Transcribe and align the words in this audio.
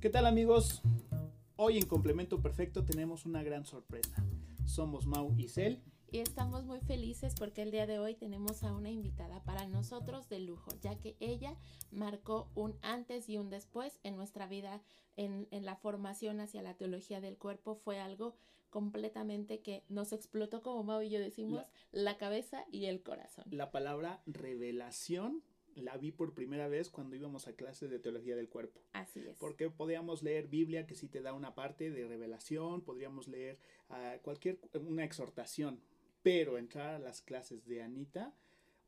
¿Qué 0.00 0.10
tal 0.10 0.26
amigos? 0.26 0.80
Hoy 1.56 1.76
en 1.76 1.84
Complemento 1.84 2.40
Perfecto 2.40 2.84
tenemos 2.84 3.26
una 3.26 3.42
gran 3.42 3.64
sorpresa. 3.64 4.24
Somos 4.64 5.06
Mau 5.06 5.34
y 5.36 5.48
Cel. 5.48 5.82
Y 6.12 6.20
estamos 6.20 6.64
muy 6.64 6.80
felices 6.80 7.34
porque 7.36 7.62
el 7.62 7.72
día 7.72 7.84
de 7.88 7.98
hoy 7.98 8.14
tenemos 8.14 8.62
a 8.62 8.72
una 8.72 8.90
invitada 8.90 9.42
para 9.42 9.66
nosotros 9.66 10.28
de 10.28 10.38
lujo, 10.38 10.70
ya 10.80 11.00
que 11.00 11.16
ella 11.18 11.56
marcó 11.90 12.48
un 12.54 12.76
antes 12.80 13.28
y 13.28 13.38
un 13.38 13.50
después 13.50 13.98
en 14.04 14.14
nuestra 14.14 14.46
vida, 14.46 14.82
en, 15.16 15.48
en 15.50 15.64
la 15.64 15.74
formación 15.74 16.38
hacia 16.38 16.62
la 16.62 16.74
teología 16.74 17.20
del 17.20 17.36
cuerpo. 17.36 17.74
Fue 17.74 17.98
algo 17.98 18.36
completamente 18.70 19.62
que 19.62 19.82
nos 19.88 20.12
explotó, 20.12 20.62
como 20.62 20.84
Mau 20.84 21.02
y 21.02 21.10
yo 21.10 21.18
decimos, 21.18 21.64
la, 21.90 22.12
la 22.12 22.18
cabeza 22.18 22.64
y 22.70 22.84
el 22.84 23.02
corazón. 23.02 23.46
La 23.50 23.72
palabra 23.72 24.22
revelación 24.26 25.42
la 25.78 25.96
vi 25.96 26.12
por 26.12 26.34
primera 26.34 26.68
vez 26.68 26.90
cuando 26.90 27.16
íbamos 27.16 27.46
a 27.48 27.54
clases 27.54 27.90
de 27.90 27.98
teología 27.98 28.36
del 28.36 28.48
cuerpo. 28.48 28.80
Así 28.92 29.20
es. 29.20 29.36
Porque 29.38 29.70
podíamos 29.70 30.22
leer 30.22 30.48
Biblia 30.48 30.86
que 30.86 30.94
sí 30.94 31.08
te 31.08 31.20
da 31.20 31.32
una 31.32 31.54
parte 31.54 31.90
de 31.90 32.06
revelación, 32.06 32.82
podríamos 32.82 33.28
leer 33.28 33.58
uh, 33.90 34.20
cualquier 34.22 34.58
una 34.74 35.04
exhortación, 35.04 35.80
pero 36.22 36.58
entrar 36.58 36.94
a 36.94 36.98
las 36.98 37.22
clases 37.22 37.66
de 37.66 37.82
Anita, 37.82 38.34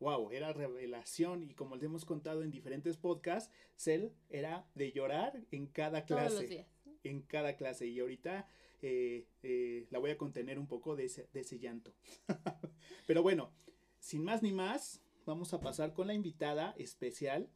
wow, 0.00 0.30
era 0.30 0.52
revelación 0.52 1.42
y 1.42 1.54
como 1.54 1.76
les 1.76 1.84
hemos 1.84 2.04
contado 2.04 2.42
en 2.42 2.50
diferentes 2.50 2.96
podcasts, 2.96 3.52
Cel 3.76 4.12
era 4.28 4.66
de 4.74 4.92
llorar 4.92 5.40
en 5.50 5.66
cada 5.66 6.04
clase. 6.04 6.28
Todos 6.28 6.40
los 6.40 6.50
días. 6.50 6.66
En 7.02 7.22
cada 7.22 7.56
clase 7.56 7.86
y 7.86 7.98
ahorita 8.00 8.46
eh, 8.82 9.26
eh, 9.42 9.86
la 9.90 9.98
voy 9.98 10.10
a 10.10 10.18
contener 10.18 10.58
un 10.58 10.66
poco 10.66 10.96
de 10.96 11.04
ese, 11.04 11.28
de 11.32 11.40
ese 11.40 11.58
llanto. 11.58 11.94
pero 13.06 13.22
bueno, 13.22 13.52
sin 13.98 14.24
más 14.24 14.42
ni 14.42 14.52
más, 14.52 15.02
vamos 15.30 15.54
a 15.54 15.60
pasar 15.60 15.92
con 15.92 16.08
la 16.08 16.14
invitada 16.14 16.74
especial. 16.76 17.48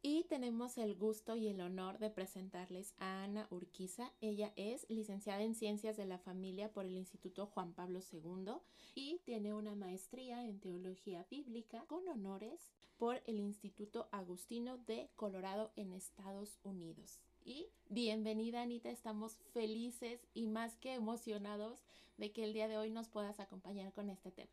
Y 0.00 0.24
tenemos 0.24 0.78
el 0.78 0.94
gusto 0.94 1.34
y 1.34 1.48
el 1.48 1.60
honor 1.60 1.98
de 1.98 2.08
presentarles 2.08 2.94
a 2.98 3.24
Ana 3.24 3.48
Urquiza. 3.50 4.12
Ella 4.20 4.52
es 4.54 4.86
licenciada 4.88 5.42
en 5.42 5.56
Ciencias 5.56 5.96
de 5.96 6.04
la 6.04 6.18
Familia 6.18 6.72
por 6.72 6.84
el 6.84 6.96
Instituto 6.96 7.46
Juan 7.46 7.72
Pablo 7.72 8.00
II 8.12 8.52
y 8.94 9.18
tiene 9.24 9.54
una 9.54 9.74
maestría 9.74 10.44
en 10.44 10.60
Teología 10.60 11.26
Bíblica 11.30 11.84
con 11.88 12.06
honores 12.06 12.70
por 12.96 13.22
el 13.26 13.40
Instituto 13.40 14.08
Agustino 14.12 14.78
de 14.78 15.10
Colorado 15.16 15.72
en 15.74 15.92
Estados 15.92 16.60
Unidos. 16.62 17.18
Y 17.44 17.66
bienvenida 17.88 18.62
Anita, 18.62 18.90
estamos 18.90 19.38
felices 19.52 20.20
y 20.32 20.46
más 20.46 20.76
que 20.76 20.94
emocionados 20.94 21.82
de 22.18 22.30
que 22.30 22.44
el 22.44 22.52
día 22.52 22.68
de 22.68 22.76
hoy 22.76 22.90
nos 22.90 23.08
puedas 23.08 23.40
acompañar 23.40 23.92
con 23.92 24.10
este 24.10 24.30
tema. 24.30 24.52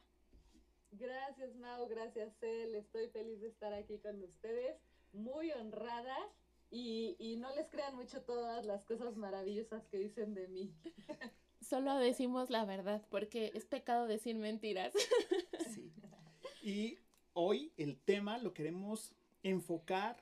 Gracias 0.92 1.56
Mau, 1.56 1.88
gracias 1.88 2.34
él, 2.42 2.76
estoy 2.76 3.08
feliz 3.10 3.40
de 3.40 3.48
estar 3.48 3.74
aquí 3.74 3.98
con 4.00 4.22
ustedes, 4.22 4.76
muy 5.14 5.52
honrada 5.52 6.18
y, 6.70 7.16
y, 7.18 7.38
no 7.38 7.54
les 7.56 7.68
crean 7.70 7.96
mucho 7.96 8.22
todas 8.22 8.66
las 8.66 8.86
cosas 8.86 9.18
maravillosas 9.18 9.86
que 9.88 9.98
dicen 9.98 10.34
de 10.34 10.48
mí. 10.48 10.74
Solo 11.62 11.98
decimos 11.98 12.50
la 12.50 12.66
verdad 12.66 13.06
porque 13.10 13.52
es 13.54 13.66
pecado 13.66 14.08
decir 14.08 14.36
mentiras. 14.36 14.94
Sí. 15.74 15.92
Y 16.62 16.98
hoy 17.34 17.72
el 17.78 17.98
tema 17.98 18.38
lo 18.38 18.54
queremos 18.54 19.16
enfocar 19.44 20.18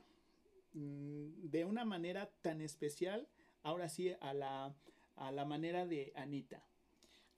mmm, 0.74 1.50
de 1.50 1.66
una 1.66 1.86
manera 1.86 2.30
tan 2.42 2.62
especial, 2.62 3.28
ahora 3.64 3.90
sí, 3.90 4.14
a 4.22 4.34
la, 4.34 4.76
a 5.16 5.32
la 5.32 5.46
manera 5.46 5.86
de 5.86 6.14
Anita. 6.16 6.64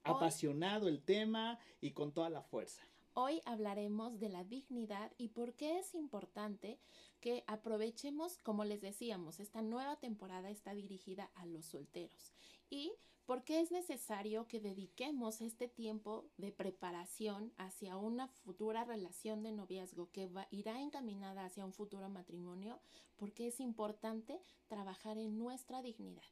Apasionado 0.03 0.87
el 0.87 1.01
tema 1.03 1.59
y 1.79 1.91
con 1.91 2.11
toda 2.11 2.29
la 2.29 2.41
fuerza. 2.41 2.83
Hoy 3.13 3.41
hablaremos 3.43 4.19
de 4.19 4.29
la 4.29 4.45
dignidad 4.45 5.11
y 5.17 5.29
por 5.29 5.53
qué 5.53 5.79
es 5.79 5.95
importante 5.95 6.79
que 7.19 7.43
aprovechemos, 7.45 8.37
como 8.37 8.63
les 8.63 8.79
decíamos, 8.79 9.41
esta 9.41 9.61
nueva 9.61 9.97
temporada 9.97 10.49
está 10.49 10.73
dirigida 10.73 11.29
a 11.35 11.45
los 11.45 11.65
solteros 11.65 12.33
y 12.69 12.93
por 13.25 13.43
qué 13.43 13.59
es 13.59 13.69
necesario 13.69 14.47
que 14.47 14.61
dediquemos 14.61 15.41
este 15.41 15.67
tiempo 15.67 16.31
de 16.37 16.53
preparación 16.53 17.51
hacia 17.57 17.97
una 17.97 18.29
futura 18.29 18.85
relación 18.85 19.43
de 19.43 19.51
noviazgo 19.51 20.09
que 20.11 20.27
va, 20.27 20.47
irá 20.49 20.81
encaminada 20.81 21.43
hacia 21.43 21.65
un 21.65 21.73
futuro 21.73 22.07
matrimonio, 22.07 22.79
porque 23.17 23.47
es 23.47 23.59
importante 23.59 24.39
trabajar 24.69 25.17
en 25.17 25.37
nuestra 25.37 25.81
dignidad. 25.81 26.23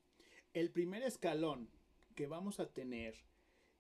El 0.54 0.72
primer 0.72 1.04
escalón 1.04 1.70
que 2.16 2.28
vamos 2.28 2.62
a 2.62 2.72
tener 2.72 3.16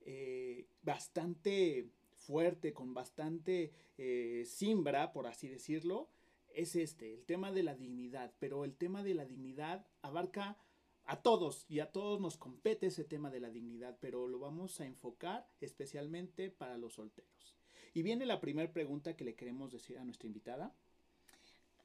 eh, 0.02 0.68
bastante 0.82 1.90
fuerte, 2.30 2.74
con 2.74 2.94
bastante 2.94 3.72
eh, 3.98 4.44
simbra, 4.46 5.12
por 5.14 5.26
así 5.26 5.48
decirlo, 5.48 6.10
es 6.54 6.76
este, 6.76 7.12
el 7.12 7.26
tema 7.26 7.52
de 7.52 7.64
la 7.64 7.74
dignidad. 7.74 8.32
Pero 8.38 8.66
el 8.66 8.76
tema 8.76 9.02
de 9.02 9.16
la 9.16 9.26
dignidad 9.26 9.88
abarca 10.04 10.60
a 11.06 11.24
todos 11.24 11.66
y 11.68 11.80
a 11.80 11.92
todos 11.92 12.22
nos 12.22 12.38
compete 12.38 12.86
ese 12.86 13.04
tema 13.04 13.32
de 13.32 13.40
la 13.40 13.50
dignidad, 13.50 13.98
pero 14.00 14.28
lo 14.28 14.38
vamos 14.38 14.80
a 14.80 14.86
enfocar 14.86 15.50
especialmente 15.60 16.52
para 16.52 16.78
los 16.78 16.94
solteros. 16.94 17.58
Y 17.96 18.04
viene 18.04 18.28
la 18.28 18.40
primera 18.40 18.72
pregunta 18.72 19.16
que 19.16 19.24
le 19.24 19.34
queremos 19.34 19.72
decir 19.72 19.98
a 19.98 20.04
nuestra 20.04 20.28
invitada. 20.28 20.72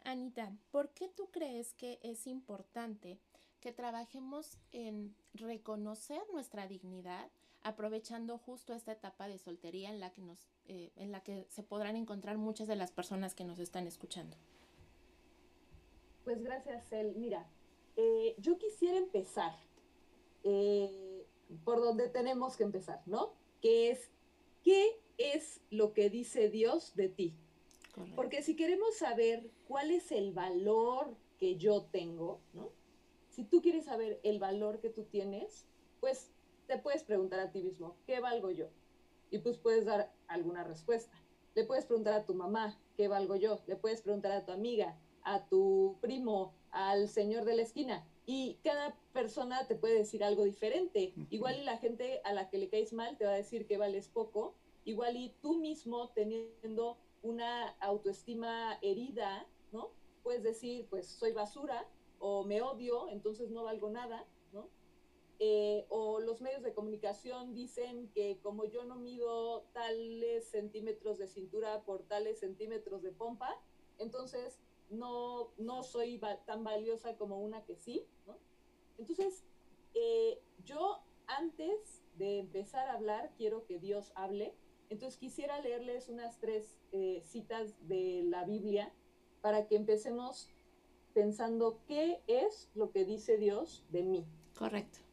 Anita, 0.04 0.54
¿por 0.70 0.90
qué 0.90 1.08
tú 1.08 1.30
crees 1.30 1.72
que 1.72 1.98
es 2.02 2.26
importante 2.26 3.18
que 3.60 3.72
trabajemos 3.72 4.58
en 4.72 5.16
reconocer 5.32 6.20
nuestra 6.34 6.66
dignidad, 6.66 7.30
aprovechando 7.64 8.38
justo 8.38 8.74
esta 8.74 8.92
etapa 8.92 9.26
de 9.26 9.38
soltería 9.38 9.88
en 9.88 9.98
la 9.98 10.12
que 10.12 10.20
nos, 10.22 10.38
eh, 10.66 10.92
en 10.96 11.10
la 11.10 11.22
que 11.22 11.46
se 11.48 11.62
podrán 11.62 11.96
encontrar 11.96 12.36
muchas 12.36 12.68
de 12.68 12.76
las 12.76 12.92
personas 12.92 13.34
que 13.34 13.44
nos 13.44 13.58
están 13.58 13.86
escuchando. 13.86 14.36
Pues 16.24 16.42
gracias, 16.42 16.92
El. 16.92 17.16
Mira, 17.16 17.48
eh, 17.96 18.34
yo 18.38 18.58
quisiera 18.58 18.98
empezar 18.98 19.54
eh, 20.44 21.26
por 21.64 21.80
donde 21.80 22.08
tenemos 22.08 22.56
que 22.56 22.64
empezar, 22.64 23.02
¿no? 23.06 23.32
Que 23.60 23.90
es, 23.90 24.10
¿qué 24.62 25.00
es 25.16 25.60
lo 25.70 25.94
que 25.94 26.10
dice 26.10 26.50
Dios 26.50 26.94
de 26.94 27.08
ti? 27.08 27.34
Correcto. 27.94 28.16
Porque 28.16 28.42
si 28.42 28.56
queremos 28.56 28.94
saber 28.96 29.50
cuál 29.66 29.90
es 29.90 30.12
el 30.12 30.32
valor 30.32 31.16
que 31.38 31.56
yo 31.56 31.82
tengo, 31.84 32.40
¿no? 32.52 32.70
Si 33.30 33.44
tú 33.44 33.62
quieres 33.62 33.86
saber 33.86 34.20
el 34.22 34.38
valor 34.38 34.80
que 34.80 34.90
tú 34.90 35.04
tienes, 35.04 35.66
pues 36.00 36.30
te 36.66 36.78
puedes 36.78 37.02
preguntar 37.04 37.40
a 37.40 37.50
ti 37.50 37.62
mismo, 37.62 37.96
¿qué 38.06 38.20
valgo 38.20 38.50
yo? 38.50 38.68
Y 39.30 39.38
pues 39.38 39.58
puedes 39.58 39.84
dar 39.84 40.12
alguna 40.28 40.64
respuesta. 40.64 41.16
Le 41.54 41.64
puedes 41.64 41.86
preguntar 41.86 42.14
a 42.14 42.24
tu 42.24 42.34
mamá, 42.34 42.78
¿qué 42.96 43.08
valgo 43.08 43.36
yo? 43.36 43.60
Le 43.66 43.76
puedes 43.76 44.02
preguntar 44.02 44.32
a 44.32 44.44
tu 44.44 44.52
amiga, 44.52 44.98
a 45.22 45.46
tu 45.48 45.98
primo, 46.00 46.54
al 46.70 47.08
señor 47.08 47.44
de 47.44 47.56
la 47.56 47.62
esquina. 47.62 48.06
Y 48.26 48.58
cada 48.64 48.96
persona 49.12 49.66
te 49.66 49.76
puede 49.76 49.94
decir 49.94 50.24
algo 50.24 50.44
diferente. 50.44 51.14
Igual 51.30 51.58
y 51.58 51.64
la 51.64 51.78
gente 51.78 52.20
a 52.24 52.32
la 52.32 52.48
que 52.48 52.58
le 52.58 52.68
caes 52.68 52.92
mal 52.92 53.16
te 53.16 53.24
va 53.24 53.32
a 53.32 53.36
decir 53.36 53.66
que 53.66 53.76
vales 53.76 54.08
poco. 54.08 54.54
Igual 54.84 55.16
y 55.16 55.34
tú 55.40 55.58
mismo 55.58 56.10
teniendo 56.10 56.98
una 57.22 57.68
autoestima 57.80 58.78
herida, 58.82 59.46
¿no? 59.72 59.90
Puedes 60.22 60.42
decir, 60.42 60.86
pues 60.88 61.06
soy 61.06 61.32
basura 61.32 61.86
o 62.18 62.44
me 62.44 62.62
odio, 62.62 63.08
entonces 63.10 63.50
no 63.50 63.64
valgo 63.64 63.90
nada. 63.90 64.26
Eh, 65.40 65.84
o 65.88 66.20
los 66.20 66.40
medios 66.40 66.62
de 66.62 66.72
comunicación 66.72 67.54
dicen 67.54 68.08
que 68.10 68.38
como 68.40 68.64
yo 68.66 68.84
no 68.84 68.96
mido 68.96 69.62
tales 69.72 70.48
centímetros 70.48 71.18
de 71.18 71.26
cintura 71.26 71.82
por 71.82 72.04
tales 72.04 72.38
centímetros 72.38 73.02
de 73.02 73.10
pompa, 73.10 73.60
entonces 73.98 74.60
no, 74.90 75.50
no 75.58 75.82
soy 75.82 76.20
tan 76.46 76.62
valiosa 76.62 77.16
como 77.16 77.40
una 77.40 77.64
que 77.64 77.74
sí, 77.74 78.06
¿no? 78.26 78.36
Entonces, 78.96 79.44
eh, 79.94 80.40
yo 80.64 81.00
antes 81.26 82.02
de 82.16 82.38
empezar 82.38 82.88
a 82.88 82.94
hablar, 82.94 83.32
quiero 83.36 83.66
que 83.66 83.78
Dios 83.78 84.12
hable. 84.14 84.54
Entonces 84.90 85.18
quisiera 85.18 85.60
leerles 85.60 86.08
unas 86.08 86.38
tres 86.38 86.78
eh, 86.92 87.22
citas 87.24 87.74
de 87.88 88.22
la 88.24 88.44
Biblia 88.44 88.92
para 89.40 89.66
que 89.66 89.76
empecemos 89.76 90.50
pensando 91.12 91.80
qué 91.86 92.22
es 92.26 92.70
lo 92.74 92.90
que 92.90 93.04
dice 93.04 93.38
Dios 93.38 93.84
de 93.90 94.02
mí. 94.02 94.26
Correcto. 94.56 95.03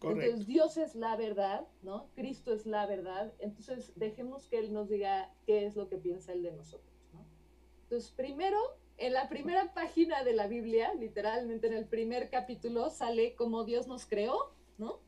Entonces 0.00 0.46
Dios 0.46 0.76
es 0.76 0.94
la 0.94 1.16
verdad, 1.16 1.66
¿no? 1.82 2.08
Cristo 2.14 2.52
es 2.52 2.66
la 2.66 2.86
verdad. 2.86 3.32
Entonces 3.40 3.92
dejemos 3.96 4.46
que 4.46 4.58
Él 4.58 4.72
nos 4.72 4.88
diga 4.88 5.34
qué 5.44 5.66
es 5.66 5.74
lo 5.74 5.88
que 5.88 5.96
piensa 5.96 6.32
Él 6.32 6.42
de 6.42 6.52
nosotros, 6.52 6.94
¿no? 7.12 7.26
Entonces 7.82 8.12
primero, 8.12 8.58
en 8.96 9.12
la 9.12 9.28
primera 9.28 9.74
página 9.74 10.22
de 10.22 10.34
la 10.34 10.46
Biblia, 10.46 10.94
literalmente 10.94 11.66
en 11.66 11.74
el 11.74 11.86
primer 11.86 12.30
capítulo, 12.30 12.90
sale 12.90 13.34
cómo 13.34 13.64
Dios 13.64 13.88
nos 13.88 14.06
creó, 14.06 14.52
¿no? 14.76 15.00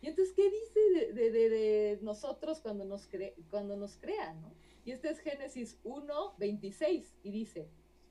Y 0.00 0.08
entonces, 0.08 0.34
¿qué 0.34 0.50
dice 0.50 1.12
de, 1.12 1.98
nosotros 2.02 2.60
cuando 2.60 2.84
nos, 2.84 3.08
cuando 3.50 3.76
nos 3.76 3.96
crea, 3.98 4.34
¿no? 4.34 4.52
Y 4.84 4.90
este 4.90 5.10
es 5.10 5.20
Génesis 5.20 5.78
1, 5.84 6.34
26, 6.38 7.14
y 7.22 7.30
dice, 7.30 7.68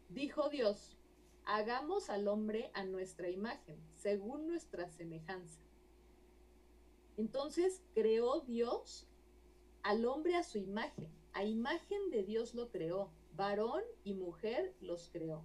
dijo 0.07 0.47
Dios, 0.47 0.97
hagamos 1.43 2.09
al 2.09 2.29
hombre 2.29 2.71
a 2.73 2.85
nuestra 2.85 3.29
imagen, 3.29 3.77
según 3.95 4.47
nuestra 4.47 4.87
semejanza. 4.87 5.59
Entonces 7.17 7.81
creó 7.93 8.41
Dios 8.41 9.07
al 9.83 10.05
hombre 10.05 10.35
a 10.35 10.43
su 10.43 10.57
imagen, 10.57 11.09
a 11.33 11.43
imagen 11.43 12.09
de 12.11 12.23
Dios 12.23 12.53
lo 12.53 12.69
creó, 12.69 13.09
varón 13.35 13.83
y 14.03 14.13
mujer 14.13 14.75
los 14.81 15.09
creó, 15.11 15.43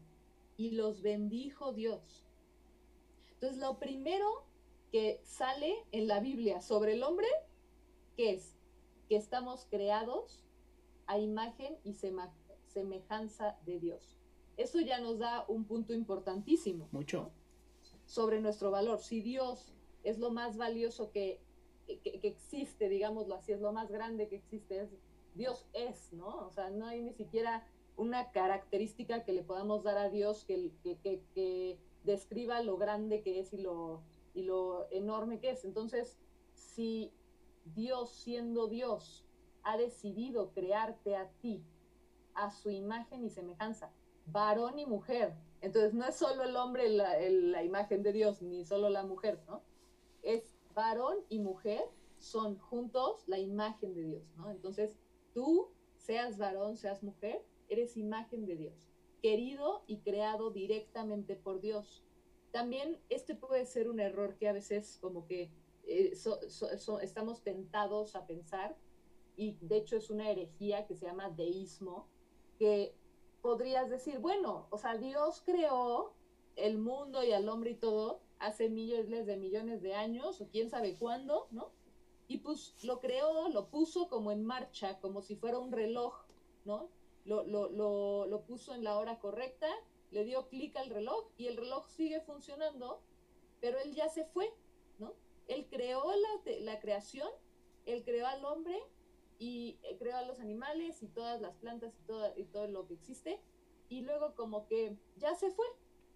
y 0.56 0.72
los 0.72 1.02
bendijo 1.02 1.72
Dios. 1.72 2.26
Entonces, 3.34 3.58
lo 3.58 3.78
primero 3.78 4.44
que 4.90 5.20
sale 5.22 5.84
en 5.92 6.06
la 6.06 6.20
Biblia 6.20 6.60
sobre 6.60 6.94
el 6.94 7.02
hombre, 7.02 7.28
¿qué 8.16 8.30
es? 8.30 8.56
Que 9.08 9.16
estamos 9.16 9.66
creados 9.68 10.46
a 11.06 11.18
imagen 11.18 11.76
y 11.84 11.94
semejanza 12.66 13.58
de 13.66 13.78
Dios. 13.78 14.16
Eso 14.56 14.80
ya 14.80 15.00
nos 15.00 15.18
da 15.18 15.44
un 15.48 15.64
punto 15.66 15.92
importantísimo. 15.92 16.88
Mucho. 16.92 17.30
Sobre 18.06 18.40
nuestro 18.40 18.70
valor. 18.70 19.00
Si 19.00 19.20
Dios 19.20 19.74
es 20.02 20.18
lo 20.18 20.30
más 20.30 20.56
valioso 20.56 21.10
que, 21.10 21.40
que, 21.86 22.20
existe, 22.22 22.88
digámoslo 22.88 23.34
así, 23.34 23.52
es 23.52 23.60
lo 23.60 23.72
más 23.72 23.90
grande 23.90 24.28
que 24.28 24.36
existe, 24.36 24.80
es, 24.80 24.90
Dios 25.34 25.66
es, 25.72 26.12
¿no? 26.12 26.46
O 26.46 26.50
sea, 26.50 26.70
no 26.70 26.86
hay 26.86 27.02
ni 27.02 27.12
siquiera 27.12 27.66
una 27.96 28.30
característica 28.32 29.24
que 29.24 29.32
le 29.32 29.42
podamos 29.42 29.82
dar 29.82 29.98
a 29.98 30.08
Dios 30.08 30.44
que, 30.44 30.72
que, 30.82 31.22
que 31.34 31.78
describa 32.04 32.62
lo 32.62 32.76
grande 32.76 33.22
que 33.22 33.40
es 33.40 33.52
y 33.52 33.58
lo, 33.58 34.02
y 34.34 34.42
lo 34.42 34.90
enorme 34.90 35.40
que 35.40 35.50
es. 35.50 35.64
Entonces, 35.64 36.18
si 36.54 37.12
Dios 37.74 38.10
siendo 38.10 38.68
Dios 38.68 39.26
ha 39.62 39.76
decidido 39.76 40.52
crearte 40.52 41.16
a 41.16 41.28
ti 41.40 41.64
a 42.34 42.50
su 42.50 42.70
imagen 42.70 43.24
y 43.24 43.30
semejanza, 43.30 43.90
varón 44.26 44.78
y 44.78 44.86
mujer, 44.86 45.34
entonces 45.60 45.94
no 45.94 46.06
es 46.06 46.14
solo 46.14 46.44
el 46.44 46.56
hombre 46.56 46.88
la, 46.88 47.18
la 47.18 47.64
imagen 47.64 48.02
de 48.02 48.12
Dios, 48.12 48.42
ni 48.42 48.64
solo 48.64 48.88
la 48.88 49.04
mujer, 49.04 49.40
¿no? 49.48 49.62
Es 50.22 50.55
varón 50.76 51.16
y 51.30 51.40
mujer 51.40 51.82
son 52.18 52.58
juntos 52.58 53.24
la 53.26 53.38
imagen 53.38 53.94
de 53.94 54.04
Dios. 54.04 54.22
Entonces, 54.48 54.96
tú, 55.32 55.70
seas 55.96 56.38
varón, 56.38 56.76
seas 56.76 57.02
mujer, 57.02 57.42
eres 57.68 57.96
imagen 57.96 58.46
de 58.46 58.56
Dios, 58.56 58.88
querido 59.22 59.82
y 59.86 59.98
creado 59.98 60.50
directamente 60.50 61.34
por 61.34 61.60
Dios. 61.60 62.04
También 62.52 63.00
este 63.08 63.34
puede 63.34 63.66
ser 63.66 63.88
un 63.88 63.98
error 63.98 64.36
que 64.36 64.48
a 64.48 64.52
veces 64.52 64.98
como 65.00 65.26
que 65.26 65.50
eh, 65.84 66.12
estamos 67.02 67.42
tentados 67.42 68.14
a 68.14 68.26
pensar, 68.26 68.76
y 69.34 69.56
de 69.60 69.78
hecho 69.78 69.96
es 69.96 70.10
una 70.10 70.30
herejía 70.30 70.86
que 70.86 70.94
se 70.94 71.06
llama 71.06 71.30
deísmo, 71.30 72.06
que 72.58 72.94
podrías 73.40 73.90
decir, 73.90 74.18
bueno, 74.18 74.66
o 74.70 74.78
sea, 74.78 74.96
Dios 74.96 75.42
creó 75.44 76.14
el 76.54 76.78
mundo 76.78 77.22
y 77.22 77.32
al 77.32 77.48
hombre 77.48 77.70
y 77.72 77.76
todo 77.76 78.25
hace 78.38 78.68
millones 78.68 79.26
de 79.26 79.36
millones 79.36 79.82
de 79.82 79.94
años, 79.94 80.40
o 80.40 80.48
quién 80.48 80.70
sabe 80.70 80.96
cuándo, 80.96 81.48
¿no? 81.50 81.70
Y 82.28 82.38
pues 82.38 82.74
lo 82.82 83.00
creó, 83.00 83.48
lo 83.48 83.68
puso 83.68 84.08
como 84.08 84.32
en 84.32 84.44
marcha, 84.44 84.98
como 85.00 85.22
si 85.22 85.36
fuera 85.36 85.58
un 85.58 85.72
reloj, 85.72 86.14
¿no? 86.64 86.88
Lo, 87.24 87.44
lo, 87.44 87.70
lo, 87.70 88.26
lo 88.26 88.42
puso 88.42 88.74
en 88.74 88.84
la 88.84 88.98
hora 88.98 89.18
correcta 89.18 89.68
le 90.10 90.24
dio 90.24 90.48
clic 90.48 90.76
al 90.76 90.90
reloj 90.90 91.28
y 91.36 91.46
el 91.46 91.56
reloj 91.56 91.86
sigue 91.88 92.20
funcionando, 92.20 93.00
pero 93.60 93.78
él 93.78 93.94
ya 93.94 94.08
se 94.08 94.24
fue, 94.24 94.52
¿no? 94.98 95.14
Él 95.48 95.66
creó 95.68 96.04
la, 96.14 96.52
la 96.60 96.80
creación, 96.80 97.28
él 97.84 98.04
creó 98.04 98.26
al 98.26 98.44
hombre 98.44 98.78
y 99.38 99.78
eh, 99.82 99.96
creó 99.98 100.16
a 100.16 100.22
los 100.22 100.40
animales 100.40 101.02
y 101.02 101.08
todas 101.08 101.40
las 101.40 101.54
plantas 101.56 101.94
y 101.94 102.06
todo, 102.06 102.32
y 102.36 102.44
todo 102.44 102.66
lo 102.68 102.86
que 102.86 102.94
existe, 102.94 103.40
y 103.88 104.00
luego 104.02 104.34
como 104.34 104.66
que 104.66 104.96
ya 105.16 105.34
se 105.34 105.50
fue, 105.50 105.66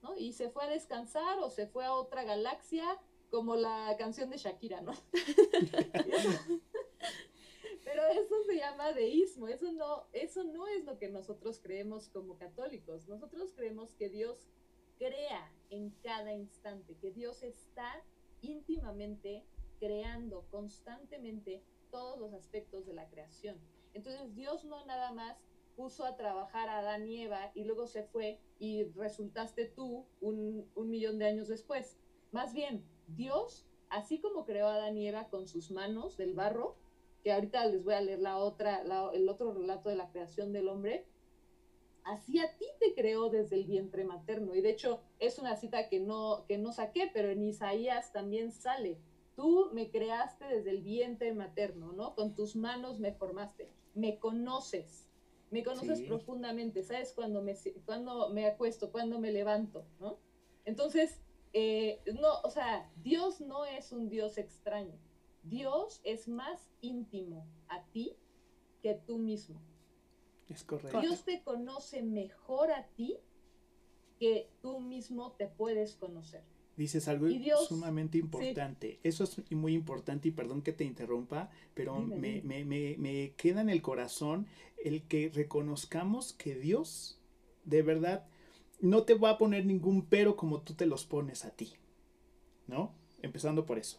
¿no? 0.03 0.17
Y 0.17 0.33
se 0.33 0.51
fue 0.51 0.65
a 0.65 0.69
descansar 0.69 1.39
o 1.39 1.51
se 1.51 1.67
fue 1.67 1.85
a 1.85 1.95
otra 1.95 2.25
galaxia, 2.25 2.99
como 3.31 3.55
la 3.55 3.95
canción 3.99 4.29
de 4.31 4.39
Shakira, 4.39 4.81
¿no? 4.81 4.93
Pero 7.85 8.07
eso 8.07 8.43
se 8.45 8.57
llama 8.57 8.93
deísmo, 8.93 9.49
eso 9.49 9.73
no, 9.73 10.07
eso 10.13 10.45
no 10.45 10.67
es 10.69 10.85
lo 10.85 10.99
que 10.99 11.09
nosotros 11.09 11.61
creemos 11.63 12.09
como 12.09 12.37
católicos. 12.37 13.09
Nosotros 13.09 13.53
creemos 13.55 13.95
que 13.95 14.09
Dios 14.09 14.49
crea 14.99 15.53
en 15.71 15.91
cada 16.03 16.33
instante, 16.35 16.97
que 17.01 17.11
Dios 17.11 17.43
está 17.43 18.05
íntimamente 18.43 19.45
creando 19.79 20.47
constantemente 20.51 21.63
todos 21.91 22.19
los 22.19 22.33
aspectos 22.35 22.87
de 22.87 22.95
la 22.95 23.09
creación. 23.09 23.59
Entonces 23.95 24.35
Dios 24.35 24.65
no 24.65 24.85
nada 24.87 25.13
más 25.13 25.39
puso 25.81 26.05
a 26.05 26.15
trabajar 26.15 26.69
a 26.69 26.81
Adán 26.81 27.09
y 27.09 27.23
Eva 27.23 27.53
y 27.55 27.65
luego 27.65 27.87
se 27.87 28.03
fue 28.03 28.39
y 28.59 28.85
resultaste 28.93 29.65
tú 29.65 30.05
un, 30.21 30.69
un 30.75 30.91
millón 30.91 31.19
de 31.19 31.25
años 31.25 31.49
después. 31.49 31.99
Más 32.33 32.53
bien, 32.53 32.85
Dios, 33.09 33.67
así 33.89 34.21
como 34.21 34.45
creó 34.45 34.67
a 34.67 34.75
Adán 34.75 34.99
y 34.99 35.09
Eva 35.09 35.31
con 35.31 35.49
sus 35.49 35.71
manos 35.71 36.19
del 36.19 36.35
barro, 36.35 36.77
que 37.25 37.33
ahorita 37.33 37.65
les 37.65 37.83
voy 37.83 37.95
a 37.95 38.03
leer 38.03 38.19
la 38.19 38.37
otra, 38.37 38.83
el 39.15 39.27
otro 39.27 39.55
relato 39.55 39.89
de 39.89 39.97
la 39.97 40.11
creación 40.11 40.53
del 40.53 40.69
hombre, 40.69 41.07
así 42.05 42.39
a 42.41 42.59
ti 42.59 42.67
te 42.79 42.93
creó 42.93 43.31
desde 43.31 43.57
el 43.57 43.65
vientre 43.65 44.05
materno. 44.05 44.55
Y 44.55 44.61
de 44.61 44.73
hecho 44.73 45.01
es 45.19 45.39
una 45.39 45.57
cita 45.57 45.89
que 45.89 45.99
no, 45.99 46.45
que 46.47 46.59
no 46.59 46.73
saqué, 46.73 47.11
pero 47.15 47.31
en 47.31 47.43
Isaías 47.43 48.13
también 48.13 48.53
sale. 48.53 48.99
Tú 49.35 49.71
me 49.73 49.91
creaste 49.91 50.45
desde 50.45 50.73
el 50.73 50.83
vientre 50.83 51.33
materno, 51.33 51.93
¿no? 51.95 52.15
Con 52.15 52.35
tus 52.35 52.55
manos 52.55 53.01
me 53.01 53.15
formaste. 53.15 53.73
Me 53.95 54.19
conoces, 54.19 55.10
me 55.51 55.65
conoces 55.65 56.01
profundamente. 56.03 56.83
¿Sabes 56.83 57.13
cuando 57.13 57.43
me, 57.43 57.57
cuando 57.85 58.31
me 58.31 58.47
acuesto, 58.47 58.91
cuando 58.91 59.19
me 59.19 59.33
levanto, 59.33 59.87
¿no? 59.99 60.19
Entonces, 60.65 61.21
eh, 61.53 62.01
no, 62.21 62.41
o 62.43 62.51
sea, 62.51 62.91
Dios 62.97 63.41
no 63.41 63.65
es 63.65 63.93
un 63.93 64.09
Dios 64.09 64.39
extraño. 64.39 64.99
Dios 65.43 66.01
es 66.05 66.29
más 66.29 66.71
íntimo 66.81 67.47
a 67.69 67.85
ti 67.87 68.17
que 68.83 68.95
tú 68.95 69.19
mismo. 69.19 69.61
Es 70.49 70.65
correcto. 70.65 71.01
Dios 71.01 71.25
te 71.25 71.43
conoce 71.43 72.03
mejor 72.03 72.71
a 72.71 72.87
ti 72.89 73.19
que 74.19 74.51
tú 74.61 74.81
mismo 74.81 75.33
te 75.33 75.49
puedes 75.49 75.97
conocer. 75.97 76.45
Dices 76.77 77.09
algo 77.09 77.27
sumamente 77.69 78.17
importante. 78.19 79.01
Eso 79.03 79.25
es 79.25 79.53
muy 79.53 79.75
importante 79.75 80.29
y 80.29 80.31
perdón 80.31 80.63
que 80.63 80.73
te 80.73 80.85
interrumpa, 80.85 81.51
pero 81.75 82.01
me, 82.01 82.41
Me, 82.43 82.65
me, 82.65 82.97
me 82.99 83.33
queda 83.37 83.61
en 83.61 83.69
el 83.69 83.83
corazón 83.83 84.47
el 84.83 85.03
que 85.03 85.29
reconozcamos 85.29 86.33
que 86.33 86.55
Dios 86.55 87.19
de 87.65 87.83
verdad 87.83 88.27
no 88.81 89.03
te 89.03 89.15
va 89.15 89.31
a 89.31 89.39
poner 89.39 89.67
ningún 89.67 90.07
pero 90.07 90.37
como 90.37 90.63
tú 90.63 90.75
te 90.75 90.87
los 90.87 91.05
pones 91.05 91.45
a 91.45 91.51
ti. 91.51 91.75
¿No? 92.67 92.95
Empezando 93.21 93.67
por 93.67 93.79
eso. 93.79 93.99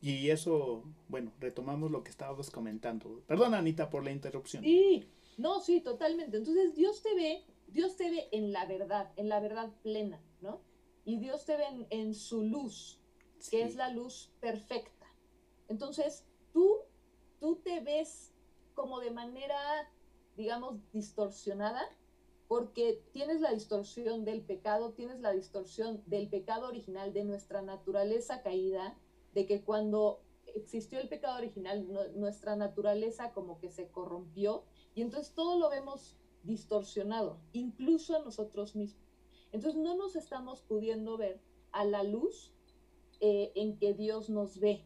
Y 0.00 0.30
eso, 0.30 0.84
bueno, 1.08 1.32
retomamos 1.40 1.90
lo 1.90 2.04
que 2.04 2.10
estábamos 2.10 2.50
comentando. 2.50 3.22
Perdón, 3.26 3.54
Anita, 3.54 3.90
por 3.90 4.04
la 4.04 4.12
interrupción. 4.12 4.62
Sí, 4.62 5.08
no, 5.36 5.60
sí, 5.60 5.80
totalmente. 5.80 6.36
Entonces, 6.36 6.74
Dios 6.74 7.02
te 7.02 7.14
ve, 7.14 7.42
Dios 7.68 7.96
te 7.96 8.10
ve 8.10 8.28
en 8.32 8.52
la 8.52 8.66
verdad, 8.66 9.12
en 9.16 9.28
la 9.28 9.40
verdad 9.40 9.70
plena, 9.82 10.20
¿no? 10.40 10.60
Y 11.08 11.16
Dios 11.16 11.46
te 11.46 11.56
ve 11.56 11.64
en, 11.88 12.12
su 12.12 12.42
luz, 12.42 13.00
que 13.50 13.62
es 13.62 13.76
la 13.76 13.88
luz 13.88 14.30
perfecta. 14.40 15.06
Entonces, 15.66 16.26
tú, 16.52 16.80
tú 17.40 17.56
te 17.56 17.80
ves 17.80 18.34
como 18.74 19.00
de 19.00 19.10
manera, 19.10 19.56
digamos, 20.36 20.74
distorsionada, 20.92 21.80
porque 22.46 23.02
tienes 23.14 23.40
la 23.40 23.52
distorsión 23.52 24.26
del 24.26 24.42
pecado, 24.42 24.92
tienes 24.92 25.20
la 25.20 25.32
distorsión 25.32 26.02
del 26.04 26.28
pecado 26.28 26.68
original, 26.68 27.14
de 27.14 27.24
nuestra 27.24 27.62
naturaleza 27.62 28.42
caída, 28.42 28.94
de 29.32 29.46
que 29.46 29.62
cuando 29.62 30.20
existió 30.56 31.00
el 31.00 31.08
pecado 31.08 31.38
original, 31.38 31.88
nuestra 32.16 32.54
naturaleza 32.54 33.32
como 33.32 33.58
que 33.60 33.70
se 33.70 33.88
corrompió 33.88 34.64
y 34.94 35.00
entonces 35.00 35.32
todo 35.32 35.58
lo 35.58 35.70
vemos 35.70 36.18
distorsionado, 36.42 37.40
incluso 37.54 38.14
a 38.14 38.22
nosotros 38.22 38.76
mismos. 38.76 39.07
Entonces 39.52 39.80
no 39.80 39.96
nos 39.96 40.16
estamos 40.16 40.62
pudiendo 40.62 41.16
ver 41.16 41.40
a 41.72 41.84
la 41.84 42.02
luz 42.02 42.52
eh, 43.20 43.52
en 43.54 43.78
que 43.78 43.94
Dios 43.94 44.30
nos 44.30 44.60
ve. 44.60 44.84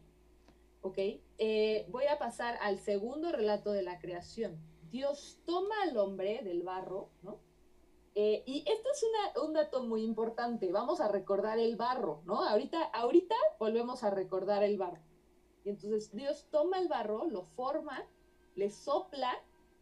¿Ok? 0.81 0.97
Eh, 1.37 1.87
voy 1.89 2.05
a 2.05 2.19
pasar 2.19 2.57
al 2.61 2.79
segundo 2.79 3.31
relato 3.31 3.71
de 3.71 3.83
la 3.83 3.99
creación. 3.99 4.57
Dios 4.91 5.39
toma 5.45 5.75
al 5.83 5.97
hombre 5.97 6.41
del 6.43 6.63
barro, 6.63 7.09
¿no? 7.21 7.39
Eh, 8.15 8.43
y 8.45 8.59
esto 8.67 8.89
es 8.91 9.05
un 9.41 9.53
dato 9.53 9.83
muy 9.83 10.03
importante. 10.03 10.71
Vamos 10.71 11.01
a 11.01 11.07
recordar 11.07 11.57
el 11.57 11.75
barro, 11.75 12.21
¿no? 12.25 12.43
Ahorita, 12.43 12.83
ahorita 12.83 13.35
volvemos 13.59 14.03
a 14.03 14.11
recordar 14.11 14.63
el 14.63 14.77
barro. 14.77 15.01
Y 15.63 15.69
entonces 15.69 16.13
Dios 16.13 16.47
toma 16.51 16.79
el 16.79 16.87
barro, 16.87 17.25
lo 17.25 17.43
forma, 17.43 18.05
le 18.55 18.69
sopla 18.69 19.33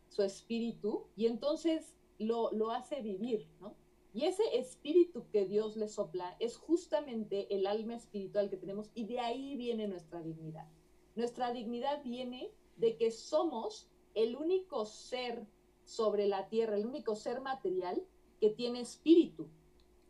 su 0.07 0.23
espíritu 0.23 1.07
y 1.15 1.25
entonces 1.25 1.93
lo, 2.19 2.51
lo 2.51 2.71
hace 2.71 3.01
vivir, 3.01 3.47
¿no? 3.59 3.75
Y 4.13 4.25
ese 4.25 4.43
espíritu 4.57 5.25
que 5.31 5.45
Dios 5.45 5.77
le 5.77 5.87
sopla 5.87 6.35
es 6.39 6.57
justamente 6.57 7.53
el 7.55 7.65
alma 7.65 7.95
espiritual 7.95 8.49
que 8.49 8.57
tenemos 8.57 8.91
y 8.93 9.05
de 9.05 9.19
ahí 9.19 9.55
viene 9.55 9.87
nuestra 9.87 10.21
dignidad. 10.21 10.67
Nuestra 11.15 11.53
dignidad 11.53 12.03
viene 12.03 12.51
de 12.75 12.97
que 12.97 13.11
somos 13.11 13.89
el 14.13 14.35
único 14.35 14.85
ser 14.85 15.45
sobre 15.85 16.27
la 16.27 16.49
tierra, 16.49 16.75
el 16.75 16.85
único 16.85 17.15
ser 17.15 17.41
material 17.41 18.03
que 18.39 18.49
tiene 18.49 18.81
espíritu. 18.81 19.47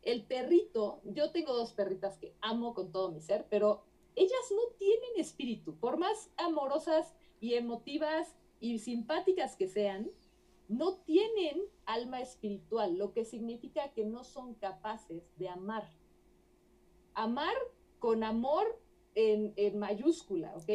El 0.01 0.25
perrito, 0.25 1.01
yo 1.03 1.31
tengo 1.31 1.53
dos 1.53 1.73
perritas 1.73 2.17
que 2.17 2.33
amo 2.41 2.73
con 2.73 2.91
todo 2.91 3.11
mi 3.11 3.21
ser, 3.21 3.45
pero 3.49 3.83
ellas 4.15 4.51
no 4.51 4.75
tienen 4.77 5.11
espíritu. 5.17 5.75
Por 5.75 5.97
más 5.97 6.31
amorosas 6.37 7.13
y 7.39 7.53
emotivas 7.53 8.35
y 8.59 8.79
simpáticas 8.79 9.55
que 9.55 9.67
sean, 9.67 10.09
no 10.71 10.99
tienen 10.99 11.61
alma 11.85 12.21
espiritual, 12.21 12.97
lo 12.97 13.11
que 13.11 13.25
significa 13.25 13.91
que 13.93 14.05
no 14.05 14.23
son 14.23 14.55
capaces 14.55 15.23
de 15.37 15.49
amar. 15.49 15.91
Amar 17.13 17.53
con 17.99 18.23
amor 18.23 18.81
en, 19.13 19.53
en 19.57 19.77
mayúscula, 19.77 20.55
¿ok? 20.55 20.69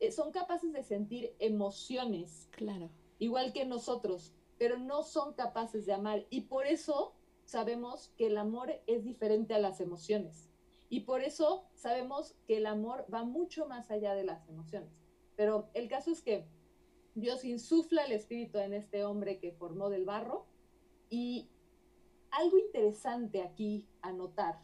Eh, 0.00 0.12
son 0.12 0.32
capaces 0.32 0.72
de 0.72 0.82
sentir 0.82 1.34
emociones. 1.38 2.48
Claro. 2.52 2.90
Igual 3.18 3.52
que 3.54 3.64
nosotros, 3.64 4.34
pero 4.58 4.78
no 4.78 5.02
son 5.02 5.32
capaces 5.32 5.86
de 5.86 5.94
amar. 5.94 6.26
Y 6.28 6.42
por 6.42 6.66
eso 6.66 7.14
sabemos 7.44 8.12
que 8.18 8.26
el 8.26 8.36
amor 8.36 8.70
es 8.86 9.02
diferente 9.02 9.54
a 9.54 9.58
las 9.58 9.80
emociones. 9.80 10.50
Y 10.90 11.00
por 11.00 11.22
eso 11.22 11.64
sabemos 11.72 12.36
que 12.46 12.58
el 12.58 12.66
amor 12.66 13.06
va 13.12 13.24
mucho 13.24 13.66
más 13.66 13.90
allá 13.90 14.14
de 14.14 14.24
las 14.24 14.46
emociones. 14.48 14.92
Pero 15.36 15.70
el 15.72 15.88
caso 15.88 16.10
es 16.10 16.20
que 16.20 16.46
Dios 17.20 17.44
insufla 17.44 18.04
el 18.04 18.12
espíritu 18.12 18.58
en 18.58 18.74
este 18.74 19.04
hombre 19.04 19.38
que 19.38 19.52
formó 19.52 19.90
del 19.90 20.04
barro. 20.04 20.46
Y 21.10 21.48
algo 22.30 22.58
interesante 22.58 23.42
aquí 23.42 23.86
a 24.02 24.12
notar 24.12 24.60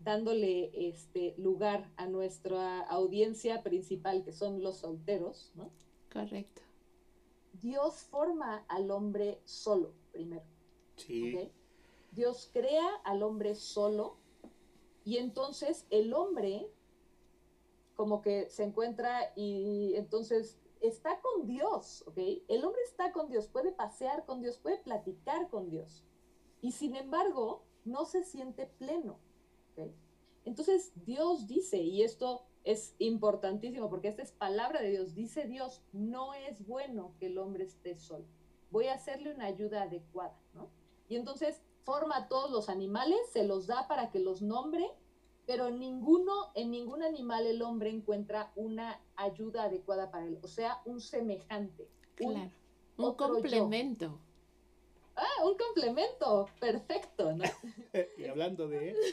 dándole 0.00 0.70
este 0.88 1.34
lugar 1.38 1.90
a 1.96 2.06
nuestra 2.06 2.80
audiencia 2.82 3.62
principal, 3.62 4.24
que 4.24 4.32
son 4.32 4.62
los 4.62 4.78
solteros, 4.78 5.50
¿no? 5.54 5.70
Correcto. 6.12 6.62
Dios 7.60 8.02
forma 8.02 8.64
al 8.68 8.90
hombre 8.90 9.40
solo, 9.44 9.92
primero. 10.12 10.44
Sí. 10.96 11.50
Dios 12.12 12.48
crea 12.52 12.86
al 13.04 13.22
hombre 13.22 13.54
solo 13.54 14.16
y 15.04 15.16
entonces 15.16 15.86
el 15.90 16.14
hombre 16.14 16.68
como 17.94 18.22
que 18.22 18.48
se 18.48 18.62
encuentra 18.62 19.32
y 19.34 19.94
entonces 19.96 20.58
está 20.80 21.20
con 21.20 21.46
Dios, 21.46 22.04
¿ok? 22.06 22.18
El 22.48 22.64
hombre 22.64 22.82
está 22.82 23.12
con 23.12 23.28
Dios, 23.28 23.48
puede 23.48 23.72
pasear 23.72 24.24
con 24.24 24.40
Dios, 24.40 24.58
puede 24.58 24.78
platicar 24.78 25.48
con 25.48 25.70
Dios. 25.70 26.04
Y 26.60 26.72
sin 26.72 26.96
embargo, 26.96 27.64
no 27.84 28.04
se 28.04 28.22
siente 28.24 28.66
pleno. 28.66 29.18
Entonces 30.44 30.92
Dios 31.04 31.46
dice, 31.46 31.78
y 31.78 32.02
esto 32.02 32.42
es 32.64 32.94
importantísimo 32.98 33.88
porque 33.88 34.08
esta 34.08 34.22
es 34.22 34.32
palabra 34.32 34.82
de 34.82 34.90
Dios, 34.90 35.14
dice 35.14 35.46
Dios, 35.46 35.82
no 35.92 36.34
es 36.34 36.66
bueno 36.66 37.14
que 37.18 37.26
el 37.26 37.38
hombre 37.38 37.64
esté 37.64 37.94
solo, 37.96 38.24
voy 38.70 38.86
a 38.86 38.94
hacerle 38.94 39.34
una 39.34 39.46
ayuda 39.46 39.82
adecuada, 39.82 40.38
¿no? 40.54 40.70
Y 41.08 41.16
entonces 41.16 41.62
forma 41.84 42.16
a 42.16 42.28
todos 42.28 42.50
los 42.50 42.68
animales, 42.68 43.18
se 43.32 43.44
los 43.44 43.66
da 43.66 43.88
para 43.88 44.10
que 44.10 44.18
los 44.18 44.42
nombre, 44.42 44.90
pero 45.48 45.70
ninguno, 45.70 46.52
en 46.54 46.70
ningún 46.70 47.02
animal 47.02 47.46
el 47.46 47.62
hombre 47.62 47.88
encuentra 47.88 48.52
una 48.54 49.00
ayuda 49.16 49.64
adecuada 49.64 50.10
para 50.10 50.26
él, 50.26 50.38
o 50.42 50.46
sea, 50.46 50.82
un 50.84 51.00
semejante. 51.00 51.88
Claro, 52.16 52.50
un, 52.98 53.14
complemento. 53.14 54.20
Ah, 55.16 55.46
un 55.46 55.56
complemento, 55.56 56.50
perfecto, 56.60 57.32
¿no? 57.32 57.44
y 58.18 58.26
hablando 58.26 58.68
de... 58.68 58.94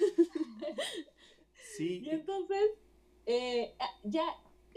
Sí. 1.78 2.02
Y 2.06 2.10
entonces, 2.10 2.72
eh, 3.26 3.74
ya, 4.04 4.26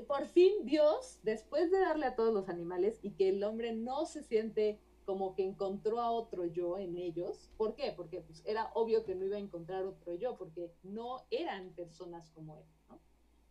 por 0.06 0.26
fin 0.26 0.64
Dios, 0.64 1.18
después 1.24 1.72
de 1.72 1.80
darle 1.80 2.06
a 2.06 2.14
todos 2.14 2.32
los 2.32 2.48
animales 2.48 3.00
y 3.02 3.10
que 3.12 3.30
el 3.30 3.42
hombre 3.42 3.72
no 3.72 4.06
se 4.06 4.22
siente 4.22 4.80
como 5.08 5.34
que 5.34 5.42
encontró 5.42 6.02
a 6.02 6.10
otro 6.10 6.44
yo 6.44 6.76
en 6.76 6.98
ellos. 6.98 7.50
¿Por 7.56 7.74
qué? 7.74 7.94
Porque 7.96 8.20
pues, 8.20 8.42
era 8.44 8.70
obvio 8.74 9.06
que 9.06 9.14
no 9.14 9.24
iba 9.24 9.38
a 9.38 9.40
encontrar 9.40 9.86
otro 9.86 10.14
yo, 10.14 10.36
porque 10.36 10.70
no 10.82 11.24
eran 11.30 11.70
personas 11.70 12.28
como 12.32 12.58
él. 12.58 12.64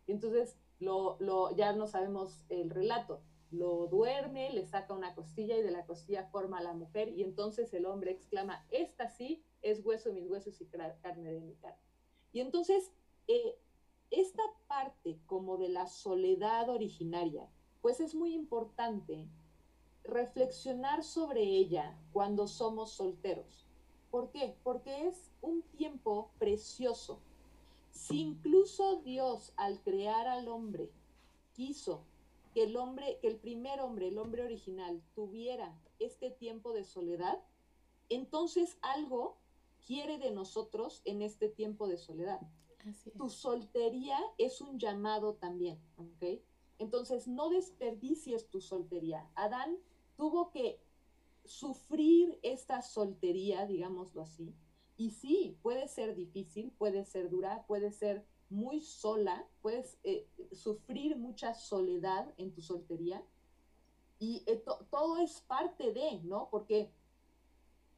Y 0.06 0.12
entonces 0.12 0.56
lo, 0.78 1.16
lo, 1.18 1.50
ya 1.56 1.72
no 1.72 1.88
sabemos 1.88 2.44
el 2.48 2.70
relato. 2.70 3.22
Lo 3.50 3.88
duerme, 3.88 4.52
le 4.52 4.66
saca 4.66 4.94
una 4.94 5.16
costilla 5.16 5.56
y 5.56 5.62
de 5.62 5.72
la 5.72 5.84
costilla 5.84 6.26
forma 6.26 6.58
a 6.58 6.62
la 6.62 6.74
mujer 6.74 7.08
y 7.08 7.24
entonces 7.24 7.74
el 7.74 7.86
hombre 7.86 8.12
exclama, 8.12 8.64
esta 8.70 9.08
sí 9.08 9.42
es 9.60 9.84
hueso 9.84 10.10
de 10.10 10.14
mis 10.14 10.30
huesos 10.30 10.60
y 10.60 10.66
carne 10.66 11.32
de 11.32 11.40
mi 11.40 11.56
carne. 11.56 11.82
Y 12.32 12.38
entonces 12.38 12.92
eh, 13.26 13.58
esta 14.12 14.44
parte 14.68 15.18
como 15.26 15.56
de 15.56 15.70
la 15.70 15.88
soledad 15.88 16.68
originaria, 16.68 17.50
pues 17.80 17.98
es 17.98 18.14
muy 18.14 18.32
importante 18.32 19.26
reflexionar 20.08 21.04
sobre 21.04 21.42
ella 21.42 21.96
cuando 22.12 22.48
somos 22.48 22.90
solteros. 22.92 23.66
¿Por 24.10 24.30
qué? 24.30 24.56
Porque 24.62 25.06
es 25.06 25.30
un 25.42 25.62
tiempo 25.62 26.30
precioso. 26.38 27.20
Si 27.90 28.20
incluso 28.20 29.02
Dios 29.02 29.52
al 29.56 29.80
crear 29.82 30.26
al 30.26 30.48
hombre 30.48 30.90
quiso 31.52 32.04
que 32.54 32.64
el 32.64 32.76
hombre, 32.76 33.18
que 33.20 33.28
el 33.28 33.36
primer 33.36 33.80
hombre, 33.80 34.08
el 34.08 34.18
hombre 34.18 34.44
original, 34.44 35.02
tuviera 35.14 35.78
este 35.98 36.30
tiempo 36.30 36.72
de 36.72 36.84
soledad, 36.84 37.38
entonces 38.08 38.78
algo 38.80 39.36
quiere 39.86 40.18
de 40.18 40.30
nosotros 40.30 41.02
en 41.04 41.22
este 41.22 41.48
tiempo 41.48 41.86
de 41.86 41.98
soledad. 41.98 42.40
Tu 43.18 43.28
soltería 43.28 44.18
es 44.38 44.60
un 44.62 44.78
llamado 44.78 45.34
también, 45.34 45.78
¿ok? 45.96 46.40
Entonces, 46.78 47.26
no 47.26 47.50
desperdicies 47.50 48.48
tu 48.48 48.60
soltería. 48.60 49.28
Adán 49.34 49.76
tuvo 50.18 50.50
que 50.50 50.78
sufrir 51.44 52.38
esta 52.42 52.82
soltería, 52.82 53.64
digámoslo 53.64 54.20
así. 54.20 54.52
Y 54.98 55.12
sí, 55.12 55.56
puede 55.62 55.88
ser 55.88 56.14
difícil, 56.14 56.72
puede 56.76 57.06
ser 57.06 57.30
dura, 57.30 57.64
puede 57.66 57.92
ser 57.92 58.26
muy 58.50 58.80
sola, 58.80 59.46
puedes 59.62 59.98
eh, 60.02 60.26
sufrir 60.52 61.16
mucha 61.16 61.54
soledad 61.54 62.34
en 62.36 62.52
tu 62.52 62.60
soltería. 62.60 63.22
Y 64.18 64.42
eh, 64.46 64.62
todo 64.90 65.18
es 65.18 65.40
parte 65.42 65.92
de, 65.92 66.20
¿no? 66.24 66.48
Porque 66.50 66.90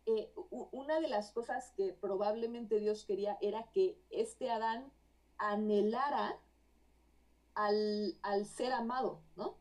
eh, 0.06 0.30
una 0.72 1.00
de 1.00 1.08
las 1.08 1.32
cosas 1.32 1.72
que 1.76 1.94
probablemente 1.94 2.78
Dios 2.78 3.04
quería 3.04 3.38
era 3.40 3.70
que 3.72 3.98
este 4.10 4.50
Adán 4.50 4.92
anhelara 5.38 6.38
al, 7.54 8.16
ser 8.46 8.72
amado, 8.72 9.20
¿no? 9.36 9.56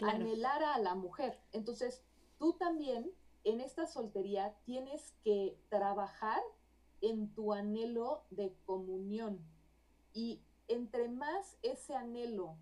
Anhelara 0.00 0.74
a 0.74 0.78
la 0.78 0.94
mujer. 0.94 1.40
Entonces, 1.52 2.02
tú 2.38 2.54
también 2.54 3.12
en 3.44 3.60
esta 3.60 3.86
soltería 3.86 4.56
tienes 4.64 5.14
que 5.22 5.56
trabajar 5.68 6.40
en 7.00 7.32
tu 7.34 7.52
anhelo 7.52 8.24
de 8.30 8.54
comunión. 8.64 9.38
Y 10.12 10.40
entre 10.68 11.08
más 11.08 11.58
ese 11.62 11.94
anhelo 11.94 12.56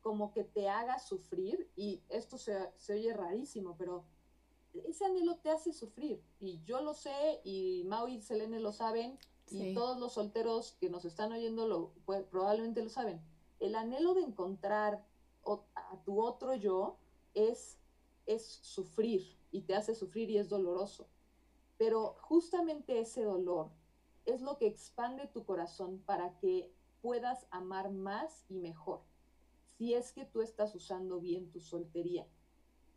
como 0.00 0.32
que 0.32 0.44
te 0.44 0.68
haga 0.68 0.98
sufrir, 0.98 1.70
y 1.76 2.02
esto 2.10 2.36
se, 2.36 2.70
se 2.76 2.92
oye 2.92 3.14
rarísimo, 3.14 3.74
pero 3.78 4.04
ese 4.86 5.06
anhelo 5.06 5.36
te 5.36 5.50
hace 5.50 5.72
sufrir. 5.72 6.22
Y 6.40 6.62
yo 6.64 6.82
lo 6.82 6.92
sé, 6.92 7.40
y 7.42 7.84
Mau 7.86 8.06
y 8.08 8.20
Selene 8.20 8.60
lo 8.60 8.72
saben, 8.72 9.18
y 9.50 9.74
todos 9.74 9.98
los 9.98 10.14
solteros 10.14 10.76
que 10.80 10.90
nos 10.90 11.04
están 11.04 11.32
oyendo 11.32 11.66
lo, 11.66 11.92
pues, 12.04 12.22
probablemente 12.24 12.82
lo 12.82 12.90
saben. 12.90 13.20
El 13.60 13.74
anhelo 13.74 14.14
de 14.14 14.22
encontrar 14.22 15.02
a 15.46 16.02
tu 16.04 16.20
otro 16.20 16.54
yo 16.54 16.98
es, 17.34 17.78
es 18.26 18.44
sufrir, 18.62 19.36
y 19.50 19.62
te 19.62 19.74
hace 19.74 19.94
sufrir 19.94 20.30
y 20.30 20.38
es 20.38 20.48
doloroso. 20.48 21.08
Pero 21.78 22.16
justamente 22.20 23.00
ese 23.00 23.22
dolor 23.22 23.70
es 24.26 24.40
lo 24.40 24.58
que 24.58 24.66
expande 24.66 25.26
tu 25.26 25.44
corazón 25.44 26.02
para 26.06 26.36
que 26.38 26.72
puedas 27.02 27.46
amar 27.50 27.90
más 27.90 28.44
y 28.48 28.56
mejor, 28.56 29.02
si 29.76 29.94
es 29.94 30.12
que 30.12 30.24
tú 30.24 30.40
estás 30.40 30.74
usando 30.74 31.20
bien 31.20 31.50
tu 31.50 31.60
soltería. 31.60 32.26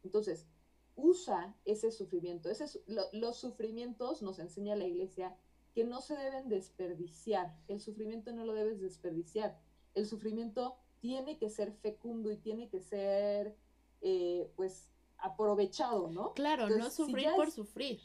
Entonces, 0.03 0.47
usa 0.95 1.55
ese 1.65 1.91
sufrimiento. 1.91 2.49
Ese, 2.49 2.81
los 3.13 3.37
sufrimientos, 3.37 4.21
nos 4.21 4.39
enseña 4.39 4.75
la 4.75 4.85
iglesia, 4.85 5.37
que 5.73 5.83
no 5.83 6.01
se 6.01 6.15
deben 6.15 6.49
desperdiciar. 6.49 7.55
El 7.67 7.79
sufrimiento 7.79 8.31
no 8.33 8.45
lo 8.45 8.53
debes 8.53 8.81
desperdiciar. 8.81 9.59
El 9.93 10.07
sufrimiento 10.07 10.77
tiene 10.99 11.37
que 11.37 11.49
ser 11.49 11.71
fecundo 11.73 12.31
y 12.31 12.37
tiene 12.37 12.69
que 12.69 12.79
ser, 12.79 13.55
eh, 14.01 14.51
pues, 14.55 14.89
aprovechado, 15.17 16.09
¿no? 16.09 16.33
Claro, 16.33 16.69
no 16.69 16.89
sufrir 16.89 17.29
por 17.35 17.51
sufrir. 17.51 17.99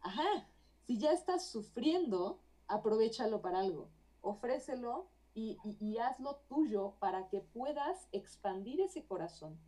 Ajá. 0.00 0.48
Si 0.86 0.98
ya 0.98 1.12
estás 1.12 1.46
sufriendo, 1.48 2.40
aprovechalo 2.66 3.40
para 3.40 3.60
algo. 3.60 3.88
Ofrécelo 4.22 5.08
y, 5.34 5.58
y 5.78 5.98
hazlo 5.98 6.36
tuyo 6.48 6.94
para 6.98 7.28
que 7.28 7.40
puedas 7.40 8.08
expandir 8.12 8.80
ese 8.80 9.04
corazón 9.04 9.58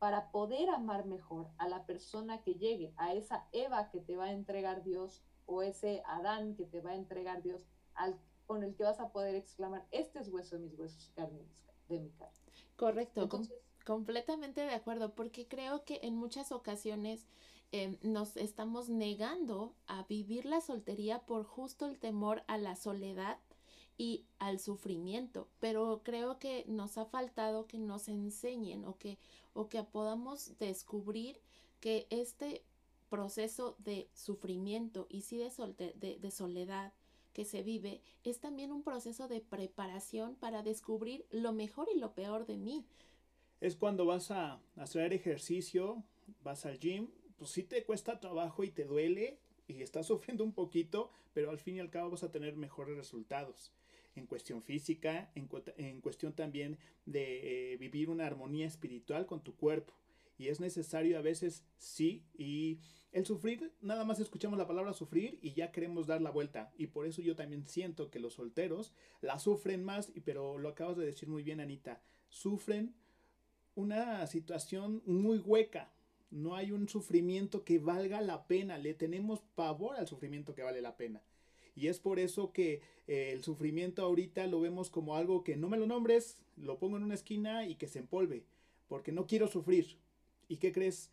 para 0.00 0.30
poder 0.30 0.70
amar 0.70 1.04
mejor 1.04 1.48
a 1.58 1.68
la 1.68 1.84
persona 1.84 2.42
que 2.42 2.54
llegue, 2.54 2.94
a 2.96 3.12
esa 3.12 3.46
Eva 3.52 3.90
que 3.90 4.00
te 4.00 4.16
va 4.16 4.24
a 4.24 4.32
entregar 4.32 4.82
Dios 4.82 5.22
o 5.44 5.62
ese 5.62 6.02
Adán 6.06 6.56
que 6.56 6.64
te 6.64 6.80
va 6.80 6.92
a 6.92 6.94
entregar 6.94 7.42
Dios, 7.42 7.66
al, 7.94 8.18
con 8.46 8.64
el 8.64 8.74
que 8.74 8.84
vas 8.84 8.98
a 8.98 9.12
poder 9.12 9.34
exclamar, 9.34 9.86
este 9.90 10.18
es 10.18 10.28
hueso 10.28 10.56
de 10.56 10.62
mis 10.62 10.78
huesos, 10.78 11.12
carne 11.14 11.40
de 11.40 11.44
mi. 11.98 12.12
Correcto, 12.76 13.28
completamente 13.84 14.60
de 14.62 14.74
acuerdo, 14.74 15.14
porque 15.14 15.46
creo 15.46 15.84
que 15.84 16.00
en 16.02 16.14
muchas 16.16 16.52
ocasiones 16.52 17.26
em, 17.72 17.98
nos 18.02 18.36
estamos 18.36 18.88
negando 18.88 19.74
a 19.86 20.04
vivir 20.04 20.46
la 20.46 20.60
soltería 20.60 21.20
por 21.20 21.44
justo 21.44 21.86
el 21.86 21.98
temor 21.98 22.42
a 22.46 22.58
la 22.58 22.76
soledad 22.76 23.38
y 23.98 24.24
al 24.38 24.58
sufrimiento, 24.58 25.48
pero 25.60 26.00
creo 26.02 26.38
que 26.38 26.64
nos 26.66 26.96
ha 26.96 27.04
faltado 27.04 27.66
que 27.66 27.78
nos 27.78 28.08
enseñen 28.08 28.84
o 28.86 28.96
que, 28.96 29.18
o 29.52 29.68
que 29.68 29.82
podamos 29.84 30.56
descubrir 30.58 31.40
que 31.80 32.06
este 32.10 32.64
proceso 33.10 33.76
de 33.78 34.08
sufrimiento 34.14 35.06
y 35.10 35.22
sí 35.22 35.36
de, 35.36 35.92
de, 35.96 36.18
de 36.18 36.30
soledad, 36.30 36.92
que 37.32 37.44
se 37.44 37.62
vive 37.62 38.02
es 38.24 38.40
también 38.40 38.72
un 38.72 38.82
proceso 38.82 39.28
de 39.28 39.40
preparación 39.40 40.34
para 40.36 40.62
descubrir 40.62 41.26
lo 41.30 41.52
mejor 41.52 41.88
y 41.94 41.98
lo 41.98 42.14
peor 42.14 42.46
de 42.46 42.56
mí. 42.56 42.84
Es 43.60 43.76
cuando 43.76 44.06
vas 44.06 44.30
a 44.30 44.60
hacer 44.76 45.12
ejercicio, 45.12 46.02
vas 46.42 46.66
al 46.66 46.78
gym, 46.78 47.08
pues 47.36 47.50
sí 47.50 47.62
te 47.62 47.84
cuesta 47.84 48.20
trabajo 48.20 48.64
y 48.64 48.70
te 48.70 48.84
duele 48.84 49.38
y 49.66 49.82
estás 49.82 50.06
sufriendo 50.08 50.44
un 50.44 50.52
poquito, 50.52 51.10
pero 51.32 51.50
al 51.50 51.58
fin 51.58 51.76
y 51.76 51.80
al 51.80 51.90
cabo 51.90 52.10
vas 52.10 52.22
a 52.22 52.32
tener 52.32 52.56
mejores 52.56 52.96
resultados 52.96 53.72
en 54.16 54.26
cuestión 54.26 54.62
física, 54.62 55.30
en, 55.34 56.00
cuestión 56.00 56.34
también 56.34 56.78
de 57.06 57.72
eh, 57.72 57.76
vivir 57.76 58.10
una 58.10 58.26
armonía 58.26 58.66
espiritual 58.66 59.26
con 59.26 59.42
tu 59.42 59.54
cuerpo. 59.54 59.94
Y 60.40 60.48
es 60.48 60.58
necesario 60.58 61.18
a 61.18 61.20
veces, 61.20 61.66
sí, 61.76 62.24
y 62.32 62.78
el 63.12 63.26
sufrir, 63.26 63.74
nada 63.82 64.06
más 64.06 64.20
escuchamos 64.20 64.58
la 64.58 64.66
palabra 64.66 64.94
sufrir 64.94 65.38
y 65.42 65.52
ya 65.52 65.70
queremos 65.70 66.06
dar 66.06 66.22
la 66.22 66.30
vuelta. 66.30 66.72
Y 66.78 66.86
por 66.86 67.04
eso 67.04 67.20
yo 67.20 67.36
también 67.36 67.66
siento 67.66 68.10
que 68.10 68.20
los 68.20 68.32
solteros 68.32 68.94
la 69.20 69.38
sufren 69.38 69.84
más, 69.84 70.10
pero 70.24 70.56
lo 70.56 70.70
acabas 70.70 70.96
de 70.96 71.04
decir 71.04 71.28
muy 71.28 71.42
bien, 71.42 71.60
Anita, 71.60 72.00
sufren 72.30 72.94
una 73.74 74.26
situación 74.28 75.02
muy 75.04 75.36
hueca. 75.36 75.92
No 76.30 76.56
hay 76.56 76.72
un 76.72 76.88
sufrimiento 76.88 77.62
que 77.62 77.78
valga 77.78 78.22
la 78.22 78.46
pena. 78.46 78.78
Le 78.78 78.94
tenemos 78.94 79.40
pavor 79.54 79.96
al 79.96 80.08
sufrimiento 80.08 80.54
que 80.54 80.62
vale 80.62 80.80
la 80.80 80.96
pena. 80.96 81.22
Y 81.74 81.88
es 81.88 82.00
por 82.00 82.18
eso 82.18 82.50
que 82.54 82.80
eh, 83.08 83.32
el 83.34 83.44
sufrimiento 83.44 84.02
ahorita 84.02 84.46
lo 84.46 84.62
vemos 84.62 84.88
como 84.88 85.16
algo 85.16 85.44
que 85.44 85.58
no 85.58 85.68
me 85.68 85.76
lo 85.76 85.86
nombres, 85.86 86.38
lo 86.56 86.78
pongo 86.78 86.96
en 86.96 87.02
una 87.02 87.14
esquina 87.14 87.66
y 87.66 87.74
que 87.74 87.88
se 87.88 87.98
empolve, 87.98 88.46
porque 88.88 89.12
no 89.12 89.26
quiero 89.26 89.46
sufrir. 89.46 89.98
¿Y 90.50 90.56
qué 90.56 90.72
crees? 90.72 91.12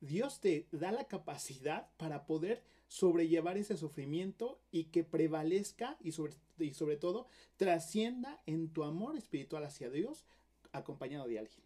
Dios 0.00 0.40
te 0.40 0.66
da 0.72 0.90
la 0.90 1.04
capacidad 1.04 1.88
para 1.98 2.26
poder 2.26 2.64
sobrellevar 2.88 3.56
ese 3.56 3.76
sufrimiento 3.76 4.60
y 4.72 4.86
que 4.86 5.04
prevalezca 5.04 5.96
y 6.00 6.10
sobre, 6.10 6.34
y 6.58 6.74
sobre 6.74 6.96
todo 6.96 7.28
trascienda 7.56 8.42
en 8.44 8.72
tu 8.72 8.82
amor 8.82 9.16
espiritual 9.16 9.62
hacia 9.62 9.88
Dios 9.88 10.24
acompañado 10.72 11.28
de 11.28 11.38
alguien. 11.38 11.60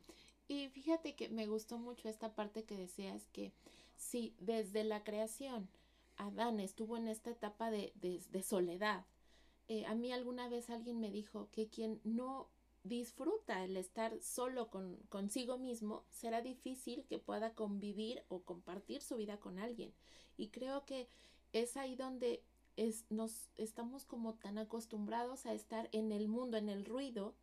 Y 0.47 0.69
fíjate 0.69 1.15
que 1.15 1.31
me 1.31 1.47
gustó 1.47 1.79
mucho 1.79 2.11
esta 2.11 2.35
parte 2.35 2.65
que 2.65 2.77
decías 2.77 3.27
que 3.33 3.55
si 3.97 4.35
desde 4.39 4.85
la 4.85 5.03
creación 5.03 5.71
Adán 6.19 6.61
estuvo 6.61 6.99
en 6.99 7.09
esta 7.09 7.31
etapa 7.31 7.71
de, 7.71 8.21
soledad, 8.45 9.07
eh, 9.69 9.87
a 9.87 9.95
mí 9.95 10.13
alguna 10.13 10.51
vez 10.51 10.69
alguien 10.69 11.01
me 11.01 11.11
dijo 11.11 11.49
que 11.51 11.69
quien 11.69 11.99
no 12.05 12.51
disfruta 12.89 13.65
el 13.65 13.77
estar 13.77 14.19
solo 14.21 14.71
con, 14.71 14.97
consigo 15.09 15.59
mismo, 15.59 16.05
será 16.11 16.43
difícil 16.43 17.05
que 17.07 17.19
pueda 17.19 17.55
convivir 17.55 18.23
o 18.29 18.43
compartir 18.43 19.03
su 19.03 19.17
vida 19.17 19.39
con 19.39 19.59
alguien. 19.59 19.93
Y 20.37 20.49
creo 20.49 20.85
que 20.85 21.09
es 21.53 21.77
ahí 21.77 21.97
donde 21.97 22.43
es, 22.77 23.05
nos 23.11 23.51
estamos 23.57 24.05
como 24.05 24.35
tan 24.35 24.59
acostumbrados 24.59 25.47
a 25.47 25.55
estar 25.55 25.89
en 25.93 26.13
el 26.13 26.29
mundo, 26.29 26.57
en 26.57 26.69
el 26.69 26.85
ruido, 26.85 27.35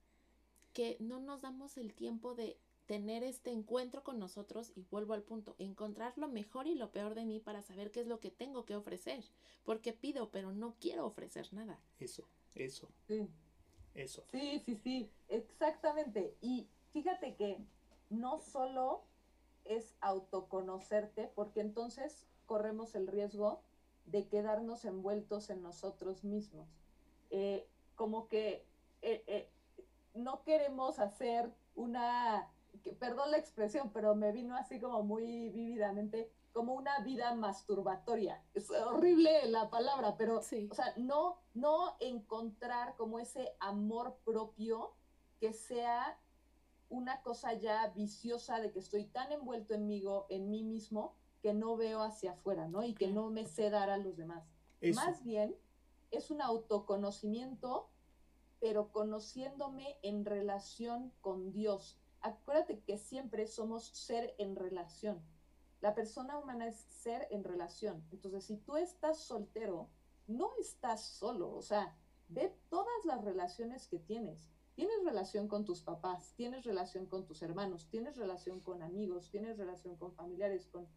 que 0.73 0.97
no 0.99 1.19
nos 1.19 1.41
damos 1.41 1.77
el 1.77 1.93
tiempo 1.93 2.35
de 2.35 2.57
tener 2.85 3.23
este 3.23 3.51
encuentro 3.51 4.03
con 4.03 4.19
nosotros 4.19 4.71
y 4.75 4.83
vuelvo 4.91 5.13
al 5.13 5.23
punto, 5.23 5.55
encontrar 5.57 6.17
lo 6.17 6.27
mejor 6.27 6.67
y 6.67 6.75
lo 6.75 6.91
peor 6.91 7.15
de 7.15 7.25
mí 7.25 7.39
para 7.39 7.61
saber 7.61 7.91
qué 7.91 8.01
es 8.01 8.07
lo 8.07 8.19
que 8.19 8.31
tengo 8.31 8.65
que 8.65 8.75
ofrecer, 8.75 9.23
porque 9.63 9.93
pido, 9.93 10.29
pero 10.31 10.51
no 10.51 10.75
quiero 10.79 11.05
ofrecer 11.05 11.53
nada. 11.53 11.79
Eso, 11.99 12.27
eso. 12.55 12.89
Sí. 13.07 13.27
Eso. 13.95 14.23
Sí, 14.31 14.61
sí, 14.65 14.75
sí, 14.75 15.11
exactamente. 15.29 16.35
Y 16.41 16.67
fíjate 16.91 17.35
que 17.35 17.59
no 18.09 18.39
solo 18.39 19.03
es 19.65 19.95
autoconocerte, 20.01 21.31
porque 21.35 21.61
entonces 21.61 22.25
corremos 22.45 22.95
el 22.95 23.07
riesgo 23.07 23.61
de 24.05 24.27
quedarnos 24.27 24.85
envueltos 24.85 25.49
en 25.49 25.61
nosotros 25.61 26.23
mismos. 26.23 26.67
Eh, 27.29 27.67
como 27.95 28.27
que 28.27 28.65
eh, 29.01 29.23
eh, 29.27 29.49
no 30.13 30.43
queremos 30.43 30.99
hacer 30.99 31.51
una 31.75 32.49
perdón 32.99 33.31
la 33.31 33.37
expresión, 33.37 33.91
pero 33.93 34.15
me 34.15 34.31
vino 34.31 34.55
así 34.55 34.79
como 34.79 35.03
muy 35.03 35.49
vívidamente, 35.49 36.29
como 36.53 36.73
una 36.73 36.99
vida 36.99 37.33
masturbatoria. 37.35 38.41
Es 38.53 38.69
horrible 38.69 39.47
la 39.49 39.69
palabra, 39.69 40.15
pero, 40.17 40.37
o 40.37 40.41
sea, 40.41 40.93
no, 40.97 41.39
no 41.53 41.95
encontrar 41.99 42.95
como 42.95 43.19
ese 43.19 43.55
amor 43.59 44.17
propio 44.23 44.93
que 45.39 45.51
sea 45.51 46.17
una 46.89 47.21
cosa 47.23 47.53
ya 47.53 47.87
viciosa 47.89 48.59
de 48.59 48.71
que 48.71 48.79
estoy 48.79 49.05
tan 49.05 49.31
envuelto 49.31 49.73
en 49.73 49.87
mí, 49.87 50.03
en 50.29 50.49
mí 50.49 50.63
mismo 50.63 51.15
que 51.41 51.53
no 51.53 51.75
veo 51.75 52.01
hacia 52.01 52.33
afuera, 52.33 52.67
¿no? 52.67 52.83
Y 52.83 52.93
que 52.93 53.07
no 53.07 53.29
me 53.29 53.45
sé 53.45 53.69
dar 53.69 53.89
a 53.89 53.97
los 53.97 54.15
demás. 54.15 54.45
Más 54.95 55.23
bien, 55.23 55.55
es 56.11 56.29
un 56.29 56.41
autoconocimiento, 56.41 57.89
pero 58.59 58.91
conociéndome 58.91 59.97
en 60.03 60.23
relación 60.23 61.11
con 61.21 61.51
Dios 61.51 61.99
acuérdate 62.23 62.79
que 62.79 62.97
siempre 62.97 63.45
somos 63.47 63.85
ser 63.85 64.33
en 64.37 64.55
relación. 64.55 65.21
La 65.83 65.93
persona 65.93 66.37
humana 66.37 66.65
es 66.65 66.77
ser 66.77 67.27
en 67.29 67.43
relación. 67.43 68.07
Entonces, 68.13 68.45
si 68.45 68.55
tú 68.55 68.77
estás 68.77 69.19
soltero, 69.19 69.89
no 70.27 70.49
estás 70.57 71.03
solo. 71.03 71.51
O 71.51 71.61
sea, 71.61 71.93
ve 72.29 72.55
todas 72.69 73.03
las 73.03 73.21
relaciones 73.25 73.89
que 73.89 73.99
tienes. 73.99 74.49
Tienes 74.75 75.03
relación 75.03 75.49
con 75.49 75.65
tus 75.65 75.81
papás, 75.81 76.35
tienes 76.37 76.63
relación 76.63 77.05
con 77.05 77.25
tus 77.25 77.41
hermanos, 77.41 77.89
tienes 77.89 78.15
relación 78.15 78.61
con 78.61 78.81
amigos, 78.81 79.29
tienes 79.29 79.57
relación 79.57 79.97
con 79.97 80.13
familiares, 80.13 80.67
con 80.67 80.87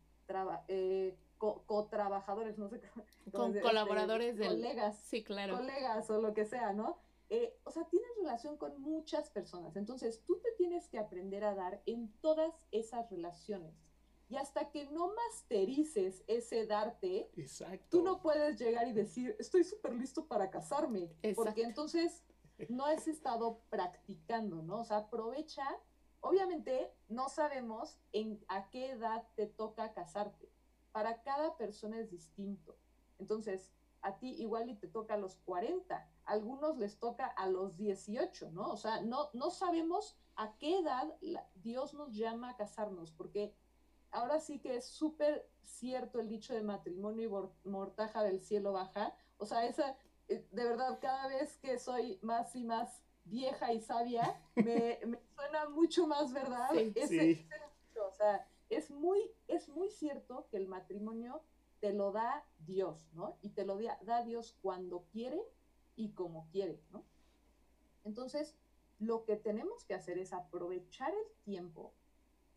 eh, 0.68 1.18
co-trabajadores, 1.36 2.56
no 2.56 2.68
sé 2.68 2.80
Con 3.32 3.58
colaboradores 3.58 4.38
de 4.38 4.46
colegas. 4.46 4.96
Sí, 4.98 5.24
claro. 5.24 5.56
Colegas 5.56 6.08
o 6.10 6.22
lo 6.22 6.32
que 6.32 6.44
sea, 6.44 6.72
¿no? 6.72 6.96
Eh, 7.28 7.58
o 7.64 7.72
sea, 7.72 7.88
tienes 7.88 8.10
relación 8.18 8.56
con 8.56 8.80
muchas 8.80 9.30
personas. 9.30 9.74
Entonces, 9.74 10.22
tú 10.24 10.38
te 10.38 10.52
tienes 10.52 10.86
que 10.88 11.00
aprender 11.00 11.42
a 11.42 11.56
dar 11.56 11.82
en 11.86 12.12
todas 12.20 12.54
esas 12.70 13.10
relaciones. 13.10 13.85
Y 14.28 14.36
hasta 14.36 14.70
que 14.70 14.86
no 14.86 15.12
masterices 15.14 16.24
ese 16.26 16.66
darte, 16.66 17.30
tú 17.88 18.02
no 18.02 18.20
puedes 18.20 18.58
llegar 18.58 18.88
y 18.88 18.92
decir, 18.92 19.36
estoy 19.38 19.62
súper 19.62 19.94
listo 19.94 20.26
para 20.26 20.50
casarme. 20.50 21.12
Porque 21.34 21.62
entonces 21.62 22.24
no 22.68 22.86
has 22.86 23.06
estado 23.06 23.60
practicando, 23.68 24.62
¿no? 24.62 24.80
O 24.80 24.84
sea, 24.84 24.98
aprovecha. 24.98 25.64
Obviamente, 26.20 26.92
no 27.08 27.28
sabemos 27.28 28.00
en 28.12 28.44
a 28.48 28.68
qué 28.70 28.90
edad 28.90 29.28
te 29.36 29.46
toca 29.46 29.92
casarte. 29.92 30.50
Para 30.90 31.22
cada 31.22 31.56
persona 31.56 32.00
es 32.00 32.10
distinto. 32.10 32.76
Entonces, 33.18 33.70
a 34.00 34.18
ti 34.18 34.34
igual 34.40 34.68
y 34.70 34.74
te 34.74 34.88
toca 34.88 35.14
a 35.14 35.18
los 35.18 35.36
40 35.36 36.10
algunos 36.26 36.76
les 36.76 36.98
toca 36.98 37.26
a 37.26 37.48
los 37.48 37.76
18, 37.76 38.50
¿no? 38.50 38.70
O 38.70 38.76
sea, 38.76 39.00
no, 39.00 39.30
no 39.32 39.50
sabemos 39.50 40.16
a 40.34 40.56
qué 40.58 40.78
edad 40.78 41.16
Dios 41.54 41.94
nos 41.94 42.14
llama 42.14 42.50
a 42.50 42.56
casarnos, 42.56 43.12
porque 43.12 43.54
ahora 44.10 44.40
sí 44.40 44.58
que 44.58 44.76
es 44.76 44.86
súper 44.86 45.48
cierto 45.62 46.20
el 46.20 46.28
dicho 46.28 46.54
de 46.54 46.62
matrimonio 46.62 47.52
y 47.64 47.68
mortaja 47.68 48.22
del 48.22 48.40
cielo 48.40 48.72
baja. 48.72 49.14
O 49.38 49.46
sea, 49.46 49.66
esa, 49.66 49.96
eh, 50.28 50.46
de 50.50 50.64
verdad, 50.64 50.98
cada 51.00 51.28
vez 51.28 51.56
que 51.58 51.78
soy 51.78 52.18
más 52.22 52.54
y 52.56 52.64
más 52.64 53.02
vieja 53.24 53.72
y 53.72 53.80
sabia, 53.80 54.40
me, 54.56 54.98
suena 55.34 55.68
mucho 55.70 56.06
más 56.06 56.32
verdad. 56.32 56.74
ese, 56.74 57.46
o 58.06 58.12
sea, 58.12 58.46
es 58.70 58.90
muy, 58.90 59.30
es 59.48 59.68
muy 59.68 59.90
cierto 59.90 60.46
que 60.50 60.56
el 60.56 60.68
matrimonio 60.68 61.42
te 61.80 61.92
lo 61.92 62.12
da 62.12 62.44
Dios, 62.58 63.06
¿no? 63.12 63.36
Y 63.42 63.50
te 63.50 63.64
lo 63.64 63.78
da 64.02 64.22
Dios 64.22 64.56
cuando 64.62 65.04
quiere 65.12 65.40
y 65.94 66.12
como 66.12 66.48
quiere, 66.50 66.80
¿no? 66.90 67.04
Entonces, 68.04 68.56
lo 68.98 69.24
que 69.24 69.36
tenemos 69.36 69.84
que 69.84 69.94
hacer 69.94 70.18
es 70.18 70.32
aprovechar 70.32 71.12
el 71.12 71.42
tiempo 71.44 71.92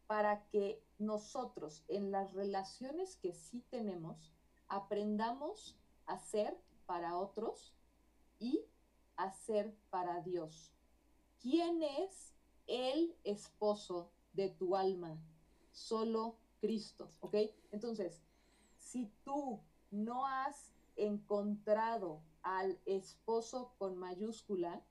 para 0.10 0.44
que 0.48 0.84
nosotros 0.98 1.84
en 1.88 2.12
las 2.12 2.34
relaciones 2.34 3.16
que 3.18 3.32
sí 3.32 3.64
tenemos 3.70 4.34
aprendamos 4.68 5.78
a 6.08 6.18
ser 6.18 6.60
para 6.88 7.16
otros 7.16 7.76
y 8.40 8.66
a 9.18 9.32
ser 9.32 9.72
para 9.92 10.22
Dios. 10.22 10.74
¿Quién 11.40 11.84
es 11.84 12.34
el 12.66 13.16
esposo 13.24 14.10
de 14.34 14.50
tu 14.50 14.76
alma? 14.76 15.16
Solo 15.72 16.38
Cristo, 16.60 17.12
¿ok? 17.20 17.36
Entonces, 17.72 18.24
si 18.80 19.14
tú 19.24 19.60
no 19.92 20.26
has 20.26 20.74
encontrado 20.96 22.24
al 22.42 22.80
esposo 22.88 23.76
con 23.78 23.96
mayúscula, 23.96 24.84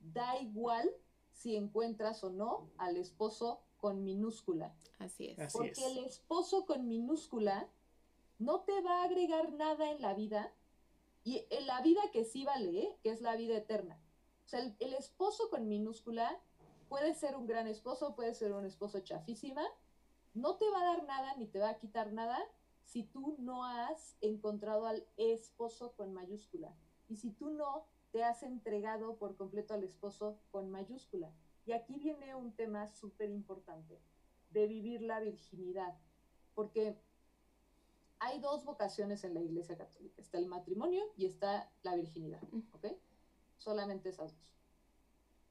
da 0.00 0.40
igual 0.40 0.90
si 1.30 1.56
encuentras 1.56 2.24
o 2.24 2.30
no 2.30 2.70
al 2.78 2.96
esposo 2.96 3.65
con 3.86 4.02
minúscula. 4.02 4.74
Así 4.98 5.28
es. 5.28 5.52
Porque 5.52 5.86
el 5.86 5.98
esposo 5.98 6.66
con 6.66 6.88
minúscula 6.88 7.68
no 8.40 8.62
te 8.62 8.80
va 8.80 9.02
a 9.02 9.04
agregar 9.04 9.52
nada 9.52 9.92
en 9.92 10.02
la 10.02 10.12
vida 10.12 10.52
y 11.22 11.46
en 11.50 11.68
la 11.68 11.80
vida 11.82 12.00
que 12.12 12.24
sí 12.24 12.44
vale, 12.44 12.80
¿eh? 12.80 12.96
que 13.04 13.10
es 13.10 13.20
la 13.20 13.36
vida 13.36 13.56
eterna. 13.56 13.96
O 14.44 14.48
sea, 14.48 14.58
el, 14.58 14.74
el, 14.80 14.94
esposo 14.94 15.50
con 15.50 15.68
minúscula 15.68 16.36
puede 16.88 17.14
ser 17.14 17.36
un 17.36 17.46
gran 17.46 17.68
esposo, 17.68 18.16
puede 18.16 18.34
ser 18.34 18.52
un 18.54 18.66
esposo 18.66 18.98
chafísima, 18.98 19.62
no 20.34 20.56
te 20.56 20.68
va 20.68 20.80
a 20.80 20.96
dar 20.96 21.04
nada 21.04 21.36
ni 21.36 21.46
te 21.46 21.60
va 21.60 21.68
a 21.68 21.78
quitar 21.78 22.12
nada 22.12 22.40
si 22.82 23.04
tú 23.04 23.36
no 23.38 23.64
has 23.64 24.16
encontrado 24.20 24.86
al 24.86 25.06
esposo 25.16 25.92
con 25.92 26.12
mayúscula. 26.12 26.74
y 27.08 27.18
si 27.18 27.30
tú 27.30 27.50
no 27.50 27.86
te 28.10 28.24
has 28.24 28.42
entregado 28.42 29.14
por 29.16 29.36
completo 29.36 29.74
al 29.74 29.84
esposo 29.84 30.40
con 30.50 30.72
mayúscula. 30.72 31.30
Y 31.66 31.72
aquí 31.72 31.98
viene 31.98 32.34
un 32.34 32.52
tema 32.52 32.86
súper 32.86 33.28
importante 33.28 34.00
de 34.50 34.66
vivir 34.68 35.02
la 35.02 35.20
virginidad, 35.20 35.98
porque 36.54 36.96
hay 38.20 38.40
dos 38.40 38.64
vocaciones 38.64 39.24
en 39.24 39.34
la 39.34 39.40
Iglesia 39.40 39.76
Católica. 39.76 40.22
Está 40.22 40.38
el 40.38 40.46
matrimonio 40.46 41.02
y 41.16 41.26
está 41.26 41.70
la 41.82 41.96
virginidad, 41.96 42.40
¿ok? 42.72 42.86
Solamente 43.58 44.08
esas 44.10 44.36
dos. 44.36 44.54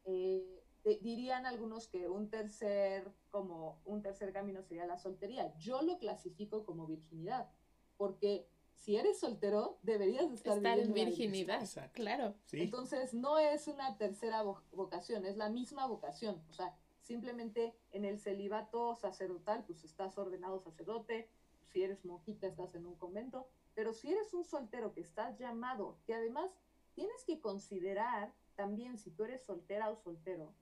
Eh, 0.06 0.63
dirían 1.01 1.45
algunos 1.45 1.88
que 1.88 2.08
un 2.08 2.30
tercer, 2.30 3.12
como 3.30 3.82
un 3.86 4.01
tercer 4.01 4.32
camino 4.32 4.62
sería 4.63 4.86
la 4.86 4.97
soltería. 4.97 5.54
Yo 5.58 5.82
lo 5.82 5.97
clasifico 5.97 6.63
como 6.63 6.88
virginidad, 6.88 7.51
porque 7.97 8.47
si 8.75 8.97
eres 8.97 9.19
soltero, 9.19 9.79
deberías 9.81 10.31
estar, 10.31 10.57
estar 10.57 10.77
en 10.77 10.93
virginidad. 10.93 11.67
Claro. 11.93 12.35
Entonces, 12.51 13.13
no 13.13 13.39
es 13.39 13.67
una 13.67 13.97
tercera 13.97 14.43
vocación, 14.71 15.25
es 15.25 15.38
la 15.38 15.49
misma 15.49 15.88
vocación. 15.88 16.41
O 16.49 16.53
sea, 16.53 16.75
simplemente 17.01 17.75
en 17.91 18.05
el 18.05 18.19
celibato 18.19 18.95
sacerdotal, 18.95 19.63
pues 19.65 19.83
estás 19.83 20.17
ordenado 20.17 20.59
sacerdote, 20.59 21.29
si 21.63 21.83
eres 21.83 22.05
monjita, 22.05 22.47
estás 22.47 22.75
en 22.75 22.85
un 22.85 22.95
convento, 22.95 23.47
pero 23.73 23.93
si 23.93 24.11
eres 24.11 24.33
un 24.33 24.45
soltero 24.45 24.93
que 24.93 25.01
estás 25.01 25.38
llamado, 25.38 25.97
que 26.05 26.13
además 26.13 26.49
tienes 26.93 27.23
que 27.25 27.39
considerar 27.39 28.33
también 28.55 28.97
si 28.97 29.11
tú 29.11 29.25
eres 29.25 29.43
soltera 29.43 29.89
o 29.89 29.97
soltero, 29.97 30.53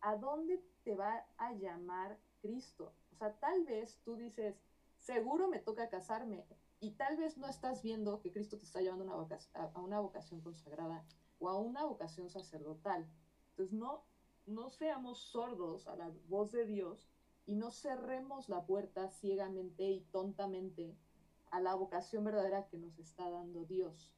¿a 0.00 0.16
dónde 0.16 0.62
te 0.84 0.94
va 0.94 1.26
a 1.36 1.52
llamar 1.52 2.18
Cristo? 2.40 2.94
O 3.12 3.16
sea, 3.16 3.34
tal 3.34 3.64
vez 3.64 3.98
tú 4.04 4.16
dices, 4.16 4.56
seguro 4.96 5.48
me 5.48 5.58
toca 5.58 5.88
casarme, 5.88 6.46
y 6.80 6.92
tal 6.92 7.16
vez 7.16 7.36
no 7.38 7.48
estás 7.48 7.82
viendo 7.82 8.20
que 8.20 8.30
Cristo 8.30 8.56
te 8.58 8.64
está 8.64 8.80
llevando 8.80 9.04
una 9.04 9.14
a 9.14 9.80
una 9.80 10.00
vocación 10.00 10.40
consagrada 10.40 11.04
o 11.38 11.48
a 11.48 11.58
una 11.58 11.84
vocación 11.84 12.30
sacerdotal. 12.30 13.06
Entonces, 13.50 13.72
no, 13.76 14.04
no 14.46 14.68
seamos 14.70 15.18
sordos 15.18 15.88
a 15.88 15.96
la 15.96 16.12
voz 16.28 16.52
de 16.52 16.66
Dios 16.66 17.08
y 17.46 17.54
no 17.54 17.70
cerremos 17.70 18.48
la 18.48 18.64
puerta 18.64 19.08
ciegamente 19.10 19.90
y 19.90 20.00
tontamente 20.12 20.96
a 21.50 21.60
la 21.60 21.74
vocación 21.74 22.24
verdadera 22.24 22.68
que 22.68 22.78
nos 22.78 22.98
está 22.98 23.28
dando 23.30 23.64
Dios. 23.64 24.14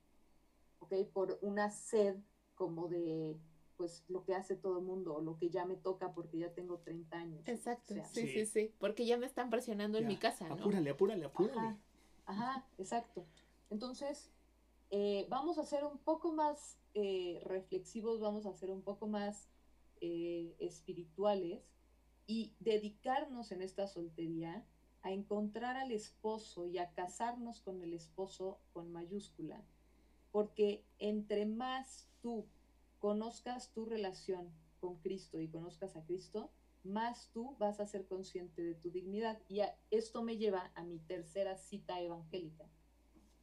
¿Ok? 0.81 0.95
Por 1.13 1.39
una 1.43 1.71
sed 1.71 2.17
como 2.55 2.89
de 2.89 3.39
pues 3.77 4.05
lo 4.09 4.25
que 4.25 4.35
hace 4.35 4.57
todo 4.57 4.79
el 4.79 4.85
mundo, 4.85 5.23
lo 5.23 5.39
que 5.39 5.49
ya 5.49 5.65
me 5.65 5.75
toca 5.75 6.13
porque 6.13 6.37
ya 6.37 6.53
tengo 6.53 6.81
30 6.81 7.17
años. 7.17 7.49
Exacto, 7.49 7.95
sí, 8.13 8.27
sí, 8.27 8.45
sí, 8.45 8.75
porque 8.79 9.07
ya 9.07 9.17
me 9.17 9.25
están 9.25 9.49
presionando 9.49 9.97
en 9.97 10.07
mi 10.07 10.19
casa, 10.19 10.47
¿no? 10.47 10.57
Apúrale, 10.57 10.91
apúrale, 10.91 11.25
apúrale. 11.25 11.59
Ajá, 11.59 11.79
exacto. 12.79 13.27
Entonces, 13.71 14.31
eh, 14.91 15.27
vamos 15.29 15.59
a 15.59 15.65
ser 15.65 15.85
un 15.85 15.99
poco 15.99 16.33
más 16.33 16.79
eh, 16.95 17.41
reflexivos, 17.45 18.21
vamos 18.21 18.47
a 18.47 18.55
ser 18.55 18.71
un 18.71 18.83
poco 18.83 19.07
más 19.07 19.49
eh, 20.01 20.57
espirituales 20.59 21.63
y 22.27 22.53
dedicarnos 22.59 23.53
en 23.53 23.63
esta 23.63 23.87
soltería 23.87 24.65
a 25.03 25.13
encontrar 25.13 25.77
al 25.77 25.93
esposo 25.93 26.67
y 26.67 26.79
a 26.79 26.93
casarnos 26.93 27.61
con 27.61 27.81
el 27.83 27.95
esposo 27.95 28.59
con 28.73 28.93
mayúscula. 28.93 29.63
Porque 30.33 30.85
entre 30.99 31.47
más 31.47 32.09
tú 32.21 32.47
conozcas 32.99 33.73
tu 33.73 33.85
relación 33.87 34.51
con 34.81 34.97
Cristo 34.97 35.41
y 35.41 35.49
conozcas 35.49 35.97
a 35.97 36.05
Cristo, 36.05 36.51
más 36.83 37.31
tú 37.33 37.57
vas 37.59 37.81
a 37.81 37.87
ser 37.87 38.07
consciente 38.07 38.63
de 38.63 38.75
tu 38.75 38.91
dignidad. 38.91 39.41
Y 39.49 39.61
esto 39.91 40.23
me 40.23 40.37
lleva 40.37 40.73
a 40.75 40.83
mi 40.83 40.99
tercera 40.99 41.57
cita 41.57 42.01
evangélica. 42.01 42.69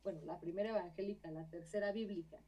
Bueno, 0.04 0.21
la 0.26 0.39
primera 0.39 0.69
evangélica, 0.69 1.32
la 1.32 1.50
tercera 1.50 1.91
bíblica, 1.91 2.39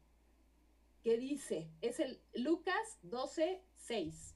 que 1.04 1.18
dice, 1.18 1.70
es 1.82 2.00
el 2.00 2.22
Lucas 2.34 3.00
12, 3.04 3.64
6. 3.76 4.36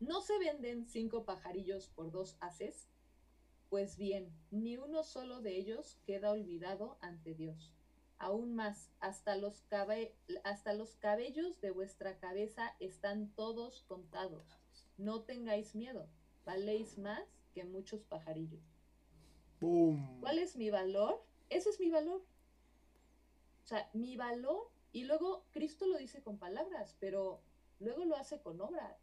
¿No 0.00 0.20
se 0.20 0.38
venden 0.38 0.86
cinco 0.86 1.24
pajarillos 1.24 1.88
por 1.88 2.10
dos 2.10 2.36
haces? 2.40 2.88
Pues 3.68 3.96
bien, 3.96 4.32
ni 4.50 4.76
uno 4.76 5.02
solo 5.02 5.40
de 5.40 5.56
ellos 5.56 5.98
queda 6.06 6.30
olvidado 6.30 6.98
ante 7.00 7.34
Dios 7.34 7.74
aún 8.18 8.54
más, 8.54 8.90
hasta 9.00 9.36
los, 9.36 9.64
hasta 10.44 10.72
los 10.72 10.96
cabellos 10.96 11.60
de 11.60 11.70
vuestra 11.70 12.18
cabeza 12.18 12.74
están 12.80 13.32
todos 13.34 13.84
contados. 13.86 14.60
No 14.98 15.22
tengáis 15.22 15.74
miedo, 15.74 16.08
valéis 16.44 16.98
más 16.98 17.22
que 17.54 17.64
muchos 17.64 18.04
pajarillos. 18.04 18.60
¿Cuál 19.60 20.38
es 20.38 20.56
mi 20.56 20.70
valor? 20.70 21.24
Ese 21.48 21.70
es 21.70 21.80
mi 21.80 21.90
valor. 21.90 22.22
O 23.62 23.66
sea, 23.66 23.88
mi 23.94 24.16
valor, 24.16 24.70
y 24.92 25.04
luego 25.04 25.44
Cristo 25.50 25.86
lo 25.86 25.98
dice 25.98 26.22
con 26.22 26.38
palabras, 26.38 26.96
pero 27.00 27.42
luego 27.78 28.04
lo 28.04 28.16
hace 28.16 28.40
con 28.40 28.60
obras. 28.60 28.96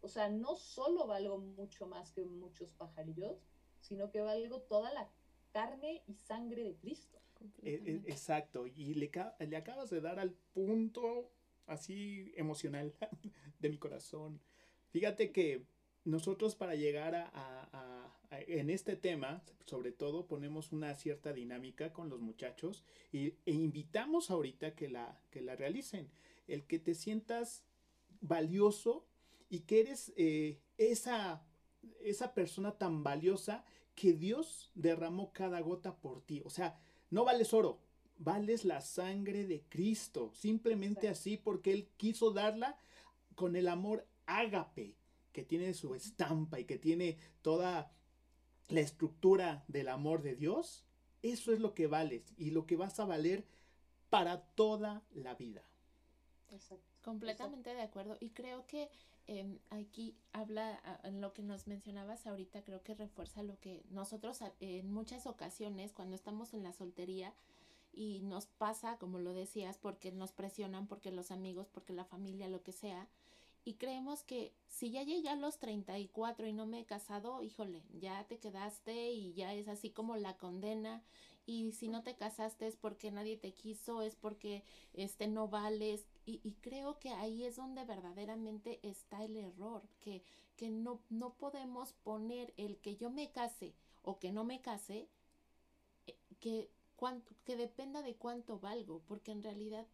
O 0.00 0.08
sea, 0.08 0.28
no 0.28 0.56
solo 0.56 1.06
valgo 1.06 1.38
mucho 1.38 1.86
más 1.86 2.12
que 2.12 2.24
muchos 2.24 2.72
pajarillos, 2.72 3.38
sino 3.80 4.10
que 4.10 4.20
valgo 4.20 4.60
toda 4.62 4.92
la 4.92 5.10
carne 5.52 6.02
y 6.06 6.14
sangre 6.14 6.64
de 6.64 6.76
Cristo. 6.76 7.20
E, 7.62 7.74
e, 7.74 7.94
exacto, 8.10 8.66
y 8.66 8.94
le, 8.94 9.10
le 9.38 9.56
acabas 9.56 9.90
de 9.90 10.00
dar 10.00 10.18
al 10.18 10.32
punto 10.52 11.32
así 11.66 12.32
emocional 12.36 12.94
de 13.58 13.68
mi 13.68 13.78
corazón. 13.78 14.40
Fíjate 14.90 15.32
que 15.32 15.64
nosotros 16.04 16.54
para 16.54 16.74
llegar 16.74 17.14
a, 17.14 18.16
en 18.30 18.70
este 18.70 18.96
tema, 18.96 19.42
sobre 19.66 19.92
todo 19.92 20.26
ponemos 20.26 20.72
una 20.72 20.94
cierta 20.94 21.32
dinámica 21.32 21.92
con 21.92 22.08
los 22.08 22.20
muchachos 22.20 22.84
y, 23.12 23.34
e 23.44 23.52
invitamos 23.52 24.30
ahorita 24.30 24.74
que 24.74 24.88
la, 24.88 25.20
que 25.30 25.40
la 25.40 25.56
realicen. 25.56 26.10
El 26.46 26.64
que 26.64 26.78
te 26.78 26.94
sientas 26.94 27.64
valioso 28.20 29.06
y 29.48 29.60
que 29.60 29.80
eres 29.80 30.12
eh, 30.16 30.60
esa, 30.78 31.44
esa 32.00 32.34
persona 32.34 32.78
tan 32.78 33.02
valiosa 33.02 33.64
que 33.94 34.12
Dios 34.12 34.70
derramó 34.74 35.32
cada 35.32 35.60
gota 35.60 35.96
por 35.96 36.22
ti. 36.22 36.42
O 36.44 36.50
sea, 36.50 36.78
no 37.10 37.24
vales 37.24 37.52
oro, 37.52 37.80
vales 38.16 38.64
la 38.64 38.80
sangre 38.80 39.46
de 39.46 39.62
Cristo, 39.68 40.32
simplemente 40.34 41.08
así 41.08 41.36
porque 41.36 41.72
Él 41.72 41.88
quiso 41.96 42.30
darla 42.30 42.78
con 43.34 43.56
el 43.56 43.68
amor 43.68 44.06
ágape, 44.38 44.96
que 45.32 45.44
tiene 45.44 45.74
su 45.74 45.94
estampa 45.94 46.58
y 46.58 46.64
que 46.64 46.78
tiene 46.78 47.18
toda 47.42 47.92
la 48.68 48.80
estructura 48.80 49.64
del 49.68 49.88
amor 49.88 50.22
de 50.22 50.34
Dios. 50.34 50.84
Eso 51.22 51.52
es 51.52 51.60
lo 51.60 51.74
que 51.74 51.86
vales 51.86 52.32
y 52.36 52.50
lo 52.50 52.66
que 52.66 52.76
vas 52.76 52.98
a 52.98 53.04
valer 53.04 53.44
para 54.08 54.40
toda 54.40 55.02
la 55.12 55.34
vida. 55.34 55.62
Completamente 57.02 57.74
de 57.74 57.82
acuerdo. 57.82 58.16
Y 58.20 58.30
creo 58.30 58.66
que 58.66 58.90
em, 59.26 59.58
aquí 59.70 60.16
habla, 60.32 60.80
en 61.04 61.20
lo 61.20 61.32
que 61.32 61.42
nos 61.42 61.66
mencionabas 61.66 62.26
ahorita, 62.26 62.62
creo 62.62 62.82
que 62.82 62.94
refuerza 62.94 63.42
lo 63.42 63.58
que 63.60 63.84
nosotros 63.90 64.40
en 64.58 64.90
muchas 64.90 65.26
ocasiones, 65.26 65.92
cuando 65.92 66.16
estamos 66.16 66.54
en 66.54 66.62
la 66.62 66.72
soltería, 66.72 67.32
y 67.92 68.20
nos 68.20 68.46
pasa, 68.46 68.98
como 68.98 69.18
lo 69.18 69.32
decías, 69.32 69.78
porque 69.78 70.12
nos 70.12 70.32
presionan, 70.32 70.86
porque 70.86 71.10
los 71.10 71.30
amigos, 71.30 71.68
porque 71.68 71.92
la 71.92 72.04
familia, 72.04 72.48
lo 72.48 72.62
que 72.62 72.72
sea, 72.72 73.08
y 73.64 73.74
creemos 73.74 74.22
que 74.22 74.54
si 74.68 74.90
ya 74.90 75.02
llegué 75.02 75.28
a 75.28 75.36
los 75.36 75.58
34 75.58 76.46
y 76.46 76.52
no 76.52 76.66
me 76.66 76.80
he 76.80 76.86
casado, 76.86 77.42
híjole, 77.42 77.82
ya 77.92 78.24
te 78.26 78.38
quedaste 78.38 79.12
y 79.12 79.34
ya 79.34 79.54
es 79.54 79.68
así 79.68 79.90
como 79.90 80.16
la 80.16 80.36
condena. 80.36 81.02
Y 81.46 81.72
si 81.72 81.88
no 81.88 82.02
te 82.02 82.16
casaste 82.16 82.66
es 82.66 82.76
porque 82.76 83.10
nadie 83.10 83.36
te 83.36 83.52
quiso, 83.52 84.02
es 84.02 84.14
porque 84.14 84.62
este 84.94 85.26
no 85.26 85.48
vales. 85.48 86.06
Y, 86.24 86.40
y 86.42 86.52
creo 86.60 86.98
que 86.98 87.10
ahí 87.10 87.44
es 87.44 87.56
donde 87.56 87.84
verdaderamente 87.84 88.80
está 88.82 89.24
el 89.24 89.36
error, 89.36 89.82
que, 90.00 90.22
que 90.56 90.70
no, 90.70 91.00
no 91.10 91.34
podemos 91.34 91.92
poner 91.92 92.54
el 92.56 92.78
que 92.78 92.96
yo 92.96 93.10
me 93.10 93.30
case 93.30 93.74
o 94.02 94.18
que 94.18 94.32
no 94.32 94.44
me 94.44 94.60
case, 94.60 95.08
eh, 96.06 96.16
que, 96.40 96.70
que 97.44 97.56
dependa 97.56 98.02
de 98.02 98.14
cuánto 98.14 98.58
valgo, 98.58 99.02
porque 99.06 99.32
en 99.32 99.42
realidad 99.42 99.86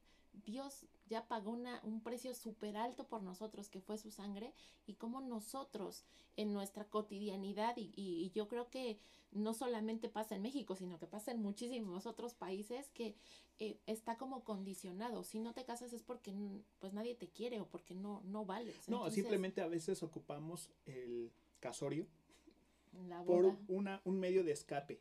Dios 0.44 0.86
ya 1.08 1.26
pagó 1.26 1.50
una, 1.50 1.80
un 1.84 2.00
precio 2.00 2.34
súper 2.34 2.76
alto 2.76 3.06
por 3.06 3.22
nosotros, 3.22 3.68
que 3.68 3.80
fue 3.80 3.98
su 3.98 4.10
sangre, 4.10 4.52
y 4.86 4.94
como 4.94 5.20
nosotros 5.20 6.04
en 6.36 6.52
nuestra 6.52 6.84
cotidianidad, 6.84 7.76
y, 7.76 7.92
y, 7.96 8.30
yo 8.34 8.48
creo 8.48 8.70
que 8.70 8.98
no 9.32 9.54
solamente 9.54 10.08
pasa 10.08 10.34
en 10.34 10.42
México, 10.42 10.76
sino 10.76 10.98
que 10.98 11.06
pasa 11.06 11.30
en 11.30 11.40
muchísimos 11.40 12.06
otros 12.06 12.34
países, 12.34 12.90
que 12.90 13.14
eh, 13.58 13.78
está 13.86 14.16
como 14.16 14.44
condicionado. 14.44 15.24
Si 15.24 15.38
no 15.38 15.54
te 15.54 15.64
casas 15.64 15.92
es 15.92 16.02
porque 16.02 16.34
pues 16.78 16.92
nadie 16.92 17.14
te 17.14 17.28
quiere 17.28 17.60
o 17.60 17.66
porque 17.66 17.94
no, 17.94 18.22
no 18.24 18.44
vales. 18.44 18.88
No, 18.88 19.10
simplemente 19.10 19.60
a 19.60 19.66
veces 19.66 20.02
ocupamos 20.02 20.70
el 20.84 21.32
casorio 21.60 22.06
por 23.26 23.56
una, 23.68 24.00
un 24.04 24.18
medio 24.18 24.44
de 24.44 24.52
escape 24.52 25.00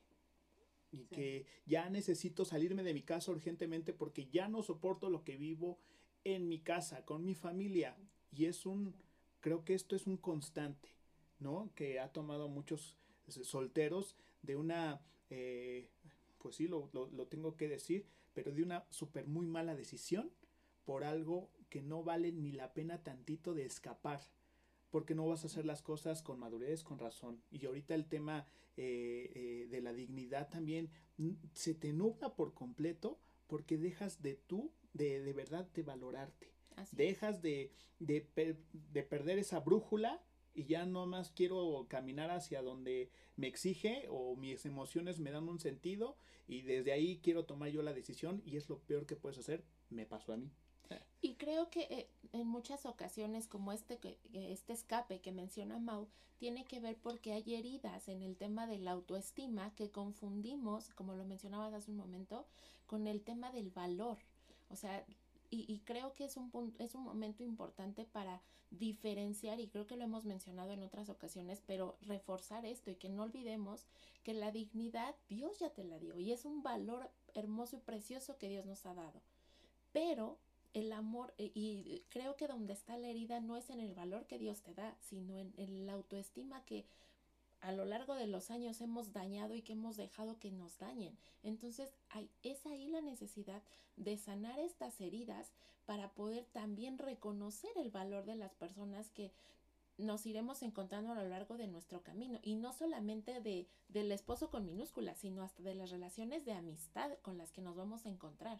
y 0.91 1.05
que 1.05 1.45
ya 1.65 1.89
necesito 1.89 2.45
salirme 2.45 2.83
de 2.83 2.93
mi 2.93 3.01
casa 3.01 3.31
urgentemente 3.31 3.93
porque 3.93 4.27
ya 4.27 4.47
no 4.47 4.63
soporto 4.63 5.09
lo 5.09 5.23
que 5.23 5.37
vivo 5.37 5.77
en 6.25 6.49
mi 6.49 6.59
casa, 6.59 7.05
con 7.05 7.23
mi 7.23 7.35
familia. 7.35 7.95
Y 8.35 8.45
es 8.45 8.65
un, 8.65 8.93
creo 9.39 9.63
que 9.63 9.73
esto 9.73 9.95
es 9.95 10.07
un 10.07 10.17
constante, 10.17 10.89
¿no? 11.39 11.71
Que 11.75 12.01
ha 12.01 12.11
tomado 12.11 12.49
muchos 12.49 12.97
solteros 13.29 14.17
de 14.41 14.57
una, 14.57 15.01
eh, 15.29 15.89
pues 16.39 16.57
sí, 16.57 16.67
lo, 16.67 16.89
lo, 16.93 17.27
tengo 17.27 17.55
que 17.55 17.69
decir, 17.69 18.05
pero 18.33 18.51
de 18.51 18.61
una 18.61 18.85
súper 18.89 19.25
muy 19.25 19.47
mala 19.47 19.75
decisión 19.75 20.29
por 20.83 21.05
algo 21.05 21.49
que 21.69 21.81
no 21.81 22.03
vale 22.03 22.31
ni 22.31 22.51
la 22.51 22.73
pena 22.73 23.01
tantito 23.01 23.53
de 23.53 23.65
escapar 23.65 24.19
porque 24.91 25.15
no 25.15 25.27
vas 25.27 25.43
a 25.43 25.47
hacer 25.47 25.65
las 25.65 25.81
cosas 25.81 26.21
con 26.21 26.39
madurez, 26.39 26.83
con 26.83 26.99
razón. 26.99 27.41
Y 27.51 27.65
ahorita 27.65 27.95
el 27.95 28.05
tema 28.05 28.47
eh, 28.77 29.31
eh, 29.35 29.67
de 29.69 29.81
la 29.81 29.93
dignidad 29.93 30.49
también 30.49 30.89
se 31.53 31.73
te 31.73 31.91
nubla 31.91 32.35
por 32.35 32.53
completo 32.53 33.19
porque 33.47 33.77
dejas 33.77 34.21
de 34.21 34.35
tú, 34.35 34.71
de, 34.95 35.21
de 35.21 35.33
verdad, 35.33 35.65
de 35.73 35.83
valorarte. 35.83 36.51
dejas 36.91 37.41
de, 37.41 37.71
de, 37.99 38.27
de, 38.71 39.03
perder 39.03 39.37
esa 39.39 39.59
brújula 39.59 40.21
y 40.53 40.65
ya 40.65 40.85
no 40.85 41.05
más 41.05 41.31
quiero 41.31 41.85
caminar 41.89 42.31
hacia 42.31 42.61
donde 42.61 43.09
me 43.35 43.47
exige 43.47 44.07
o 44.09 44.35
mis 44.35 44.65
emociones 44.65 45.19
me 45.19 45.31
dan 45.31 45.47
un 45.47 45.59
sentido 45.59 46.17
y 46.47 46.61
desde 46.61 46.93
ahí 46.93 47.19
quiero 47.21 47.45
tomar 47.45 47.69
yo 47.69 47.81
la 47.81 47.93
decisión 47.93 48.41
y 48.45 48.57
es 48.57 48.69
lo 48.69 48.79
peor 48.79 49.05
que 49.05 49.15
puedes 49.15 49.37
hacer, 49.37 49.63
me 49.89 50.05
pasó 50.05 50.33
a 50.33 50.37
mí. 50.37 50.51
Y 51.21 51.35
creo 51.35 51.71
que 51.71 51.81
eh, 51.89 52.07
en 52.33 52.47
muchas 52.47 52.85
ocasiones 52.85 53.47
como 53.47 53.71
este, 53.71 53.99
este 54.33 54.73
escape 54.73 55.19
que 55.19 55.31
menciona 55.31 55.79
Mau, 55.79 56.07
tiene 56.37 56.65
que 56.65 56.79
ver 56.79 56.97
porque 57.01 57.33
hay 57.33 57.55
heridas 57.55 58.07
en 58.07 58.21
el 58.21 58.37
tema 58.37 58.67
de 58.67 58.77
la 58.77 58.91
autoestima 58.91 59.73
que 59.73 59.89
confundimos, 59.89 60.93
como 60.93 61.15
lo 61.15 61.25
mencionabas 61.25 61.73
hace 61.73 61.89
un 61.89 61.97
momento, 61.97 62.45
con 62.85 63.07
el 63.07 63.21
tema 63.21 63.51
del 63.51 63.71
valor. 63.71 64.19
O 64.69 64.75
sea, 64.75 65.05
y, 65.51 65.71
y, 65.71 65.79
creo 65.79 66.13
que 66.13 66.25
es 66.25 66.37
un, 66.37 66.49
punto, 66.49 66.83
es 66.83 66.95
un 66.95 67.03
momento 67.03 67.43
importante 67.43 68.05
para 68.05 68.41
diferenciar, 68.71 69.59
y 69.59 69.67
creo 69.67 69.87
que 69.87 69.95
lo 69.95 70.03
hemos 70.03 70.25
mencionado 70.25 70.71
en 70.71 70.83
otras 70.83 71.09
ocasiones, 71.09 71.61
pero 71.65 71.97
reforzar 72.01 72.65
esto 72.65 72.91
y 72.91 72.95
que 72.95 73.09
no 73.09 73.23
olvidemos 73.23 73.85
que 74.23 74.33
la 74.33 74.51
dignidad 74.51 75.15
Dios 75.29 75.59
ya 75.59 75.69
te 75.69 75.83
la 75.83 75.99
dio 75.99 76.17
y 76.17 76.31
es 76.31 76.45
un 76.45 76.63
valor 76.63 77.09
hermoso 77.35 77.75
y 77.75 77.79
precioso 77.79 78.37
que 78.37 78.49
Dios 78.49 78.65
nos 78.65 78.85
ha 78.85 78.93
dado. 78.93 79.21
Pero 79.93 80.37
el 80.73 80.91
amor, 80.91 81.33
eh, 81.37 81.51
y 81.53 82.03
creo 82.09 82.35
que 82.35 82.47
donde 82.47 82.73
está 82.73 82.97
la 82.97 83.07
herida 83.07 83.39
no 83.39 83.55
es 83.55 83.69
en 83.69 83.79
el 83.79 83.93
valor 83.93 84.25
que 84.25 84.39
Dios 84.39 84.61
te 84.61 84.73
da, 84.73 84.95
sino 84.99 85.37
en, 85.37 85.85
la 85.85 85.93
autoestima 85.93 86.65
que 86.65 86.85
a 87.65 87.71
lo 87.71 87.85
largo 87.85 88.15
de 88.15 88.27
los 88.27 88.51
años 88.51 88.79
hemos 88.81 89.11
dañado 89.11 89.55
y 89.55 89.63
que 89.63 89.73
hemos 89.73 89.97
dejado 89.97 90.39
que 90.39 90.51
nos 90.51 90.77
dañen. 90.77 91.17
Entonces 91.41 91.91
hay, 92.09 92.29
es 92.43 92.65
ahí 92.67 92.87
la 92.87 93.01
necesidad 93.01 93.63
de 93.97 94.17
sanar 94.17 94.59
estas 94.59 95.01
heridas 95.01 95.51
para 95.85 96.13
poder 96.13 96.45
también 96.45 96.97
reconocer 96.97 97.71
el 97.77 97.89
valor 97.89 98.25
de 98.25 98.35
las 98.35 98.53
personas 98.53 99.09
que 99.09 99.31
nos 99.97 100.25
iremos 100.25 100.61
encontrando 100.61 101.11
a 101.11 101.15
lo 101.15 101.27
largo 101.27 101.57
de 101.57 101.67
nuestro 101.67 102.03
camino 102.03 102.39
y 102.43 102.55
no 102.55 102.73
solamente 102.73 103.39
de 103.41 103.67
del 103.87 104.11
esposo 104.11 104.51
con 104.51 104.65
minúsculas, 104.65 105.17
sino 105.19 105.41
hasta 105.41 105.63
de 105.63 105.73
las 105.73 105.89
relaciones 105.89 106.45
de 106.45 106.53
amistad 106.53 107.17
con 107.21 107.37
las 107.37 107.51
que 107.51 107.61
nos 107.61 107.75
vamos 107.75 108.05
a 108.05 108.09
encontrar. 108.09 108.59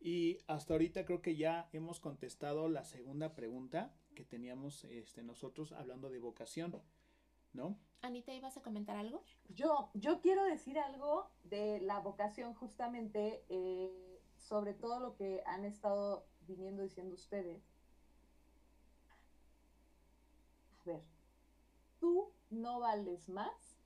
Y 0.00 0.38
hasta 0.48 0.74
ahorita 0.74 1.04
creo 1.04 1.22
que 1.22 1.36
ya 1.36 1.68
hemos 1.72 2.00
contestado 2.00 2.68
la 2.68 2.84
segunda 2.84 3.34
pregunta 3.34 3.94
que 4.16 4.24
teníamos 4.24 4.84
este, 4.84 5.22
nosotros 5.22 5.70
hablando 5.72 6.10
de 6.10 6.18
vocación, 6.18 6.82
¿no? 7.52 7.78
Anita, 8.00 8.32
¿ibas 8.32 8.56
a 8.56 8.62
comentar 8.62 8.96
algo? 8.96 9.22
Yo, 9.48 9.90
yo 9.94 10.20
quiero 10.20 10.44
decir 10.44 10.78
algo 10.78 11.30
de 11.44 11.80
la 11.80 12.00
vocación 12.00 12.54
justamente 12.54 13.44
eh, 13.48 14.20
sobre 14.36 14.74
todo 14.74 14.98
lo 14.98 15.14
que 15.14 15.42
han 15.46 15.64
estado 15.64 16.26
viniendo 16.40 16.82
diciendo 16.82 17.14
ustedes. 17.14 17.62
A 20.80 20.84
ver, 20.84 21.02
tú 22.00 22.32
no 22.50 22.80
vales 22.80 23.28
más 23.28 23.78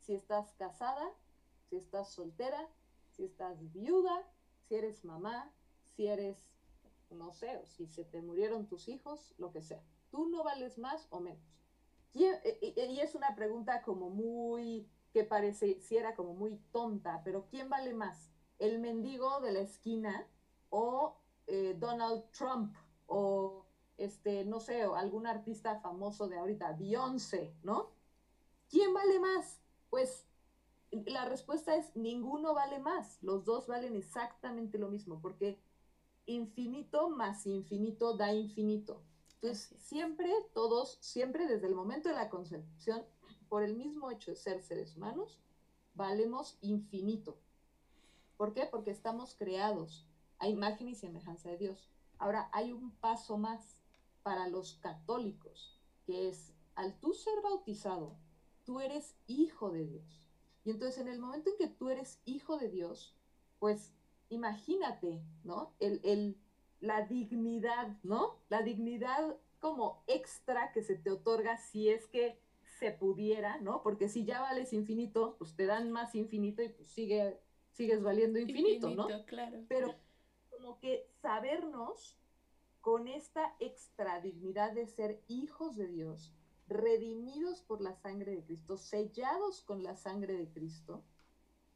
si 0.00 0.14
estás 0.14 0.52
casada, 0.54 1.08
si 1.68 1.76
estás 1.76 2.10
soltera, 2.10 2.68
si 3.10 3.24
estás 3.24 3.72
viuda, 3.72 4.26
si 4.66 4.74
eres 4.74 5.04
mamá, 5.04 5.52
si 5.84 6.06
eres, 6.06 6.38
no 7.10 7.32
sé, 7.32 7.56
o 7.58 7.66
si 7.66 7.86
se 7.86 8.04
te 8.04 8.22
murieron 8.22 8.66
tus 8.66 8.88
hijos, 8.88 9.34
lo 9.38 9.52
que 9.52 9.62
sea. 9.62 9.82
Tú 10.10 10.28
no 10.28 10.42
vales 10.42 10.78
más 10.78 11.06
o 11.10 11.20
menos. 11.20 11.57
Eh, 12.14 12.74
y 12.90 13.00
es 13.00 13.14
una 13.14 13.34
pregunta 13.34 13.82
como 13.82 14.10
muy, 14.10 14.88
que 15.12 15.24
pareciera 15.24 16.14
como 16.14 16.34
muy 16.34 16.58
tonta, 16.72 17.22
pero 17.24 17.46
¿quién 17.48 17.68
vale 17.68 17.94
más? 17.94 18.30
¿El 18.58 18.78
mendigo 18.80 19.40
de 19.40 19.52
la 19.52 19.60
esquina 19.60 20.26
o 20.70 21.16
eh, 21.46 21.76
Donald 21.78 22.24
Trump 22.32 22.74
o 23.06 23.64
este, 23.96 24.44
no 24.44 24.60
sé, 24.60 24.82
algún 24.82 25.26
artista 25.26 25.80
famoso 25.80 26.28
de 26.28 26.38
ahorita, 26.38 26.72
Beyoncé, 26.72 27.54
¿no? 27.62 27.90
¿Quién 28.70 28.94
vale 28.94 29.18
más? 29.18 29.60
Pues 29.90 30.26
la 30.90 31.24
respuesta 31.24 31.76
es 31.76 31.94
ninguno 31.96 32.54
vale 32.54 32.78
más, 32.78 33.22
los 33.22 33.44
dos 33.44 33.66
valen 33.66 33.96
exactamente 33.96 34.78
lo 34.78 34.88
mismo, 34.88 35.20
porque 35.20 35.58
infinito 36.26 37.10
más 37.10 37.46
infinito 37.46 38.16
da 38.16 38.32
infinito. 38.32 39.02
Entonces, 39.40 39.74
siempre, 39.78 40.32
todos, 40.52 40.98
siempre 41.00 41.46
desde 41.46 41.68
el 41.68 41.74
momento 41.74 42.08
de 42.08 42.16
la 42.16 42.28
concepción, 42.28 43.04
por 43.48 43.62
el 43.62 43.76
mismo 43.76 44.10
hecho 44.10 44.32
de 44.32 44.36
ser 44.36 44.62
seres 44.62 44.96
humanos, 44.96 45.38
valemos 45.94 46.58
infinito. 46.60 47.38
¿Por 48.36 48.52
qué? 48.52 48.66
Porque 48.66 48.90
estamos 48.90 49.34
creados 49.36 50.06
a 50.38 50.48
imagen 50.48 50.88
y 50.88 50.94
semejanza 50.94 51.50
de 51.50 51.58
Dios. 51.58 51.88
Ahora, 52.18 52.48
hay 52.52 52.72
un 52.72 52.90
paso 52.92 53.38
más 53.38 53.76
para 54.22 54.48
los 54.48 54.74
católicos, 54.74 55.78
que 56.04 56.28
es, 56.28 56.52
al 56.74 56.98
tú 56.98 57.14
ser 57.14 57.40
bautizado, 57.42 58.16
tú 58.64 58.80
eres 58.80 59.16
hijo 59.26 59.70
de 59.70 59.86
Dios. 59.86 60.28
Y 60.64 60.70
entonces 60.70 60.98
en 60.98 61.08
el 61.08 61.18
momento 61.18 61.50
en 61.50 61.56
que 61.56 61.68
tú 61.68 61.88
eres 61.88 62.20
hijo 62.24 62.58
de 62.58 62.68
Dios, 62.68 63.16
pues 63.58 63.94
imagínate, 64.28 65.22
¿no? 65.44 65.72
El, 65.78 66.36
la 66.80 67.06
dignidad, 67.06 67.96
¿no? 68.02 68.38
La 68.48 68.62
dignidad 68.62 69.36
como 69.58 70.02
extra 70.06 70.72
que 70.72 70.82
se 70.82 70.96
te 70.96 71.10
otorga 71.10 71.56
si 71.58 71.88
es 71.88 72.06
que 72.06 72.38
se 72.78 72.92
pudiera, 72.92 73.58
¿no? 73.58 73.82
Porque 73.82 74.08
si 74.08 74.24
ya 74.24 74.40
vales 74.40 74.72
infinito, 74.72 75.36
pues 75.38 75.56
te 75.56 75.66
dan 75.66 75.90
más 75.90 76.14
infinito 76.14 76.62
y 76.62 76.68
pues 76.68 76.88
sigue, 76.88 77.40
sigues 77.72 78.02
valiendo 78.02 78.38
infinito, 78.38 78.88
infinito 78.88 79.08
¿no? 79.08 79.26
Claro. 79.26 79.64
Pero 79.68 79.94
como 80.50 80.78
que 80.78 81.08
sabernos 81.20 82.16
con 82.80 83.08
esta 83.08 83.54
extra 83.58 84.20
dignidad 84.20 84.72
de 84.72 84.86
ser 84.86 85.22
hijos 85.26 85.76
de 85.76 85.88
Dios, 85.88 86.34
redimidos 86.68 87.62
por 87.62 87.80
la 87.80 87.94
sangre 87.96 88.36
de 88.36 88.44
Cristo, 88.44 88.76
sellados 88.76 89.62
con 89.62 89.82
la 89.82 89.96
sangre 89.96 90.34
de 90.34 90.48
Cristo. 90.50 91.02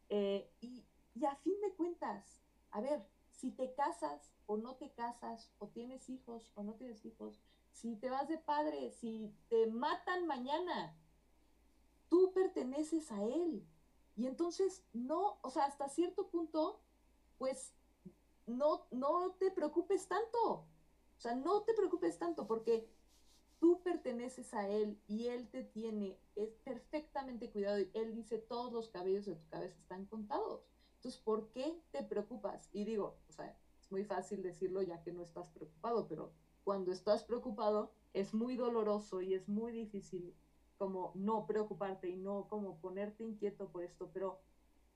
Eh, 0.09 0.49
y, 0.61 0.85
y 1.15 1.25
a 1.25 1.35
fin 1.37 1.61
de 1.61 1.73
cuentas, 1.75 2.43
a 2.71 2.81
ver, 2.81 3.03
si 3.43 3.51
te 3.51 3.75
casas 3.75 4.33
o 4.47 4.57
no 4.57 4.77
te 4.77 4.93
casas, 4.93 5.51
o 5.59 5.67
tienes 5.67 6.09
hijos 6.09 6.53
o 6.55 6.63
no 6.63 6.75
tienes 6.75 7.05
hijos, 7.05 7.41
si 7.73 7.97
te 7.97 8.09
vas 8.09 8.29
de 8.29 8.39
padre, 8.39 8.93
si 8.93 9.35
te 9.49 9.67
matan 9.67 10.29
mañana, 10.29 10.97
tú 12.09 12.33
perteneces 12.33 13.11
a 13.11 13.21
Él. 13.25 13.67
Y 14.15 14.29
entonces, 14.29 14.85
no, 14.93 15.41
o 15.43 15.51
sea, 15.51 15.65
hasta 15.65 15.89
cierto 15.89 16.29
punto, 16.29 16.83
pues 17.39 17.75
no, 18.47 18.87
no 18.93 19.33
te 19.41 19.51
preocupes 19.51 20.07
tanto. 20.07 20.39
O 20.39 21.19
sea, 21.19 21.35
no 21.35 21.63
te 21.63 21.75
preocupes 21.75 22.21
tanto 22.21 22.47
porque 22.47 22.89
tú 23.59 23.83
perteneces 23.83 24.55
a 24.55 24.69
Él 24.69 25.01
y 25.09 25.27
Él 25.27 25.49
te 25.49 25.65
tiene, 25.65 26.17
es 26.37 26.55
perfectamente 26.63 27.51
cuidado. 27.51 27.79
Él 27.93 28.15
dice, 28.15 28.39
todos 28.39 28.73
los 28.73 28.89
cabellos 28.89 29.27
de 29.27 29.35
tu 29.35 29.49
cabeza 29.49 29.77
están 29.79 30.07
contados. 30.07 30.63
Entonces, 31.03 31.21
¿por 31.21 31.49
qué 31.49 31.83
te 31.91 32.05
preocupas? 32.05 32.71
Y 32.73 32.85
digo, 32.85 33.19
o 33.29 33.33
sea, 33.33 33.59
es 33.81 33.91
muy 33.91 34.05
fácil 34.05 34.41
decirlo 34.41 34.83
ya 34.83 35.03
que 35.03 35.11
no 35.11 35.25
estás 35.25 35.49
preocupado, 35.49 36.07
pero 36.07 36.31
cuando 36.63 36.93
estás 36.93 37.25
preocupado 37.25 37.91
es 38.13 38.33
muy 38.35 38.55
doloroso 38.55 39.21
y 39.21 39.35
es 39.35 39.49
muy 39.49 39.73
difícil 39.73 40.33
como 40.79 41.11
no 41.17 41.45
preocuparte 41.45 42.09
y 42.09 42.17
no 42.17 42.47
como 42.49 42.79
ponerte 42.79 43.25
inquieto 43.25 43.69
por 43.69 43.83
esto, 43.83 44.11
pero 44.13 44.39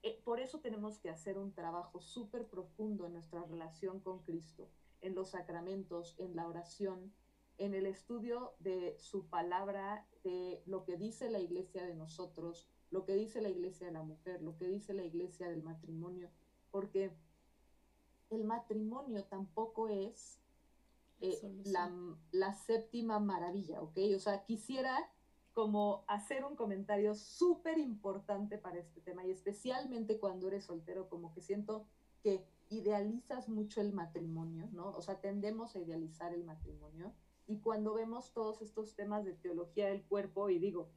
eh, 0.04 0.22
por 0.24 0.38
eso 0.38 0.60
tenemos 0.60 1.00
que 1.00 1.10
hacer 1.10 1.38
un 1.38 1.52
trabajo 1.52 2.00
súper 2.00 2.46
profundo 2.46 3.04
en 3.04 3.14
nuestra 3.14 3.42
relación 3.42 3.98
con 3.98 4.22
Cristo, 4.22 4.70
en 5.00 5.16
los 5.16 5.30
sacramentos, 5.30 6.14
en 6.18 6.36
la 6.36 6.46
oración, 6.46 7.12
en 7.58 7.74
el 7.74 7.84
estudio 7.84 8.54
de 8.60 8.96
su 9.00 9.26
palabra, 9.26 10.06
de 10.22 10.62
lo 10.66 10.84
que 10.84 10.96
dice 10.96 11.30
la 11.30 11.40
iglesia 11.40 11.84
de 11.84 11.96
nosotros, 11.96 12.68
lo 12.90 13.04
que 13.04 13.14
dice 13.14 13.40
la 13.40 13.48
iglesia 13.48 13.86
de 13.86 13.92
la 13.92 14.02
mujer, 14.02 14.42
lo 14.42 14.56
que 14.56 14.66
dice 14.66 14.94
la 14.94 15.04
iglesia 15.04 15.48
del 15.48 15.62
matrimonio, 15.62 16.30
porque 16.70 17.12
el 18.30 18.44
matrimonio 18.44 19.24
tampoco 19.24 19.88
es 19.88 20.40
eh, 21.20 21.40
la, 21.64 21.90
la, 22.32 22.54
séptima 22.54 23.18
maravilla, 23.18 23.80
¿ok? 23.80 23.98
O 24.14 24.18
sea, 24.18 24.44
quisiera 24.44 25.10
como 25.52 26.04
hacer 26.06 26.44
un 26.44 26.54
comentario 26.54 27.14
súper 27.14 27.78
importante 27.78 28.58
para 28.58 28.78
este 28.78 29.00
tema 29.00 29.24
y 29.24 29.30
especialmente 29.30 30.18
cuando 30.18 30.48
eres 30.48 30.64
soltero, 30.64 31.08
como 31.08 31.32
que 31.32 31.40
siento 31.40 31.86
que 32.22 32.46
idealizas 32.68 33.48
mucho 33.48 33.80
el 33.80 33.92
matrimonio, 33.92 34.68
¿no? 34.72 34.90
O 34.90 35.00
sea, 35.00 35.20
tendemos 35.20 35.74
a 35.74 35.80
idealizar 35.80 36.34
el 36.34 36.44
matrimonio 36.44 37.14
y 37.46 37.60
cuando 37.60 37.94
vemos 37.94 38.32
todos 38.32 38.60
estos 38.60 38.94
temas 38.96 39.24
de 39.24 39.32
teología 39.32 39.86
del 39.86 40.02
cuerpo, 40.02 40.50
y 40.50 40.58
digo, 40.58 40.90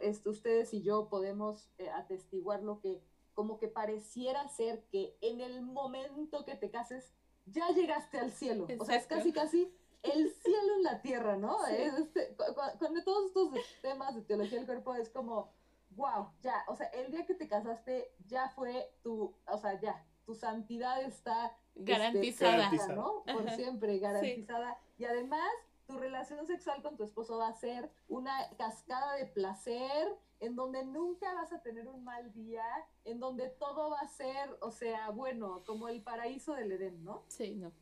esto, 0.00 0.30
ustedes 0.30 0.72
y 0.74 0.82
yo 0.82 1.08
podemos 1.08 1.70
eh, 1.78 1.88
atestiguar 1.90 2.62
lo 2.62 2.80
que 2.80 3.02
como 3.34 3.58
que 3.58 3.68
pareciera 3.68 4.48
ser 4.48 4.82
que 4.88 5.16
en 5.20 5.42
el 5.42 5.60
momento 5.60 6.46
que 6.46 6.54
te 6.54 6.70
cases 6.70 7.12
ya 7.44 7.68
llegaste 7.68 8.18
al 8.18 8.32
cielo. 8.32 8.66
O 8.78 8.84
sea, 8.84 8.96
es 8.96 9.06
casi, 9.06 9.30
casi 9.30 9.70
el 10.02 10.30
cielo 10.30 10.74
en 10.76 10.82
la 10.82 11.02
tierra, 11.02 11.36
¿no? 11.36 11.64
Este, 11.66 12.34
con, 12.34 13.04
todos 13.04 13.26
estos 13.26 13.50
temas 13.82 14.14
de 14.14 14.22
teología 14.22 14.58
del 14.58 14.66
cuerpo 14.66 14.94
es 14.94 15.10
como, 15.10 15.52
wow, 15.90 16.30
ya, 16.40 16.64
o 16.68 16.76
sea, 16.76 16.86
el 16.88 17.10
día 17.10 17.26
que 17.26 17.34
te 17.34 17.46
casaste 17.46 18.10
ya 18.26 18.48
fue 18.50 18.90
tu, 19.02 19.34
o 19.46 19.58
sea, 19.58 19.78
ya, 19.80 20.04
tu 20.24 20.34
santidad 20.34 21.02
está 21.02 21.56
este, 21.74 21.92
garantizada, 21.92 22.70
¿no? 22.94 23.22
Por 23.24 23.50
siempre, 23.50 23.98
garantizada. 23.98 24.78
Y 24.98 25.04
además, 25.04 25.50
tu 25.86 25.98
relación 25.98 26.46
sexual 26.46 26.82
con 26.82 26.96
tu 26.96 27.04
esposo 27.04 27.38
va 27.38 27.48
a 27.48 27.54
ser 27.54 27.90
una 28.08 28.50
cascada 28.56 29.14
de 29.16 29.26
placer, 29.26 30.08
en 30.40 30.56
donde 30.56 30.84
nunca 30.84 31.32
vas 31.34 31.52
a 31.52 31.62
tener 31.62 31.88
un 31.88 32.04
mal 32.04 32.32
día, 32.32 32.64
en 33.04 33.20
donde 33.20 33.48
todo 33.48 33.90
va 33.90 34.00
a 34.00 34.08
ser, 34.08 34.56
o 34.60 34.70
sea, 34.70 35.10
bueno, 35.10 35.62
como 35.64 35.88
el 35.88 36.02
paraíso 36.02 36.54
del 36.54 36.72
Edén, 36.72 37.02
¿no? 37.04 37.22
Sí, 37.28 37.54
no. 37.54 37.72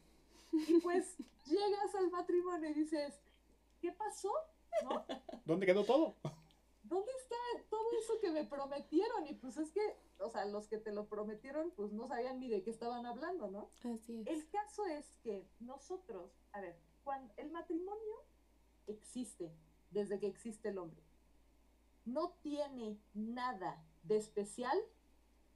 Y 0.52 0.80
pues 0.80 1.16
llegas 1.46 1.94
al 1.94 2.10
matrimonio 2.10 2.70
y 2.70 2.74
dices, 2.74 3.20
¿qué 3.80 3.92
pasó? 3.92 4.32
¿No? 4.84 5.04
¿Dónde 5.44 5.66
quedó 5.66 5.84
todo? 5.84 6.16
¿Dónde 6.82 7.12
está 7.22 7.36
todo 7.70 7.86
eso 7.98 8.20
que 8.20 8.30
me 8.30 8.44
prometieron? 8.44 9.26
Y 9.26 9.34
pues 9.34 9.56
es 9.56 9.72
que, 9.72 9.80
o 10.18 10.28
sea, 10.28 10.44
los 10.44 10.68
que 10.68 10.78
te 10.78 10.92
lo 10.92 11.08
prometieron, 11.08 11.70
pues 11.70 11.92
no 11.92 12.06
sabían 12.06 12.38
ni 12.38 12.48
de 12.48 12.62
qué 12.62 12.70
estaban 12.70 13.06
hablando, 13.06 13.50
¿no? 13.50 13.70
Así 13.94 14.20
es. 14.20 14.26
El 14.26 14.48
caso 14.50 14.84
es 14.86 15.16
que 15.22 15.48
nosotros, 15.60 16.30
a 16.52 16.60
ver, 16.60 16.76
cuando 17.04 17.32
el 17.36 17.50
matrimonio 17.50 18.24
existe 18.86 19.52
desde 19.90 20.18
que 20.18 20.26
existe 20.26 20.70
el 20.70 20.78
hombre. 20.78 21.02
No 22.04 22.32
tiene 22.42 22.98
nada 23.14 23.82
de 24.02 24.16
especial 24.16 24.76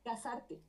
casarte. 0.04 0.62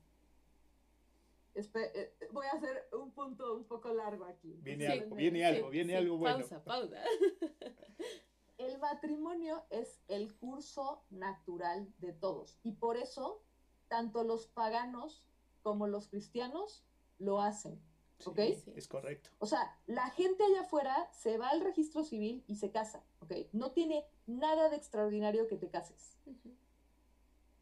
Eh, 1.54 2.14
voy 2.32 2.46
a 2.46 2.56
hacer 2.56 2.88
un 2.92 3.12
punto 3.12 3.56
un 3.56 3.64
poco 3.64 3.92
largo 3.92 4.24
aquí. 4.24 4.58
Viene 4.62 4.86
algo, 4.86 5.16
viene 5.16 5.44
algo, 5.44 5.70
viene 5.70 5.96
algo 5.96 6.16
bueno. 6.16 6.38
Pausa, 6.38 6.64
pausa. 6.64 6.96
El 8.58 8.78
matrimonio 8.78 9.64
es 9.70 10.02
el 10.06 10.34
curso 10.36 11.02
natural 11.08 11.90
de 11.96 12.12
todos 12.12 12.58
y 12.62 12.72
por 12.72 12.98
eso 12.98 13.42
tanto 13.88 14.22
los 14.22 14.48
paganos 14.48 15.24
como 15.62 15.86
los 15.86 16.08
cristianos 16.08 16.84
lo 17.18 17.40
hacen. 17.40 17.80
¿Ok? 18.26 18.38
es 18.38 18.88
correcto. 18.88 19.30
O 19.38 19.46
sea, 19.46 19.78
la 19.86 20.10
gente 20.10 20.44
allá 20.44 20.62
afuera 20.62 21.08
se 21.12 21.38
va 21.38 21.48
al 21.48 21.62
registro 21.62 22.04
civil 22.04 22.44
y 22.46 22.56
se 22.56 22.70
casa. 22.70 23.04
¿Ok? 23.20 23.32
No 23.52 23.72
tiene 23.72 24.04
nada 24.26 24.68
de 24.68 24.76
extraordinario 24.76 25.46
que 25.46 25.56
te 25.56 25.70
cases. 25.70 26.18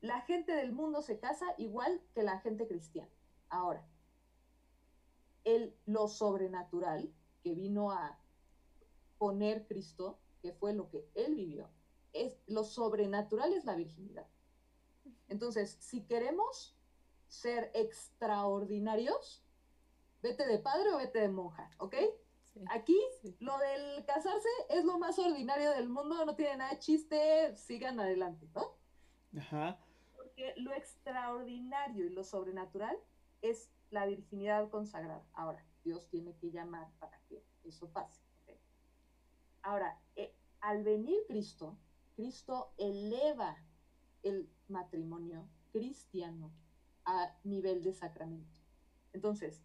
La 0.00 0.20
gente 0.22 0.52
del 0.52 0.72
mundo 0.72 1.02
se 1.02 1.18
casa 1.18 1.46
igual 1.58 2.00
que 2.14 2.22
la 2.22 2.38
gente 2.40 2.66
cristiana. 2.66 3.10
Ahora, 3.48 3.86
el, 5.44 5.74
lo 5.86 6.08
sobrenatural 6.08 7.12
que 7.42 7.54
vino 7.54 7.90
a 7.90 8.18
poner 9.18 9.66
Cristo, 9.66 10.18
que 10.40 10.52
fue 10.52 10.72
lo 10.72 10.88
que 10.88 11.08
él 11.14 11.34
vivió, 11.34 11.68
es 12.12 12.38
lo 12.46 12.64
sobrenatural 12.64 13.52
es 13.52 13.64
la 13.64 13.74
virginidad. 13.74 14.26
Entonces, 15.28 15.76
si 15.80 16.04
queremos 16.04 16.76
ser 17.28 17.70
extraordinarios, 17.74 19.44
vete 20.22 20.46
de 20.46 20.58
padre 20.58 20.92
o 20.92 20.98
vete 20.98 21.20
de 21.20 21.28
monja, 21.28 21.70
¿ok? 21.78 21.94
Aquí 22.70 22.98
lo 23.38 23.56
del 23.58 24.04
casarse 24.04 24.48
es 24.70 24.84
lo 24.84 24.98
más 24.98 25.18
ordinario 25.18 25.70
del 25.72 25.88
mundo, 25.88 26.24
no 26.24 26.34
tiene 26.34 26.56
nada 26.56 26.72
de 26.72 26.78
chiste, 26.80 27.56
sigan 27.56 28.00
adelante, 28.00 28.48
¿no? 28.54 28.76
Ajá. 29.38 29.78
Porque 30.16 30.54
lo 30.56 30.72
extraordinario 30.72 32.06
y 32.06 32.10
lo 32.10 32.24
sobrenatural 32.24 32.96
es 33.42 33.70
la 33.90 34.06
virginidad 34.06 34.68
consagrada. 34.70 35.24
Ahora, 35.34 35.64
Dios 35.84 36.08
tiene 36.08 36.36
que 36.36 36.50
llamar 36.50 36.90
para 36.98 37.20
que 37.28 37.44
eso 37.64 37.88
pase. 37.90 38.20
Ahora, 39.62 40.00
eh, 40.16 40.34
al 40.60 40.82
venir 40.82 41.18
Cristo, 41.28 41.78
Cristo 42.16 42.72
eleva 42.78 43.56
el 44.22 44.50
matrimonio 44.68 45.48
cristiano 45.72 46.52
a 47.04 47.36
nivel 47.44 47.82
de 47.82 47.92
sacramento. 47.92 48.60
Entonces, 49.12 49.62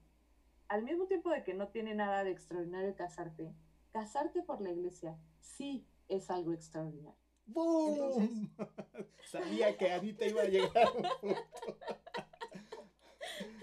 al 0.74 0.82
mismo 0.82 1.06
tiempo 1.06 1.30
de 1.30 1.44
que 1.44 1.54
no 1.54 1.68
tiene 1.68 1.94
nada 1.94 2.24
de 2.24 2.32
extraordinario 2.32 2.96
casarte, 2.96 3.54
casarte 3.92 4.42
por 4.42 4.60
la 4.60 4.72
iglesia 4.72 5.16
sí 5.40 5.86
es 6.08 6.32
algo 6.32 6.52
extraordinario. 6.52 7.16
¡Bum! 7.46 8.50
Sabía 9.32 9.78
que 9.78 9.92
Anita 9.92 10.26
iba 10.26 10.42
a 10.42 10.46
llegar 10.46 10.88
a 10.88 10.92
un 10.92 11.04
punto. 11.22 11.42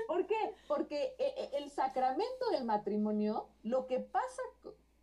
¿Por 0.06 0.24
qué? 0.28 0.54
Porque 0.68 1.16
eh, 1.18 1.34
eh, 1.36 1.50
el 1.54 1.70
sacramento 1.70 2.48
del 2.52 2.64
matrimonio, 2.64 3.48
lo 3.64 3.88
que 3.88 3.98
pasa, 3.98 4.42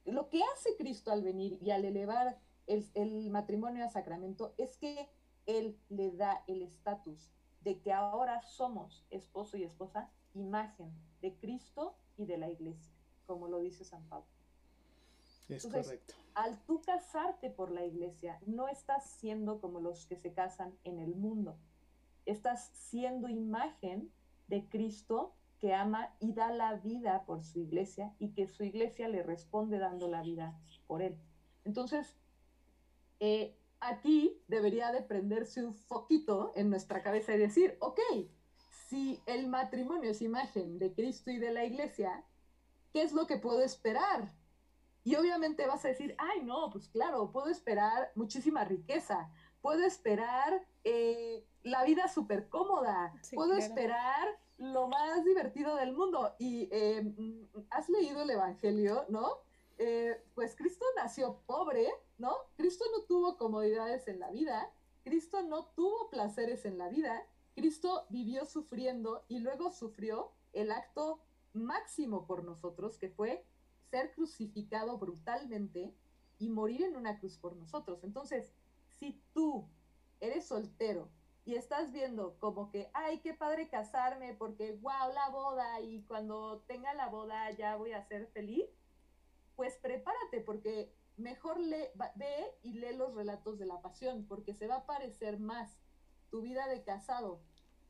lo 0.06 0.30
que 0.30 0.42
hace 0.54 0.78
Cristo 0.78 1.12
al 1.12 1.24
venir 1.24 1.58
y 1.62 1.72
al 1.72 1.84
elevar 1.84 2.40
el, 2.68 2.90
el 2.94 3.30
matrimonio 3.32 3.84
a 3.84 3.90
sacramento 3.90 4.54
es 4.58 4.78
que 4.78 5.10
Él 5.46 5.78
le 5.90 6.12
da 6.12 6.42
el 6.48 6.62
estatus 6.62 7.34
de 7.60 7.82
que 7.82 7.92
ahora 7.92 8.42
somos 8.44 9.06
esposo 9.10 9.58
y 9.58 9.66
esposa, 9.66 10.10
imagen 10.34 10.96
de 11.22 11.36
Cristo 11.36 11.98
y 12.18 12.26
de 12.26 12.38
la 12.38 12.50
iglesia, 12.50 12.94
como 13.26 13.48
lo 13.48 13.60
dice 13.60 13.84
San 13.84 14.08
Pablo. 14.08 14.28
Es 15.50 15.66
correcto. 15.66 16.14
Al 16.34 16.62
tú 16.66 16.82
casarte 16.82 17.50
por 17.50 17.72
la 17.72 17.86
iglesia, 17.86 18.40
no 18.46 18.68
estás 18.68 19.10
siendo 19.12 19.62
como 19.62 19.80
los 19.80 20.06
que 20.06 20.18
se 20.18 20.34
casan 20.34 20.78
en 20.84 21.00
el 21.00 21.16
mundo. 21.16 21.58
Estás 22.26 22.70
siendo 22.74 23.30
imagen 23.30 24.12
de 24.48 24.68
Cristo 24.68 25.36
que 25.60 25.74
ama 25.74 26.16
y 26.20 26.34
da 26.34 26.52
la 26.52 26.76
vida 26.76 27.26
por 27.26 27.44
su 27.44 27.60
iglesia 27.60 28.14
y 28.20 28.34
que 28.34 28.48
su 28.48 28.64
iglesia 28.64 29.08
le 29.08 29.24
responde 29.24 29.80
dando 29.80 30.08
la 30.08 30.22
vida 30.22 30.60
por 30.86 31.02
él. 31.02 31.18
Entonces, 31.64 32.16
eh, 33.20 33.58
aquí 33.80 34.42
debería 34.48 34.92
de 34.92 35.02
prenderse 35.02 35.66
un 35.66 35.74
foquito 35.74 36.52
en 36.56 36.70
nuestra 36.70 37.02
cabeza 37.02 37.34
y 37.34 37.40
decir, 37.40 37.78
ok, 37.80 38.00
si 38.88 39.22
el 39.26 39.48
matrimonio 39.48 40.12
es 40.12 40.22
imagen 40.22 40.80
de 40.80 40.94
Cristo 40.94 41.30
y 41.30 41.38
de 41.38 41.52
la 41.52 41.66
iglesia, 41.66 42.24
¿qué 42.94 43.02
es 43.02 43.12
lo 43.12 43.28
que 43.28 43.38
puedo 43.38 43.62
esperar? 43.62 44.34
Y 45.04 45.16
obviamente 45.16 45.68
vas 45.68 45.84
a 45.86 45.90
decir, 45.90 46.16
ay, 46.18 46.44
no, 46.44 46.70
pues 46.72 46.88
claro, 46.90 47.32
puedo 47.32 47.48
esperar 47.50 48.12
muchísima 48.16 48.64
riqueza, 48.64 49.30
puedo 49.62 49.86
esperar 49.86 50.66
eh, 50.84 51.46
la 51.64 51.84
vida 51.84 52.08
súper 52.08 52.50
cómoda, 52.50 53.14
puedo 53.34 53.56
esperar 53.58 54.28
lo 54.58 54.88
más 54.88 55.24
divertido 55.24 55.76
del 55.76 55.94
mundo. 55.94 56.36
Y 56.40 56.70
eh, 56.72 57.14
has 57.70 57.90
leído 57.90 58.22
el 58.22 58.30
Evangelio, 58.30 59.06
¿no? 59.10 59.38
Eh, 59.78 60.22
pues 60.34 60.56
Cristo 60.56 60.86
nació 60.96 61.42
pobre, 61.46 61.88
¿no? 62.18 62.34
Cristo 62.56 62.86
no 62.96 63.04
tuvo 63.04 63.38
comodidades 63.38 64.08
en 64.08 64.20
la 64.20 64.32
vida, 64.32 64.72
Cristo 65.04 65.44
no 65.44 65.66
tuvo 65.68 66.10
placeres 66.10 66.66
en 66.66 66.78
la 66.78 66.90
vida, 66.90 67.26
Cristo 67.58 68.06
vivió 68.10 68.46
sufriendo 68.46 69.26
y 69.28 69.40
luego 69.40 69.72
sufrió 69.72 70.32
el 70.54 70.72
acto 70.72 71.24
máximo 71.54 72.28
por 72.28 72.44
nosotros, 72.44 73.00
que 73.00 73.10
fue 73.10 73.48
ser 73.90 74.12
crucificado 74.12 75.00
brutalmente 75.00 75.92
y 76.38 76.50
morir 76.50 76.84
en 76.84 76.96
una 76.96 77.18
cruz 77.18 77.40
por 77.40 77.56
nosotros. 77.56 78.04
Entonces, 78.04 78.54
si 79.00 79.20
tú 79.34 79.68
eres 80.20 80.46
soltero 80.46 81.10
y 81.46 81.56
estás 81.56 81.92
viendo 81.92 82.38
como 82.38 82.70
que, 82.70 82.92
ay, 82.94 83.22
qué 83.22 83.34
padre 83.34 83.70
casarme 83.70 84.36
porque, 84.36 84.74
wow, 84.74 85.12
la 85.16 85.30
boda 85.30 85.82
y 85.82 86.04
cuando 86.04 86.62
tenga 86.68 86.94
la 86.94 87.10
boda 87.10 87.50
ya 87.54 87.76
voy 87.76 87.94
a 87.94 88.04
ser 88.04 88.28
feliz, 88.28 88.70
pues 89.56 89.78
prepárate 89.78 90.42
porque 90.42 90.94
mejor 91.16 91.58
ve 91.58 92.56
y 92.62 92.74
lee 92.74 92.96
los 92.96 93.16
relatos 93.16 93.58
de 93.58 93.66
la 93.66 93.82
pasión 93.82 94.28
porque 94.28 94.54
se 94.54 94.68
va 94.68 94.76
a 94.76 94.86
parecer 94.86 95.40
más 95.40 95.80
tu 96.30 96.42
vida 96.42 96.68
de 96.68 96.84
casado 96.84 97.42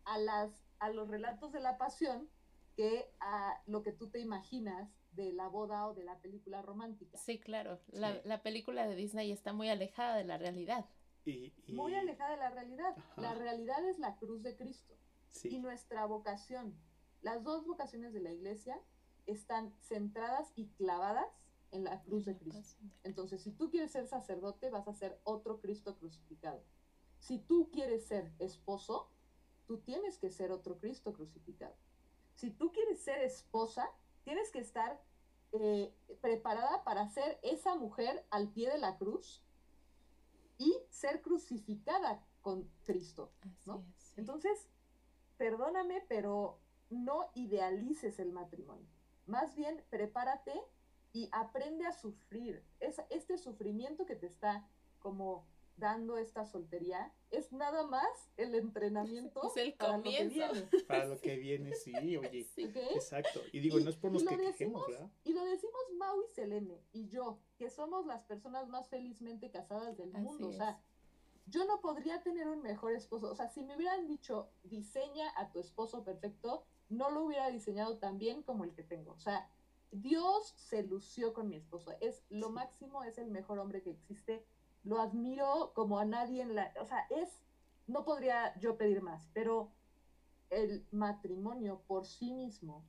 a, 0.05 0.17
las, 0.17 0.65
a 0.79 0.89
los 0.89 1.07
relatos 1.07 1.51
de 1.51 1.59
la 1.59 1.77
pasión 1.77 2.29
que 2.75 3.11
a 3.19 3.61
lo 3.65 3.81
que 3.81 3.91
tú 3.91 4.09
te 4.09 4.19
imaginas 4.19 4.89
de 5.11 5.33
la 5.33 5.47
boda 5.47 5.87
o 5.87 5.93
de 5.93 6.03
la 6.03 6.19
película 6.19 6.61
romántica. 6.61 7.17
Sí, 7.17 7.39
claro. 7.39 7.79
La, 7.87 8.21
la 8.23 8.43
película 8.43 8.87
de 8.87 8.95
Disney 8.95 9.31
está 9.31 9.51
muy 9.51 9.69
alejada 9.69 10.15
de 10.15 10.25
la 10.25 10.37
realidad. 10.37 10.85
Muy 11.67 11.93
alejada 11.95 12.31
de 12.31 12.37
la 12.37 12.49
realidad. 12.49 12.95
La 13.17 13.33
realidad 13.33 13.83
es 13.89 13.99
la 13.99 14.15
cruz 14.17 14.43
de 14.43 14.55
Cristo. 14.55 14.95
Y 15.43 15.59
nuestra 15.59 16.05
vocación, 16.05 16.79
las 17.21 17.43
dos 17.43 17.65
vocaciones 17.65 18.13
de 18.13 18.21
la 18.21 18.31
iglesia 18.31 18.79
están 19.25 19.73
centradas 19.81 20.51
y 20.55 20.69
clavadas 20.69 21.27
en 21.71 21.83
la 21.83 22.01
cruz 22.03 22.25
de 22.25 22.37
Cristo. 22.37 22.81
Entonces, 23.03 23.43
si 23.43 23.51
tú 23.51 23.69
quieres 23.69 23.91
ser 23.91 24.07
sacerdote, 24.07 24.69
vas 24.69 24.87
a 24.87 24.93
ser 24.93 25.19
otro 25.23 25.59
Cristo 25.59 25.97
crucificado. 25.97 26.63
Si 27.19 27.39
tú 27.39 27.69
quieres 27.71 28.05
ser 28.05 28.31
esposo, 28.39 29.09
tú 29.65 29.79
tienes 29.79 30.17
que 30.17 30.31
ser 30.31 30.51
otro 30.51 30.79
Cristo 30.79 31.13
crucificado. 31.13 31.75
Si 32.35 32.51
tú 32.51 32.71
quieres 32.71 33.01
ser 33.01 33.21
esposa, 33.21 33.89
tienes 34.23 34.51
que 34.51 34.59
estar 34.59 35.01
eh, 35.53 35.93
preparada 36.21 36.83
para 36.83 37.07
ser 37.07 37.39
esa 37.41 37.75
mujer 37.75 38.25
al 38.29 38.49
pie 38.49 38.69
de 38.69 38.77
la 38.77 38.97
cruz 38.97 39.43
y 40.57 40.75
ser 40.89 41.21
crucificada 41.21 42.25
con 42.41 42.69
Cristo, 42.83 43.31
¿no? 43.65 43.85
Entonces, 44.15 44.69
perdóname, 45.37 46.03
pero 46.07 46.59
no 46.89 47.29
idealices 47.35 48.19
el 48.19 48.31
matrimonio. 48.31 48.87
Más 49.25 49.55
bien, 49.55 49.83
prepárate 49.89 50.53
y 51.13 51.29
aprende 51.31 51.85
a 51.85 51.91
sufrir. 51.91 52.63
Es, 52.79 53.01
este 53.09 53.37
sufrimiento 53.37 54.05
que 54.05 54.15
te 54.15 54.27
está 54.27 54.67
como 54.99 55.45
dando 55.77 56.17
esta 56.17 56.45
soltería 56.45 57.13
es 57.29 57.51
nada 57.51 57.85
más 57.85 58.07
el 58.37 58.55
entrenamiento 58.55 59.41
es 59.47 59.57
el 59.57 59.73
para 59.73 59.93
comienzo. 60.01 60.39
lo 60.47 60.53
que 60.53 60.59
viene. 60.61 60.83
Para 60.87 61.05
lo 61.05 61.17
que 61.21 61.35
viene, 61.37 61.75
sí, 61.75 62.17
oye. 62.17 62.43
Sí. 62.43 62.65
¿ok? 62.69 62.75
Exacto. 62.95 63.41
Y 63.51 63.59
digo, 63.59 63.79
no 63.79 63.89
es 63.89 63.95
por 63.95 64.09
Y 64.11 64.13
los 64.15 64.23
lo 64.23 64.29
que 64.29 64.37
decimos- 64.37 64.57
quejemos, 64.57 64.87
¿verdad? 64.87 65.09
Y 65.23 65.33
lo 65.33 65.45
decimos 65.45 65.75
Mau 65.97 66.21
y 66.21 66.27
Selene 66.29 66.81
y 66.91 67.07
yo, 67.07 67.39
que 67.57 67.69
somos 67.69 68.05
las 68.05 68.23
personas 68.23 68.67
más 68.69 68.87
felizmente 68.89 69.49
casadas 69.51 69.97
del 69.97 70.15
Así 70.15 70.23
mundo. 70.25 70.47
O 70.47 70.51
es. 70.51 70.57
sea, 70.57 70.79
yo 71.47 71.65
no 71.65 71.79
podría 71.79 72.21
tener 72.23 72.47
un 72.47 72.61
mejor 72.61 72.93
esposo. 72.93 73.31
O 73.31 73.35
sea, 73.35 73.47
si 73.47 73.63
me 73.63 73.75
hubieran 73.75 74.05
dicho, 74.07 74.49
diseña 74.63 75.31
a 75.37 75.49
tu 75.51 75.59
esposo 75.59 76.03
perfecto, 76.03 76.65
no 76.89 77.09
lo 77.09 77.23
hubiera 77.23 77.49
diseñado 77.51 77.97
tan 77.99 78.17
bien 78.17 78.41
como 78.43 78.63
el 78.63 78.73
que 78.73 78.83
tengo. 78.83 79.11
O 79.13 79.19
sea, 79.19 79.49
Dios 79.91 80.53
se 80.57 80.83
lució 80.83 81.33
con 81.33 81.47
mi 81.49 81.55
esposo. 81.55 81.93
Es 82.01 82.23
lo 82.29 82.47
Sí. 82.47 82.53
máximo, 82.53 83.03
es 83.03 83.17
el 83.17 83.29
mejor 83.31 83.59
hombre 83.59 83.81
que 83.81 83.91
existe. 83.91 84.43
Lo 84.87 85.01
admiro 85.01 85.73
como 85.73 85.99
a 85.99 86.05
nadie 86.05 86.41
en 86.41 86.55
la... 86.55 86.73
O 86.79 86.85
sea, 86.85 87.05
es... 87.09 87.41
No 87.87 88.05
podría 88.05 88.57
yo 88.59 88.77
pedir 88.77 89.01
más, 89.01 89.29
pero 89.33 89.69
el 90.49 90.85
matrimonio 90.91 91.81
por 91.87 92.05
sí 92.05 92.31
mismo, 92.31 92.85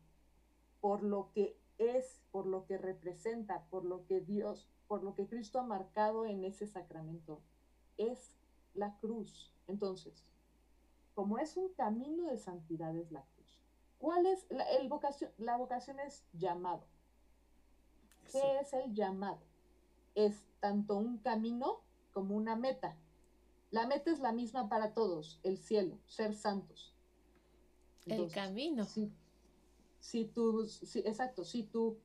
por 0.81 1.03
lo 1.03 1.33
que 1.33 1.59
es, 1.79 2.23
por 2.31 2.47
lo 2.47 2.67
que 2.67 2.79
representa, 2.79 3.65
por 3.71 3.85
lo 3.85 4.07
que 4.07 4.21
Dios, 4.21 4.69
por 4.87 5.03
lo 5.03 5.17
que 5.17 5.27
Cristo 5.27 5.59
ha 5.59 5.65
marcado 5.65 6.25
en 6.25 6.45
ese 6.45 6.69
sacramento, 6.69 7.41
es 7.97 8.33
la 8.75 8.97
cruz. 8.99 9.53
Entonces, 9.67 10.25
como 11.17 11.39
es 11.39 11.57
un 11.57 11.73
camino 11.75 12.27
de 12.27 12.39
santidad, 12.39 12.95
es 12.97 13.11
la 13.11 13.25
cruz. 13.25 13.61
¿Cuál 13.99 14.27
es 14.27 14.47
la, 14.51 14.63
el 14.71 14.89
vocación? 14.89 15.33
La 15.37 15.57
vocación 15.57 15.99
es 15.99 16.25
llamado. 16.33 16.87
¿Qué 18.31 18.61
es 18.61 18.73
el 18.73 18.95
llamado? 18.95 19.43
Es 20.15 20.47
tanto 20.61 20.97
un 20.97 21.19
camino 21.19 21.88
como 22.19 22.35
una 22.35 22.57
meta. 22.57 22.97
La 23.71 23.87
meta 23.87 24.11
es 24.11 24.19
la 24.19 24.33
misma 24.33 24.69
para 24.69 24.93
todos, 24.93 25.39
el 25.45 25.57
cielo, 25.57 26.01
ser 26.07 26.35
santos. 26.35 26.97
El 28.07 28.29
camino. 28.33 28.85
Si, 28.85 29.13
si 30.01 30.25
tú, 30.25 30.67
si- 30.67 30.99
exacto, 31.01 31.45
si 31.45 31.63
tu, 31.63 32.01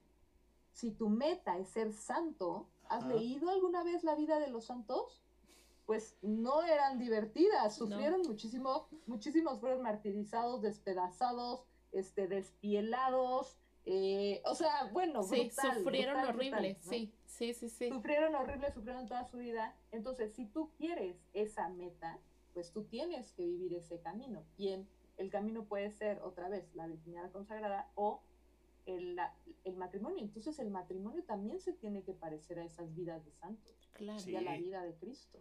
si 0.71 0.91
tu 0.91 1.09
meta 1.09 1.57
es 1.57 1.69
ser 1.69 1.91
santo, 1.93 2.69
¿has 2.89 3.03
Ajá. 3.05 3.15
leído 3.15 3.49
alguna 3.49 3.83
vez 3.83 4.03
la 4.03 4.13
vida 4.13 4.37
de 4.37 4.49
los 4.51 4.65
santos? 4.65 5.23
Pues 5.87 6.15
no 6.21 6.61
eran 6.61 6.99
divertidas, 6.99 7.79
No. 7.79 7.87
sufrieron 7.87 8.21
muchísimo, 8.21 8.87
muchísimos 9.07 9.59
fueron 9.59 9.81
martirizados, 9.81 10.61
despedazados, 10.61 11.65
este, 11.91 12.27
despielados, 12.27 13.57
eh, 13.85 14.43
o 14.45 14.53
sea, 14.53 14.91
bueno, 14.93 15.23
Sí, 15.23 15.45
brutal, 15.47 15.75
sufrieron 15.77 16.15
brutal, 16.17 16.35
brutal, 16.35 16.53
horrible. 16.59 16.79
¿no? 16.83 16.89
Sí, 16.91 17.13
sí, 17.37 17.53
sí, 17.53 17.69
sí. 17.69 17.89
Sufrieron 17.89 18.35
horrible, 18.35 18.71
sufrieron 18.71 19.05
toda 19.07 19.25
su 19.25 19.37
vida. 19.37 19.75
Entonces, 19.91 20.33
si 20.33 20.45
tú 20.45 20.71
quieres 20.77 21.15
esa 21.33 21.69
meta, 21.69 22.19
pues 22.53 22.71
tú 22.71 22.83
tienes 22.83 23.31
que 23.33 23.45
vivir 23.45 23.73
ese 23.73 23.99
camino. 23.99 24.43
Y 24.57 24.69
en, 24.69 24.87
el 25.17 25.29
camino 25.29 25.65
puede 25.65 25.91
ser, 25.91 26.19
otra 26.21 26.49
vez, 26.49 26.73
la 26.75 26.87
virginidad 26.87 27.31
consagrada 27.31 27.91
o 27.95 28.21
el, 28.85 29.15
la- 29.15 29.35
el 29.63 29.75
matrimonio. 29.75 30.19
Entonces, 30.23 30.59
el 30.59 30.69
matrimonio 30.69 31.23
también 31.23 31.59
se 31.59 31.73
tiene 31.73 32.03
que 32.03 32.13
parecer 32.13 32.59
a 32.59 32.65
esas 32.65 32.93
vidas 32.95 33.23
de 33.25 33.31
santos 33.31 33.73
Claro. 33.93 34.19
Sí. 34.19 34.31
y 34.31 34.35
a 34.35 34.41
la 34.41 34.57
vida 34.57 34.83
de 34.83 34.93
Cristo. 34.95 35.39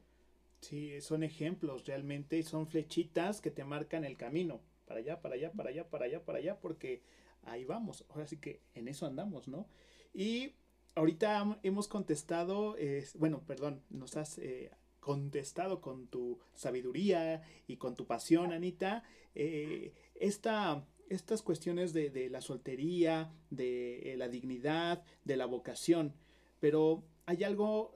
Sí, 0.60 1.00
son 1.00 1.22
ejemplos 1.24 1.86
realmente 1.86 2.38
y 2.38 2.42
son 2.44 2.66
flechitas 2.68 3.40
que 3.40 3.50
te 3.50 3.64
marcan 3.64 4.04
el 4.04 4.16
camino. 4.16 4.60
Para 4.86 5.00
allá, 5.00 5.20
para 5.20 5.34
allá, 5.34 5.52
para 5.52 5.70
allá, 5.70 5.88
para 5.90 6.04
allá, 6.04 6.24
para 6.24 6.38
allá, 6.38 6.60
porque 6.60 7.02
ahí 7.44 7.64
vamos. 7.64 8.04
Ahora 8.10 8.26
sí 8.26 8.36
que 8.36 8.60
en 8.74 8.88
eso 8.88 9.06
andamos, 9.06 9.48
¿no? 9.48 9.66
Y 10.14 10.54
ahorita 10.94 11.58
hemos 11.62 11.88
contestado, 11.88 12.76
eh, 12.78 13.06
bueno, 13.14 13.42
perdón, 13.46 13.82
nos 13.90 14.16
has 14.16 14.38
eh, 14.38 14.70
contestado 15.00 15.80
con 15.80 16.06
tu 16.06 16.38
sabiduría 16.54 17.42
y 17.66 17.76
con 17.76 17.96
tu 17.96 18.06
pasión, 18.06 18.52
Anita, 18.52 19.02
eh, 19.34 19.92
esta, 20.14 20.86
estas 21.08 21.42
cuestiones 21.42 21.92
de, 21.92 22.10
de 22.10 22.30
la 22.30 22.40
soltería, 22.40 23.32
de 23.50 24.12
eh, 24.12 24.16
la 24.16 24.28
dignidad, 24.28 25.02
de 25.24 25.36
la 25.36 25.46
vocación. 25.46 26.14
Pero 26.60 27.02
hay 27.26 27.44
algo 27.44 27.94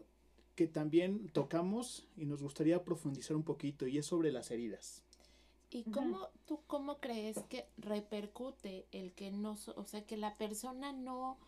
que 0.54 0.66
también 0.66 1.28
tocamos 1.28 2.08
y 2.16 2.24
nos 2.26 2.42
gustaría 2.42 2.82
profundizar 2.82 3.36
un 3.36 3.42
poquito 3.44 3.86
y 3.86 3.98
es 3.98 4.06
sobre 4.06 4.32
las 4.32 4.50
heridas. 4.50 5.02
¿Y 5.70 5.84
cómo 5.84 6.28
tú 6.46 6.60
cómo 6.66 6.98
crees 7.00 7.36
que 7.48 7.66
repercute 7.76 8.86
el 8.92 9.12
que 9.12 9.30
no, 9.30 9.56
so- 9.56 9.74
o 9.76 9.84
sea, 9.84 10.06
que 10.06 10.16
la 10.16 10.36
persona 10.38 10.92
no 10.92 11.38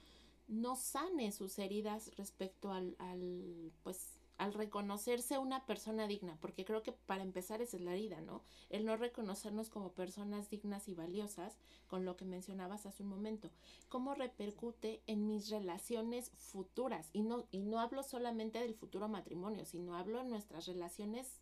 no 0.48 0.76
sane 0.76 1.30
sus 1.32 1.58
heridas 1.58 2.16
respecto 2.16 2.72
al, 2.72 2.96
al 2.98 3.72
pues 3.82 4.18
al 4.38 4.54
reconocerse 4.54 5.36
una 5.36 5.66
persona 5.66 6.06
digna, 6.06 6.38
porque 6.40 6.64
creo 6.64 6.84
que 6.84 6.92
para 6.92 7.22
empezar 7.22 7.60
esa 7.60 7.76
es 7.76 7.82
la 7.82 7.92
herida, 7.92 8.20
¿no? 8.20 8.44
El 8.70 8.86
no 8.86 8.96
reconocernos 8.96 9.68
como 9.68 9.92
personas 9.92 10.48
dignas 10.48 10.88
y 10.88 10.94
valiosas, 10.94 11.58
con 11.88 12.04
lo 12.04 12.16
que 12.16 12.24
mencionabas 12.24 12.86
hace 12.86 13.02
un 13.02 13.08
momento. 13.08 13.50
¿Cómo 13.88 14.14
repercute 14.14 15.02
en 15.08 15.26
mis 15.26 15.50
relaciones 15.50 16.30
futuras? 16.30 17.10
Y 17.12 17.22
no, 17.22 17.46
y 17.50 17.58
no 17.58 17.80
hablo 17.80 18.04
solamente 18.04 18.60
del 18.60 18.74
futuro 18.74 19.08
matrimonio, 19.08 19.64
sino 19.64 19.96
hablo 19.96 20.20
en 20.20 20.30
nuestras 20.30 20.66
relaciones 20.66 21.40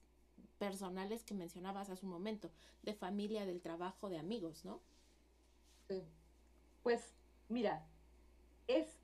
personales 0.59 1.23
que 1.23 1.35
mencionabas 1.35 1.91
hace 1.91 2.07
un 2.07 2.13
momento, 2.13 2.51
de 2.83 2.95
familia, 2.95 3.45
del 3.45 3.61
trabajo, 3.61 4.09
de 4.09 4.19
amigos, 4.19 4.65
¿no? 4.65 4.81
Sí. 5.91 6.03
Pues, 6.83 7.13
mira, 7.51 7.87
es, 8.69 8.99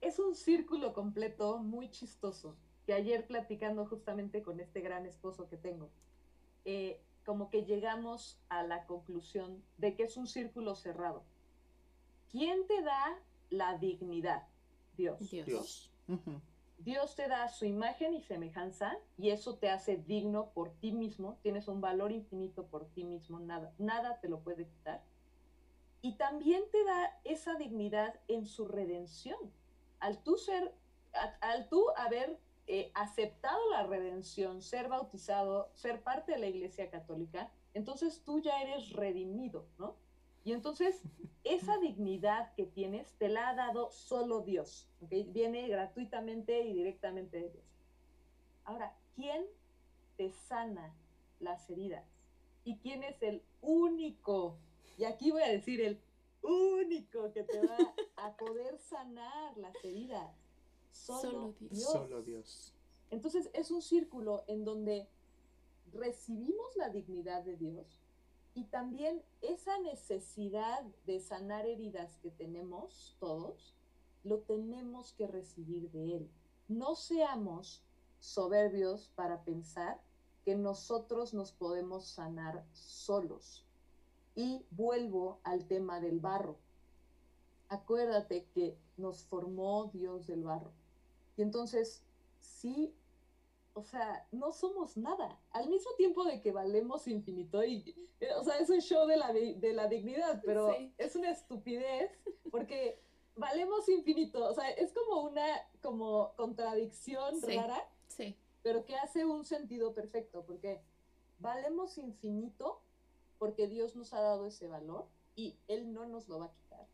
es 0.00 0.18
un 0.18 0.34
círculo 0.34 0.92
completo 0.92 1.58
muy 1.58 1.90
chistoso, 1.90 2.56
que 2.86 2.92
ayer 2.92 3.26
platicando 3.26 3.86
justamente 3.86 4.42
con 4.42 4.60
este 4.60 4.80
gran 4.80 5.06
esposo 5.06 5.48
que 5.48 5.56
tengo, 5.56 5.90
eh, 6.64 7.00
como 7.24 7.50
que 7.50 7.64
llegamos 7.64 8.40
a 8.48 8.62
la 8.62 8.86
conclusión 8.86 9.62
de 9.78 9.96
que 9.96 10.04
es 10.04 10.16
un 10.16 10.28
círculo 10.28 10.76
cerrado. 10.76 11.24
¿Quién 12.30 12.66
te 12.66 12.82
da 12.82 13.18
la 13.50 13.76
dignidad? 13.78 14.46
Dios. 14.96 15.18
Dios. 15.18 15.90
Dios. 16.78 17.16
Te 17.16 17.28
da 17.28 17.48
su 17.48 17.64
imagen 17.64 18.14
y 18.14 18.22
semejanza 18.22 18.96
y 19.18 19.30
eso 19.30 19.56
te 19.56 19.70
hace 19.70 19.96
digno 19.96 20.50
por 20.50 20.70
ti 20.70 20.92
mismo, 20.92 21.38
tienes 21.42 21.66
un 21.66 21.80
valor 21.80 22.12
infinito 22.12 22.66
por 22.66 22.86
ti 22.86 23.04
mismo, 23.04 23.40
nada, 23.40 23.74
nada 23.78 24.20
te 24.20 24.28
lo 24.28 24.40
puede 24.40 24.66
quitar. 24.66 25.02
Y 26.06 26.12
también 26.12 26.62
te 26.70 26.84
da 26.84 27.18
esa 27.24 27.56
dignidad 27.56 28.14
en 28.28 28.46
su 28.46 28.68
redención. 28.68 29.52
Al 29.98 30.22
tú 30.22 30.36
ser, 30.36 30.72
al 31.40 31.68
tú 31.68 31.84
haber 31.96 32.38
eh, 32.68 32.92
aceptado 32.94 33.58
la 33.72 33.88
redención, 33.88 34.62
ser 34.62 34.86
bautizado, 34.86 35.68
ser 35.74 36.04
parte 36.04 36.30
de 36.30 36.38
la 36.38 36.46
Iglesia 36.46 36.90
Católica, 36.90 37.50
entonces 37.74 38.22
tú 38.24 38.38
ya 38.38 38.62
eres 38.62 38.92
redimido, 38.92 39.66
¿no? 39.78 39.96
Y 40.44 40.52
entonces 40.52 41.02
esa 41.42 41.76
dignidad 41.78 42.54
que 42.54 42.66
tienes 42.66 43.12
te 43.14 43.28
la 43.28 43.48
ha 43.48 43.54
dado 43.56 43.90
solo 43.90 44.42
Dios, 44.42 44.88
¿ok? 45.00 45.10
Viene 45.32 45.66
gratuitamente 45.66 46.62
y 46.62 46.72
directamente 46.72 47.40
de 47.40 47.50
Dios. 47.50 47.64
Ahora, 48.62 48.94
¿quién 49.16 49.44
te 50.16 50.30
sana 50.30 50.94
las 51.40 51.68
heridas? 51.68 52.04
¿Y 52.62 52.76
quién 52.76 53.02
es 53.02 53.20
el 53.24 53.42
único? 53.60 54.56
Y 54.96 55.04
aquí 55.04 55.30
voy 55.30 55.42
a 55.42 55.48
decir 55.48 55.80
el 55.80 56.00
único 56.42 57.32
que 57.32 57.42
te 57.42 57.66
va 57.66 57.76
a 58.16 58.36
poder 58.36 58.78
sanar 58.78 59.56
las 59.58 59.74
heridas. 59.84 60.30
Solo, 60.92 61.20
Solo 61.20 61.52
Dios. 61.58 61.70
Dios. 61.70 61.92
Solo 61.92 62.22
Dios. 62.22 62.72
Entonces 63.10 63.50
es 63.52 63.70
un 63.70 63.82
círculo 63.82 64.44
en 64.46 64.64
donde 64.64 65.08
recibimos 65.92 66.76
la 66.76 66.88
dignidad 66.88 67.42
de 67.44 67.56
Dios 67.56 68.00
y 68.56 68.64
también 68.64 69.22
esa 69.42 69.78
necesidad 69.80 70.82
de 71.04 71.20
sanar 71.20 71.66
heridas 71.66 72.16
que 72.22 72.30
tenemos 72.30 73.14
todos, 73.20 73.74
lo 74.24 74.38
tenemos 74.40 75.12
que 75.12 75.26
recibir 75.26 75.90
de 75.90 76.16
Él. 76.16 76.30
No 76.66 76.96
seamos 76.96 77.82
soberbios 78.18 79.12
para 79.14 79.44
pensar 79.44 80.00
que 80.42 80.56
nosotros 80.56 81.34
nos 81.34 81.52
podemos 81.52 82.06
sanar 82.06 82.64
solos. 82.72 83.65
Y 84.36 84.64
vuelvo 84.70 85.40
al 85.42 85.66
tema 85.66 85.98
del 86.00 86.20
barro. 86.20 86.56
Acuérdate 87.68 88.46
que 88.54 88.78
nos 88.96 89.24
formó 89.24 89.86
Dios 89.92 90.26
del 90.28 90.44
barro. 90.44 90.70
Y 91.36 91.42
entonces, 91.42 92.04
sí, 92.40 92.94
o 93.74 93.82
sea, 93.82 94.26
no 94.32 94.52
somos 94.52 94.96
nada. 94.96 95.40
Al 95.50 95.68
mismo 95.68 95.90
tiempo 95.96 96.24
de 96.24 96.40
que 96.40 96.52
valemos 96.52 97.08
infinito 97.08 97.64
y, 97.64 97.94
eh, 98.20 98.28
o 98.38 98.44
sea, 98.44 98.58
es 98.58 98.70
un 98.70 98.80
show 98.80 99.06
de 99.06 99.16
la, 99.16 99.32
de 99.32 99.72
la 99.72 99.88
dignidad, 99.88 100.40
pero 100.44 100.72
Sí. 100.74 100.92
es 100.96 101.16
una 101.16 101.30
estupidez 101.30 102.10
porque 102.50 103.00
valemos 103.34 103.88
infinito. 103.88 104.46
O 104.48 104.54
sea, 104.54 104.70
es 104.70 104.92
como 104.92 105.22
una 105.22 105.44
como 105.82 106.32
contradicción 106.36 107.40
Sí. 107.40 107.56
rara, 107.56 107.82
Sí, 108.06 108.36
pero 108.62 108.84
que 108.84 108.94
hace 108.96 109.24
un 109.24 109.44
sentido 109.44 109.92
perfecto, 109.92 110.44
porque 110.46 110.80
valemos 111.40 111.98
infinito 111.98 112.80
porque 113.38 113.68
Dios 113.68 113.96
nos 113.96 114.12
ha 114.12 114.20
dado 114.20 114.46
ese 114.46 114.68
valor 114.68 115.06
y 115.34 115.56
Él 115.68 115.92
no 115.92 116.06
nos 116.06 116.28
lo 116.28 116.38
va 116.38 116.46
a 116.46 116.52
quitar. 116.52 116.86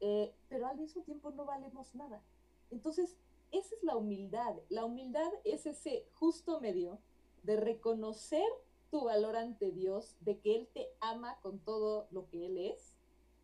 Eh, 0.00 0.32
pero 0.48 0.68
al 0.68 0.78
mismo 0.78 1.02
tiempo 1.02 1.30
no 1.32 1.44
valemos 1.44 1.94
nada. 1.94 2.22
Entonces, 2.70 3.16
esa 3.50 3.74
es 3.74 3.82
la 3.82 3.96
humildad. 3.96 4.54
La 4.68 4.84
humildad 4.84 5.30
es 5.44 5.66
ese 5.66 6.06
justo 6.14 6.60
medio 6.60 6.98
de 7.42 7.56
reconocer 7.56 8.46
tu 8.90 9.04
valor 9.04 9.36
ante 9.36 9.70
Dios, 9.72 10.16
de 10.20 10.38
que 10.38 10.54
Él 10.54 10.68
te 10.72 10.88
ama 11.00 11.38
con 11.40 11.58
todo 11.58 12.06
lo 12.10 12.28
que 12.28 12.46
Él 12.46 12.58
es, 12.58 12.94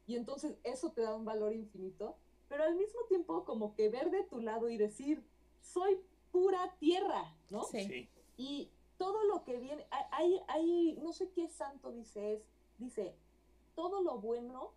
y 0.06 0.16
entonces 0.16 0.56
eso 0.64 0.92
te 0.92 1.02
da 1.02 1.14
un 1.14 1.24
valor 1.24 1.52
infinito, 1.52 2.16
pero 2.48 2.64
al 2.64 2.76
mismo 2.76 3.00
tiempo 3.08 3.44
como 3.44 3.74
que 3.74 3.88
ver 3.88 4.10
de 4.10 4.22
tu 4.24 4.40
lado 4.40 4.68
y 4.68 4.76
decir, 4.76 5.22
soy 5.60 5.98
pura 6.30 6.74
tierra, 6.78 7.34
¿no? 7.50 7.64
Sí. 7.64 8.08
Y 8.36 8.70
todo 9.04 9.22
lo 9.24 9.44
que 9.44 9.58
viene, 9.58 9.86
hay, 10.12 10.40
hay, 10.48 10.98
no 11.02 11.12
sé 11.12 11.28
qué 11.28 11.46
santo 11.46 11.92
dice, 11.92 12.32
es, 12.32 12.48
dice, 12.78 13.14
todo 13.74 14.00
lo 14.00 14.18
bueno 14.18 14.72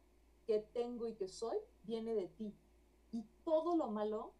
que 0.45 0.59
tengo 0.59 1.07
y 1.07 1.13
que 1.13 1.30
soy 1.30 1.57
viene 1.84 2.13
de 2.13 2.28
ti. 2.28 2.53
Y 3.13 3.23
todo 3.45 3.78
lo 3.78 3.88
malo 3.88 4.34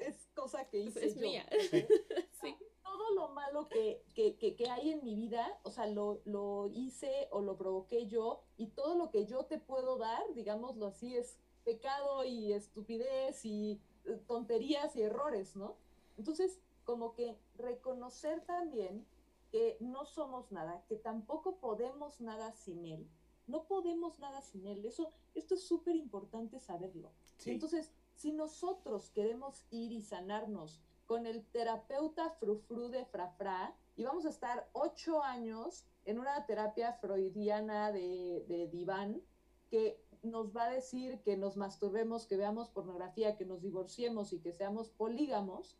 es, 0.00 0.26
cosa 0.34 0.68
que 0.68 0.80
hice 0.80 1.06
es 1.06 1.14
yo. 1.14 1.20
Mía. 1.20 1.46
sí. 2.42 2.56
Todo 2.82 3.14
lo 3.14 3.28
malo 3.28 3.68
que, 3.68 4.02
que, 4.16 4.36
que, 4.36 4.68
hay 4.68 4.90
en 4.90 5.04
mi 5.04 5.14
vida, 5.14 5.60
o 5.62 5.70
sea, 5.70 5.86
lo, 5.86 6.20
lo, 6.24 6.66
hice 6.66 7.28
o 7.30 7.42
lo 7.42 7.56
provoqué 7.56 8.08
yo, 8.08 8.42
y 8.56 8.66
todo 8.70 8.96
lo 8.96 9.12
que 9.12 9.24
yo 9.24 9.44
te 9.44 9.58
puedo 9.58 9.98
dar, 9.98 10.34
digámoslo 10.34 10.86
así, 10.86 11.16
es 11.16 11.38
pecado 11.64 12.24
y 12.24 12.52
estupidez 12.52 13.44
y 13.44 13.80
eh, 14.06 14.20
tonterías 14.26 14.96
y 14.96 15.02
errores, 15.02 15.54
¿no? 15.54 15.76
Entonces, 16.18 16.58
como 16.90 17.14
que 17.14 17.38
reconocer 17.56 18.40
también 18.46 19.06
que 19.52 19.76
no 19.78 20.04
somos 20.04 20.50
nada, 20.50 20.82
que 20.88 20.96
tampoco 20.96 21.58
podemos 21.58 22.20
nada 22.20 22.50
sin 22.50 22.84
Él. 22.84 23.08
No 23.46 23.62
podemos 23.68 24.18
nada 24.18 24.42
sin 24.42 24.66
Él. 24.66 24.84
Eso, 24.84 25.12
esto 25.36 25.54
es 25.54 25.62
súper 25.62 25.94
importante 25.94 26.58
saberlo. 26.58 27.12
Entonces, 27.46 27.92
si 28.16 28.32
nosotros 28.32 29.10
queremos 29.10 29.66
ir 29.70 29.92
y 29.92 30.02
sanarnos 30.02 30.80
con 31.06 31.26
el 31.26 31.44
terapeuta 31.46 32.30
frufru 32.30 32.88
de 32.88 33.04
frafra, 33.04 33.72
y 33.94 34.02
vamos 34.02 34.26
a 34.26 34.30
estar 34.30 34.68
ocho 34.72 35.22
años 35.22 35.86
en 36.06 36.18
una 36.18 36.44
terapia 36.44 36.94
freudiana 36.94 37.92
de, 37.92 38.44
de 38.48 38.66
diván, 38.66 39.22
que 39.68 40.02
nos 40.24 40.56
va 40.56 40.64
a 40.64 40.70
decir 40.70 41.20
que 41.20 41.36
nos 41.36 41.56
masturbemos, 41.56 42.26
que 42.26 42.36
veamos 42.36 42.68
pornografía, 42.68 43.36
que 43.36 43.46
nos 43.46 43.62
divorciemos 43.62 44.32
y 44.32 44.40
que 44.40 44.52
seamos 44.52 44.90
polígamos, 44.90 45.78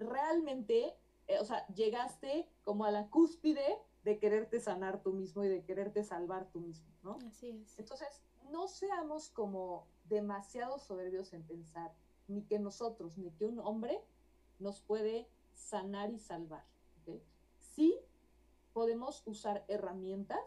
realmente, 0.00 0.96
eh, 1.28 1.38
o 1.38 1.44
sea, 1.44 1.66
llegaste 1.68 2.48
como 2.64 2.84
a 2.84 2.90
la 2.90 3.08
cúspide 3.08 3.78
de 4.02 4.18
quererte 4.18 4.60
sanar 4.60 5.02
tú 5.02 5.12
mismo 5.12 5.44
y 5.44 5.48
de 5.48 5.62
quererte 5.62 6.02
salvar 6.02 6.50
tú 6.50 6.60
mismo, 6.60 6.88
¿no? 7.02 7.18
Así 7.26 7.50
es. 7.50 7.78
Entonces, 7.78 8.22
no 8.50 8.66
seamos 8.66 9.30
como 9.30 9.86
demasiado 10.04 10.78
soberbios 10.78 11.32
en 11.32 11.42
pensar 11.44 11.92
ni 12.26 12.42
que 12.42 12.58
nosotros, 12.58 13.18
ni 13.18 13.30
que 13.32 13.44
un 13.44 13.58
hombre 13.60 14.02
nos 14.58 14.80
puede 14.80 15.28
sanar 15.54 16.10
y 16.10 16.18
salvar. 16.18 16.64
Sí 17.58 17.98
podemos 18.72 19.22
usar 19.26 19.64
herramientas 19.68 20.40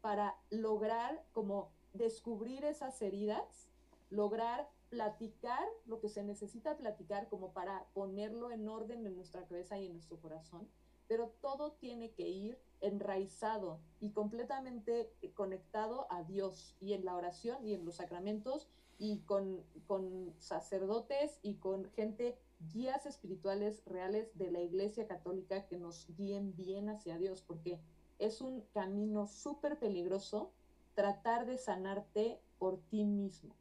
para 0.00 0.36
lograr 0.50 1.24
como 1.32 1.70
descubrir 1.92 2.64
esas 2.64 3.00
heridas, 3.02 3.68
lograr 4.10 4.68
platicar 4.90 5.66
lo 5.86 6.00
que 6.00 6.08
se 6.08 6.22
necesita 6.22 6.76
platicar 6.76 7.28
como 7.28 7.52
para 7.52 7.86
ponerlo 7.94 8.50
en 8.50 8.68
orden 8.68 9.06
en 9.06 9.14
nuestra 9.14 9.46
cabeza 9.46 9.78
y 9.78 9.86
en 9.86 9.92
nuestro 9.92 10.20
corazón, 10.20 10.68
pero 11.06 11.32
todo 11.40 11.72
tiene 11.72 12.10
que 12.12 12.28
ir 12.28 12.58
enraizado 12.80 13.80
y 14.00 14.10
completamente 14.10 15.12
conectado 15.34 16.06
a 16.10 16.24
Dios 16.24 16.76
y 16.80 16.92
en 16.92 17.04
la 17.04 17.14
oración 17.14 17.66
y 17.66 17.74
en 17.74 17.84
los 17.84 17.96
sacramentos 17.96 18.68
y 18.98 19.20
con, 19.20 19.64
con 19.86 20.34
sacerdotes 20.38 21.38
y 21.42 21.54
con 21.54 21.86
gente, 21.92 22.36
guías 22.72 23.06
espirituales 23.06 23.82
reales 23.86 24.36
de 24.36 24.50
la 24.50 24.60
Iglesia 24.60 25.06
Católica 25.06 25.66
que 25.66 25.78
nos 25.78 26.06
guíen 26.16 26.54
bien 26.54 26.88
hacia 26.90 27.16
Dios, 27.16 27.42
porque 27.42 27.80
es 28.18 28.40
un 28.40 28.60
camino 28.72 29.26
súper 29.26 29.78
peligroso 29.78 30.52
tratar 30.94 31.46
de 31.46 31.56
sanarte 31.56 32.40
por 32.58 32.78
ti 32.90 33.04
mismo. 33.04 33.54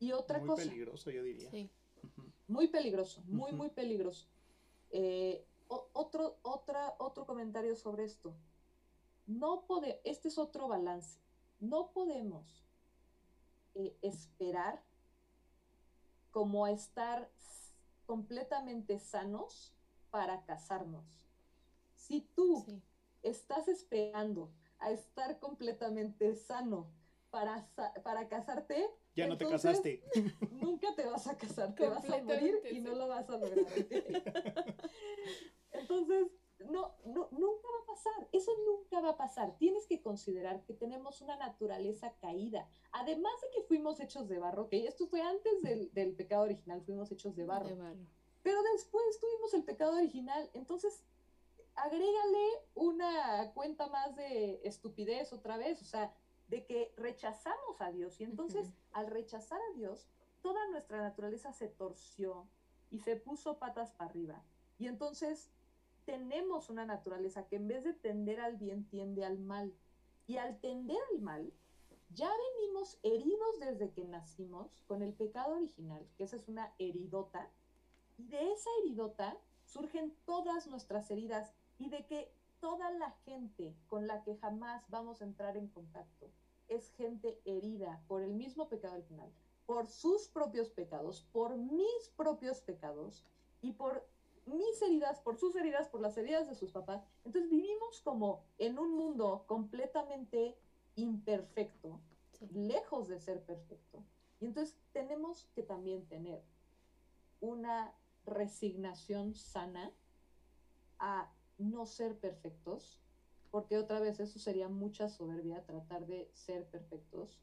Y 0.00 0.12
otra 0.12 0.40
cosa. 0.40 0.62
Muy 0.64 0.70
peligroso, 0.70 1.10
yo 1.10 1.22
diría. 1.22 1.50
Sí. 1.50 1.70
Muy 2.48 2.66
peligroso, 2.68 3.22
muy, 3.26 3.52
muy 3.52 3.70
peligroso. 3.70 4.26
Eh, 4.90 5.46
otro, 5.68 6.38
otra, 6.42 6.96
otro 6.98 7.26
comentario 7.26 7.76
sobre 7.76 8.04
esto. 8.04 8.34
No 9.26 9.66
pode, 9.66 10.00
este 10.02 10.28
es 10.28 10.38
otro 10.38 10.66
balance. 10.66 11.20
No 11.60 11.92
podemos 11.92 12.66
eh, 13.74 13.96
esperar 14.02 14.82
como 16.32 16.66
estar 16.66 17.30
completamente 18.06 18.98
sanos 18.98 19.76
para 20.10 20.44
casarnos. 20.44 21.28
Si 21.94 22.22
tú 22.34 22.82
estás 23.22 23.68
esperando 23.68 24.50
a 24.80 24.90
estar 24.90 25.38
completamente 25.38 26.34
sano 26.34 26.90
para, 27.30 27.68
para 28.02 28.28
casarte, 28.28 28.88
ya 29.14 29.26
no 29.26 29.36
te 29.36 29.46
casaste. 29.46 30.02
Nunca 30.50 30.94
te 30.94 31.04
vas 31.06 31.26
a 31.26 31.36
casar, 31.36 31.74
te 31.74 31.88
vas 31.88 32.08
a 32.08 32.22
morir 32.22 32.60
y 32.70 32.80
no 32.80 32.94
lo 32.94 33.08
vas 33.08 33.28
a 33.28 33.38
lograr. 33.38 33.66
Entonces, 35.72 36.26
no, 36.70 36.94
no, 37.04 37.28
nunca 37.30 37.68
va 37.68 37.82
a 37.82 37.86
pasar, 37.86 38.28
eso 38.32 38.52
nunca 38.66 39.00
va 39.00 39.10
a 39.10 39.16
pasar. 39.16 39.56
Tienes 39.58 39.86
que 39.86 40.02
considerar 40.02 40.62
que 40.64 40.74
tenemos 40.74 41.20
una 41.20 41.36
naturaleza 41.36 42.14
caída. 42.20 42.68
Además 42.92 43.32
de 43.42 43.50
que 43.50 43.62
fuimos 43.62 44.00
hechos 44.00 44.28
de 44.28 44.38
barro, 44.38 44.68
que 44.68 44.86
esto 44.86 45.06
fue 45.06 45.22
antes 45.22 45.62
del, 45.62 45.92
del 45.92 46.14
pecado 46.14 46.42
original, 46.42 46.82
fuimos 46.82 47.10
hechos 47.10 47.34
de 47.36 47.44
barro. 47.44 47.68
De 47.68 47.74
barro. 47.74 48.06
Pero 48.42 48.62
después 48.74 49.20
tuvimos 49.20 49.54
el 49.54 49.64
pecado 49.64 49.96
original, 49.96 50.50
entonces 50.54 51.04
agrégale 51.74 52.48
una 52.74 53.52
cuenta 53.54 53.86
más 53.88 54.14
de 54.16 54.60
estupidez 54.64 55.32
otra 55.32 55.56
vez, 55.56 55.80
o 55.82 55.84
sea, 55.84 56.14
de 56.50 56.66
que 56.66 56.92
rechazamos 56.96 57.80
a 57.80 57.92
Dios 57.92 58.20
y 58.20 58.24
entonces 58.24 58.72
al 58.92 59.06
rechazar 59.06 59.60
a 59.70 59.76
Dios, 59.76 60.08
toda 60.42 60.68
nuestra 60.68 61.00
naturaleza 61.00 61.52
se 61.52 61.68
torció 61.68 62.48
y 62.90 62.98
se 62.98 63.14
puso 63.16 63.58
patas 63.58 63.92
para 63.92 64.10
arriba. 64.10 64.44
Y 64.76 64.88
entonces 64.88 65.52
tenemos 66.04 66.68
una 66.68 66.84
naturaleza 66.84 67.46
que 67.46 67.56
en 67.56 67.68
vez 67.68 67.84
de 67.84 67.94
tender 67.94 68.40
al 68.40 68.56
bien, 68.56 68.84
tiende 68.88 69.24
al 69.24 69.38
mal. 69.38 69.72
Y 70.26 70.38
al 70.38 70.58
tender 70.60 70.98
al 71.12 71.20
mal, 71.20 71.52
ya 72.10 72.30
venimos 72.58 72.98
heridos 73.04 73.60
desde 73.60 73.92
que 73.92 74.04
nacimos 74.04 74.82
con 74.88 75.02
el 75.02 75.12
pecado 75.12 75.54
original, 75.54 76.08
que 76.16 76.24
esa 76.24 76.36
es 76.36 76.48
una 76.48 76.74
heridota. 76.78 77.48
Y 78.18 78.26
de 78.26 78.52
esa 78.52 78.70
heridota 78.82 79.38
surgen 79.64 80.16
todas 80.24 80.66
nuestras 80.66 81.10
heridas 81.12 81.54
y 81.78 81.90
de 81.90 82.06
que 82.06 82.34
toda 82.58 82.90
la 82.90 83.12
gente 83.24 83.76
con 83.86 84.08
la 84.08 84.22
que 84.24 84.36
jamás 84.36 84.88
vamos 84.90 85.22
a 85.22 85.24
entrar 85.24 85.56
en 85.56 85.68
contacto 85.68 86.30
es 86.70 86.90
gente 86.92 87.40
herida 87.44 88.02
por 88.08 88.22
el 88.22 88.32
mismo 88.32 88.68
pecado 88.68 88.94
original, 88.94 89.30
por 89.66 89.88
sus 89.88 90.28
propios 90.28 90.70
pecados, 90.70 91.28
por 91.32 91.56
mis 91.56 92.08
propios 92.16 92.60
pecados 92.60 93.26
y 93.60 93.72
por 93.72 94.08
mis 94.46 94.80
heridas, 94.82 95.20
por 95.20 95.36
sus 95.36 95.54
heridas, 95.56 95.88
por 95.88 96.00
las 96.00 96.16
heridas 96.16 96.48
de 96.48 96.54
sus 96.54 96.72
papás. 96.72 97.04
Entonces 97.24 97.50
vivimos 97.50 98.00
como 98.00 98.44
en 98.58 98.78
un 98.78 98.96
mundo 98.96 99.44
completamente 99.46 100.56
imperfecto, 100.94 102.00
lejos 102.52 103.08
de 103.08 103.20
ser 103.20 103.44
perfecto. 103.44 104.04
Y 104.40 104.46
entonces 104.46 104.78
tenemos 104.92 105.50
que 105.54 105.62
también 105.62 106.06
tener 106.06 106.42
una 107.40 107.94
resignación 108.24 109.34
sana 109.34 109.92
a 110.98 111.32
no 111.58 111.86
ser 111.86 112.18
perfectos, 112.18 113.02
porque 113.50 113.78
otra 113.78 114.00
vez 114.00 114.20
eso 114.20 114.38
sería 114.38 114.68
mucha 114.68 115.08
soberbia, 115.08 115.64
tratar 115.64 116.06
de 116.06 116.30
ser 116.34 116.66
perfectos 116.66 117.40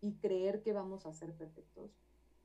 y 0.00 0.16
creer 0.16 0.62
que 0.62 0.72
vamos 0.72 1.06
a 1.06 1.12
ser 1.12 1.32
perfectos, 1.34 1.98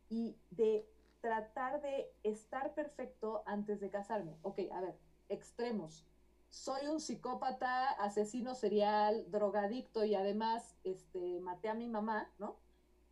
y 0.10 0.38
de 0.50 0.88
tratar 1.22 1.82
de 1.82 2.12
estar 2.24 2.74
perfecto 2.74 3.43
antes 3.45 3.80
de 3.80 3.89
casarme. 3.89 4.38
Ok, 4.41 4.60
a 4.72 4.82
ver, 4.82 4.97
extremos. 5.28 6.06
Soy 6.50 6.88
un 6.88 7.00
psicópata, 7.00 7.91
asesino 7.91 8.56
serial, 8.56 9.30
drogadicto 9.30 10.04
y 10.04 10.16
además 10.16 10.76
este, 10.84 11.39
maté 11.41 11.70
a 11.70 11.76
mi 11.76 11.88
mamá, 11.88 12.32
¿no? 12.39 12.58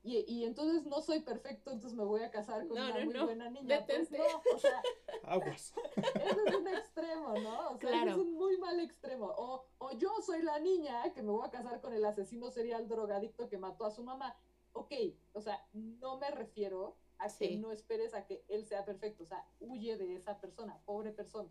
Y, 0.04 0.24
y, 0.28 0.46
entonces 0.46 0.86
no 0.86 1.02
soy 1.02 1.20
perfecto, 1.20 1.72
entonces 1.72 1.98
me 1.98 2.06
voy 2.06 2.22
a 2.22 2.32
casar 2.32 2.66
con 2.68 2.78
una 2.78 3.04
muy 3.04 3.20
buena 3.20 3.50
niña. 3.50 3.86
Pues 3.86 4.10
no, 4.12 4.24
o 4.56 4.58
sea, 4.58 4.82
Aguas. 5.24 5.74
Eso 5.96 6.46
es 6.46 6.56
un 6.56 6.68
extremo, 6.68 7.34
¿no? 7.40 7.72
O 7.72 7.78
sea, 7.78 7.90
claro. 7.90 8.12
es 8.12 8.18
un 8.18 8.34
muy 8.34 8.58
mal 8.58 8.80
extremo. 8.80 9.26
O, 9.38 9.66
o 9.80 9.92
yo 9.98 10.10
soy 10.22 10.44
la 10.44 10.60
niña 10.60 11.12
que 11.14 11.22
me 11.22 11.32
voy 11.32 11.46
a 11.46 11.52
casar 11.52 11.82
con 11.82 11.94
el 11.94 12.06
asesino 12.06 12.50
serial 12.52 12.88
drogadicto 12.88 13.50
que 13.50 13.58
mató 13.58 13.86
a 13.86 13.92
su 13.92 14.04
mamá. 14.04 14.38
Ok, 14.72 14.94
o 15.34 15.42
sea, 15.42 15.68
no 15.74 16.18
me 16.18 16.32
refiero 16.32 16.96
a 17.18 17.26
que 17.26 17.48
Sí. 17.48 17.58
no 17.58 17.72
esperes 17.72 18.14
a 18.14 18.26
que 18.26 18.46
él 18.48 18.66
sea 18.66 18.86
perfecto, 18.86 19.24
o 19.24 19.26
sea, 19.26 19.46
huye 19.60 19.98
de 19.98 20.16
esa 20.16 20.40
persona, 20.40 20.80
pobre 20.86 21.12
persona. 21.12 21.50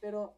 Pero 0.00 0.34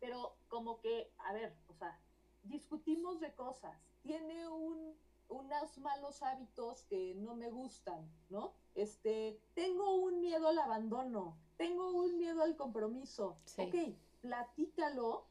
pero 0.00 0.36
como 0.48 0.80
que, 0.80 1.12
a 1.18 1.32
ver, 1.32 1.56
o 1.68 1.74
sea, 1.74 1.98
discutimos 2.42 3.20
de 3.20 3.34
cosas, 3.34 3.76
tiene 4.02 4.46
un, 4.48 4.96
unos 5.28 5.78
malos 5.78 6.22
hábitos 6.22 6.84
que 6.84 7.14
no 7.16 7.34
me 7.34 7.50
gustan, 7.50 8.08
¿no? 8.30 8.52
Este, 8.74 9.40
tengo 9.54 9.94
un 9.96 10.20
miedo 10.20 10.48
al 10.48 10.58
abandono, 10.58 11.36
tengo 11.56 11.90
un 11.92 12.18
miedo 12.18 12.42
al 12.42 12.56
compromiso. 12.56 13.38
Ok, 13.58 13.74
platícalo, 14.20 15.26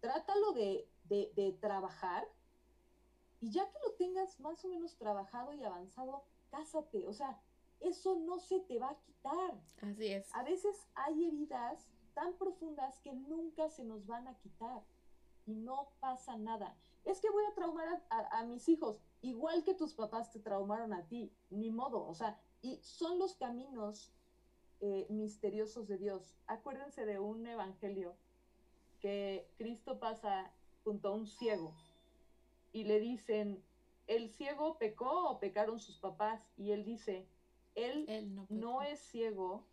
trátalo 0.00 0.52
de, 0.52 0.88
de, 1.04 1.32
de 1.34 1.52
trabajar 1.52 2.26
y 3.40 3.50
ya 3.50 3.68
que 3.70 3.78
lo 3.84 3.92
tengas 3.94 4.40
más 4.40 4.64
o 4.64 4.68
menos 4.68 4.96
trabajado 4.96 5.52
y 5.52 5.62
avanzado, 5.62 6.24
cásate. 6.50 7.06
O 7.06 7.12
sea, 7.12 7.40
eso 7.80 8.16
no 8.16 8.38
se 8.38 8.60
te 8.60 8.78
va 8.78 8.90
a 8.90 8.98
quitar. 8.98 9.60
Así 9.82 10.12
es. 10.12 10.34
A 10.34 10.42
veces 10.42 10.88
hay 10.94 11.26
heridas 11.26 11.86
tan 12.14 12.32
profundas 12.34 12.98
que 13.00 13.12
nunca 13.12 13.68
se 13.68 13.84
nos 13.84 14.06
van 14.06 14.26
a 14.26 14.38
quitar 14.38 14.82
y 15.44 15.54
no 15.54 15.90
pasa 16.00 16.36
nada. 16.36 16.74
Es 17.06 17.20
que 17.20 17.30
voy 17.30 17.44
a 17.44 17.54
traumar 17.54 18.02
a, 18.10 18.44
mis 18.44 18.68
hijos, 18.68 18.98
igual 19.22 19.62
que 19.62 19.74
tus 19.74 19.94
papás 19.94 20.32
te 20.32 20.40
traumaron 20.40 20.92
a 20.92 21.06
ti, 21.06 21.32
ni 21.50 21.70
modo. 21.70 22.04
O 22.04 22.14
sea, 22.14 22.38
y 22.62 22.78
son 22.82 23.18
los 23.18 23.36
caminos 23.36 24.12
eh, 24.80 25.06
misteriosos 25.08 25.86
de 25.86 25.98
Dios. 25.98 26.36
Acuérdense 26.48 27.06
de 27.06 27.20
un 27.20 27.46
evangelio 27.46 28.16
que 29.00 29.48
Cristo 29.56 30.00
pasa 30.00 30.52
junto 30.82 31.08
a 31.08 31.12
un 31.12 31.26
ciego 31.26 31.72
y 32.72 32.84
le 32.84 32.98
dicen, 32.98 33.62
¿el 34.08 34.28
ciego 34.28 34.76
pecó 34.78 35.30
o 35.30 35.38
pecaron 35.38 35.78
sus 35.78 35.98
papás? 35.98 36.42
Y 36.56 36.72
él 36.72 36.84
dice, 36.84 37.26
él, 37.76 38.06
no, 38.48 38.82
es 38.82 38.98
ciego 38.98 39.64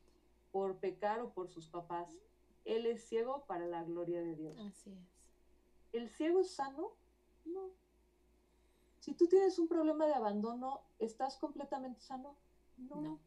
por 0.52 0.78
pecar 0.78 1.20
o 1.20 1.32
por 1.32 1.50
sus 1.50 1.68
papás, 1.68 2.16
él 2.64 2.86
es 2.86 3.04
ciego 3.04 3.44
para 3.48 3.66
la 3.66 3.84
gloria 3.84 4.22
de 4.22 4.36
Dios. 4.36 4.60
Así 4.60 4.92
es. 4.92 5.24
¿El 5.94 6.10
ciego 6.10 6.40
es 6.42 6.52
sano? 6.52 6.92
No. 7.46 7.72
Si 9.00 9.14
tú 9.14 9.28
tienes 9.28 9.60
un 9.60 9.68
problema 9.68 10.06
de 10.06 10.14
abandono, 10.14 10.82
¿estás 11.00 11.38
completamente 11.38 12.02
sano? 12.02 12.36
No. 12.78 13.02
no. 13.02 13.20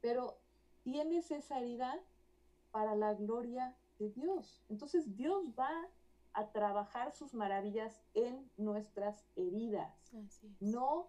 Pero 0.00 0.38
tienes 0.82 1.30
esa 1.30 1.58
herida 1.58 2.00
para 2.70 2.94
la 2.94 3.14
gloria 3.14 3.76
de 3.98 4.10
Dios. 4.10 4.62
Entonces 4.68 5.16
Dios 5.16 5.52
va 5.58 5.88
a 6.32 6.52
trabajar 6.52 7.12
sus 7.12 7.34
maravillas 7.34 8.02
en 8.14 8.50
nuestras 8.56 9.24
heridas. 9.36 10.12
No, 10.60 11.08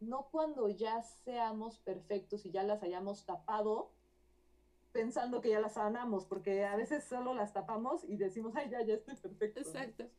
no 0.00 0.28
cuando 0.30 0.68
ya 0.68 1.02
seamos 1.02 1.78
perfectos 1.78 2.44
y 2.44 2.50
ya 2.50 2.62
las 2.62 2.82
hayamos 2.82 3.24
tapado 3.24 3.90
pensando 4.92 5.40
que 5.40 5.50
ya 5.50 5.60
las 5.60 5.74
sanamos, 5.74 6.26
porque 6.26 6.64
a 6.64 6.76
veces 6.76 7.04
solo 7.04 7.32
las 7.32 7.52
tapamos 7.52 8.04
y 8.04 8.16
decimos, 8.16 8.52
ay, 8.56 8.68
ya, 8.70 8.82
ya 8.82 8.94
estoy 8.94 9.16
perfecto. 9.16 9.60
Exacto. 9.60 10.10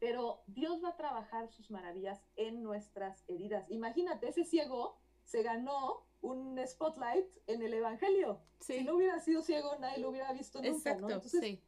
Pero 0.00 0.42
Dios 0.46 0.82
va 0.82 0.90
a 0.90 0.96
trabajar 0.96 1.48
sus 1.48 1.70
maravillas 1.70 2.22
en 2.36 2.62
nuestras 2.62 3.24
heridas. 3.28 3.68
Imagínate, 3.70 4.28
ese 4.28 4.44
ciego 4.44 4.98
se 5.24 5.42
ganó 5.42 6.06
un 6.20 6.58
spotlight 6.66 7.26
en 7.46 7.62
el 7.62 7.74
Evangelio. 7.74 8.40
Si 8.60 8.84
no 8.84 8.96
hubiera 8.96 9.18
sido 9.20 9.42
ciego, 9.42 9.76
nadie 9.78 9.98
lo 9.98 10.10
hubiera 10.10 10.32
visto 10.32 10.60
nunca, 10.62 10.94
¿no? 10.94 11.08
Entonces, 11.08 11.40
sí 11.40 11.62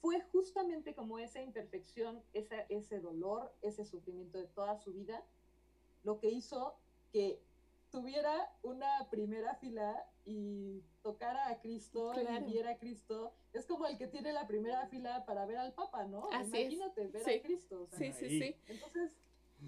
fue 0.00 0.20
justamente 0.32 0.94
como 0.94 1.18
esa 1.18 1.40
imperfección, 1.40 2.22
ese 2.32 3.00
dolor, 3.00 3.52
ese 3.62 3.84
sufrimiento 3.84 4.38
de 4.38 4.46
toda 4.46 4.78
su 4.78 4.92
vida, 4.92 5.24
lo 6.04 6.18
que 6.18 6.30
hizo 6.30 6.76
que 7.12 7.42
tuviera 7.96 8.52
una 8.62 9.08
primera 9.08 9.54
fila 9.54 10.04
y 10.26 10.82
tocara 11.02 11.48
a 11.48 11.58
Cristo 11.60 12.12
y 12.14 12.44
viera 12.44 12.72
a 12.72 12.76
Cristo. 12.76 13.32
Es 13.54 13.64
como 13.64 13.86
el 13.86 13.96
que 13.96 14.06
tiene 14.06 14.34
la 14.34 14.46
primera 14.46 14.86
fila 14.88 15.24
para 15.24 15.46
ver 15.46 15.56
al 15.56 15.72
Papa, 15.72 16.04
¿no? 16.04 16.28
Imagínate 16.30 17.06
ver 17.06 17.22
a 17.22 17.42
Cristo. 17.42 17.88
sí, 17.96 18.12
sí, 18.12 18.28
sí. 18.28 18.54
Entonces, 18.68 19.16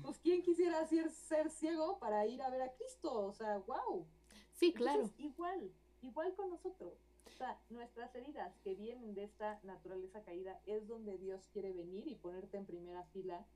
pues, 0.02 0.18
¿quién 0.18 0.42
quisiera 0.42 0.84
ser, 0.84 1.10
ser 1.10 1.48
ciego 1.48 1.98
para 1.98 2.26
ir 2.26 2.42
a 2.42 2.50
ver 2.50 2.60
a 2.60 2.72
Cristo? 2.74 3.10
O 3.28 3.32
sea, 3.32 3.56
wow. 3.60 4.06
Sí, 4.52 4.74
claro. 4.74 5.08
igual, 5.16 5.72
igual 6.02 6.34
con 6.34 6.50
nosotros 6.50 6.98
nuestras 7.70 8.14
heridas 8.14 8.52
que 8.62 8.74
vienen 8.74 9.14
de 9.14 9.24
esta 9.24 9.58
naturaleza 9.62 10.22
caída 10.22 10.60
es 10.66 10.86
donde 10.86 11.16
Dios 11.16 11.48
quiere 11.52 11.72
venir 11.72 12.08
y 12.08 12.16
ponerte 12.16 12.56
en 12.58 12.66
primera 12.66 13.04
fila 13.04 13.46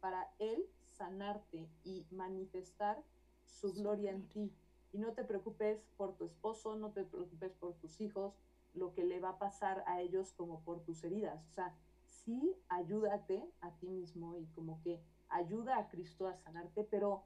para 0.00 0.30
Él 0.38 0.66
sanarte 0.96 1.68
y 1.84 2.04
manifestar 2.10 3.02
su 3.48 3.72
gloria 3.74 4.10
en 4.10 4.28
ti. 4.28 4.52
Y 4.92 4.98
no 4.98 5.12
te 5.12 5.24
preocupes 5.24 5.84
por 5.96 6.14
tu 6.16 6.24
esposo, 6.24 6.76
no 6.76 6.92
te 6.92 7.04
preocupes 7.04 7.52
por 7.54 7.74
tus 7.74 8.00
hijos, 8.00 8.34
lo 8.74 8.94
que 8.94 9.04
le 9.04 9.20
va 9.20 9.30
a 9.30 9.38
pasar 9.38 9.84
a 9.86 10.00
ellos 10.00 10.32
como 10.32 10.60
por 10.60 10.80
tus 10.80 11.04
heridas. 11.04 11.44
O 11.50 11.52
sea, 11.52 11.74
sí 12.08 12.56
ayúdate 12.68 13.44
a 13.60 13.70
ti 13.72 13.88
mismo 13.88 14.36
y 14.36 14.46
como 14.54 14.80
que 14.82 15.00
ayuda 15.28 15.78
a 15.78 15.88
Cristo 15.88 16.26
a 16.26 16.36
sanarte, 16.36 16.84
pero 16.84 17.22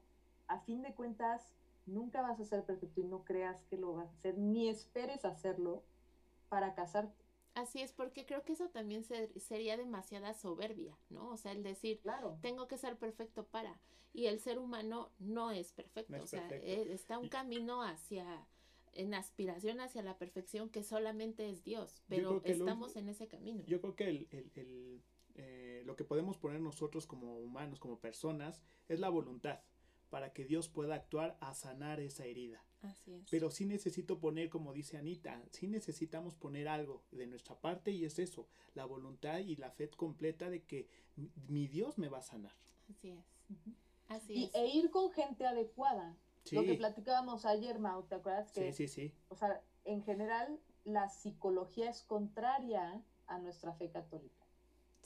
a 0.48 0.58
fin 0.60 0.82
de 0.82 0.94
cuentas 0.94 1.54
nunca 1.86 2.22
vas 2.22 2.40
a 2.40 2.44
ser 2.44 2.64
perfecto 2.64 3.00
y 3.00 3.04
no 3.04 3.24
creas 3.24 3.62
que 3.64 3.76
lo 3.76 3.94
vas 3.94 4.08
a 4.08 4.12
hacer, 4.12 4.38
ni 4.38 4.68
esperes 4.68 5.24
hacerlo, 5.24 5.82
para 6.48 6.74
casarte. 6.74 7.21
Así 7.54 7.80
es, 7.80 7.92
porque 7.92 8.24
creo 8.24 8.44
que 8.44 8.54
eso 8.54 8.68
también 8.70 9.04
sería 9.04 9.76
demasiada 9.76 10.32
soberbia, 10.32 10.96
¿no? 11.10 11.28
O 11.28 11.36
sea, 11.36 11.52
el 11.52 11.62
decir, 11.62 12.00
claro. 12.00 12.38
tengo 12.40 12.66
que 12.66 12.78
ser 12.78 12.96
perfecto 12.96 13.44
para. 13.46 13.78
Y 14.14 14.26
el 14.26 14.40
ser 14.40 14.58
humano 14.58 15.10
no 15.18 15.50
es 15.50 15.72
perfecto, 15.72 16.16
o 16.22 16.26
sea, 16.26 16.48
e, 16.50 16.92
está 16.92 17.18
un 17.18 17.28
camino 17.28 17.82
hacia, 17.82 18.46
en 18.92 19.14
aspiración 19.14 19.80
hacia 19.80 20.02
la 20.02 20.18
perfección 20.18 20.68
que 20.70 20.82
solamente 20.82 21.48
es 21.48 21.64
Dios, 21.64 22.02
pero 22.08 22.42
estamos 22.44 22.96
en 22.96 23.08
ese 23.08 23.28
camino. 23.28 23.64
Yo 23.66 23.80
creo 23.80 23.96
que 23.96 24.08
el, 24.08 24.28
el, 24.54 25.02
eh, 25.34 25.82
lo 25.86 25.96
que 25.96 26.04
podemos 26.04 26.38
poner 26.38 26.60
nosotros 26.60 27.06
como 27.06 27.38
humanos, 27.38 27.80
como 27.80 27.98
personas, 28.00 28.62
es 28.88 29.00
la 29.00 29.08
voluntad 29.08 29.60
para 30.12 30.34
que 30.34 30.44
Dios 30.44 30.68
pueda 30.68 30.94
actuar 30.94 31.38
a 31.40 31.54
sanar 31.54 31.98
esa 31.98 32.26
herida. 32.26 32.62
Así 32.82 33.14
es. 33.14 33.30
Pero 33.30 33.50
sí 33.50 33.64
necesito 33.64 34.20
poner, 34.20 34.50
como 34.50 34.74
dice 34.74 34.98
Anita, 34.98 35.42
sí 35.52 35.68
necesitamos 35.68 36.34
poner 36.34 36.68
algo 36.68 37.02
de 37.12 37.26
nuestra 37.26 37.58
parte 37.58 37.92
y 37.92 38.04
es 38.04 38.18
eso, 38.18 38.46
la 38.74 38.84
voluntad 38.84 39.38
y 39.38 39.56
la 39.56 39.70
fe 39.70 39.88
completa 39.88 40.50
de 40.50 40.64
que 40.64 40.86
mi 41.48 41.66
Dios 41.66 41.96
me 41.96 42.10
va 42.10 42.18
a 42.18 42.22
sanar. 42.22 42.52
Así 42.90 43.08
es. 43.08 43.24
Así 44.08 44.34
y, 44.34 44.44
es. 44.44 44.54
E 44.54 44.66
ir 44.66 44.90
con 44.90 45.10
gente 45.12 45.46
adecuada. 45.46 46.14
Lo 46.50 46.62
que 46.62 46.74
platicábamos 46.74 47.46
ayer, 47.46 47.78
Mau, 47.78 48.02
¿te 48.02 48.16
acuerdas? 48.16 48.52
Que, 48.52 48.70
sí, 48.70 48.86
sí, 48.86 49.08
sí. 49.08 49.14
O 49.28 49.36
sea, 49.36 49.62
en 49.84 50.02
general, 50.02 50.60
la 50.84 51.08
psicología 51.08 51.88
es 51.88 52.02
contraria 52.02 53.02
a 53.28 53.38
nuestra 53.38 53.72
fe 53.72 53.90
católica. 53.90 54.41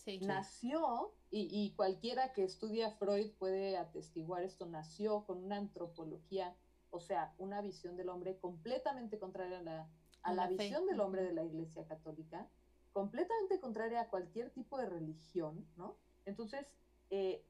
Sí, 0.07 0.21
nació, 0.21 1.13
y, 1.31 1.49
y, 1.51 1.75
cualquiera 1.75 2.33
que 2.33 2.45
estudia 2.45 2.93
Freud 2.93 3.33
puede 3.39 3.77
atestiguar 3.77 4.43
esto, 4.45 4.65
nació 4.65 5.27
con 5.27 5.45
una 5.45 5.57
antropología 5.57 6.57
o 6.91 7.01
sea, 7.01 7.35
una 7.39 7.61
visión 7.61 7.97
del 7.97 8.09
hombre 8.09 8.39
completamente 8.39 9.19
contraria 9.19 9.59
a 9.59 9.63
la, 9.63 9.89
a 10.23 10.33
la, 10.33 10.49
visión 10.49 10.87
del 10.87 11.01
hombre 11.01 11.23
de 11.23 11.33
la 11.33 11.45
Iglesia 11.45 11.87
Católica, 11.87 12.49
completamente 12.93 13.61
contraria 13.61 14.01
a 14.03 14.09
cualquier 14.09 14.51
tipo 14.51 14.79
de 14.79 14.87
religión, 14.87 15.67
¿no? 15.77 15.97
Entonces, 16.25 16.67
eh, 17.11 17.45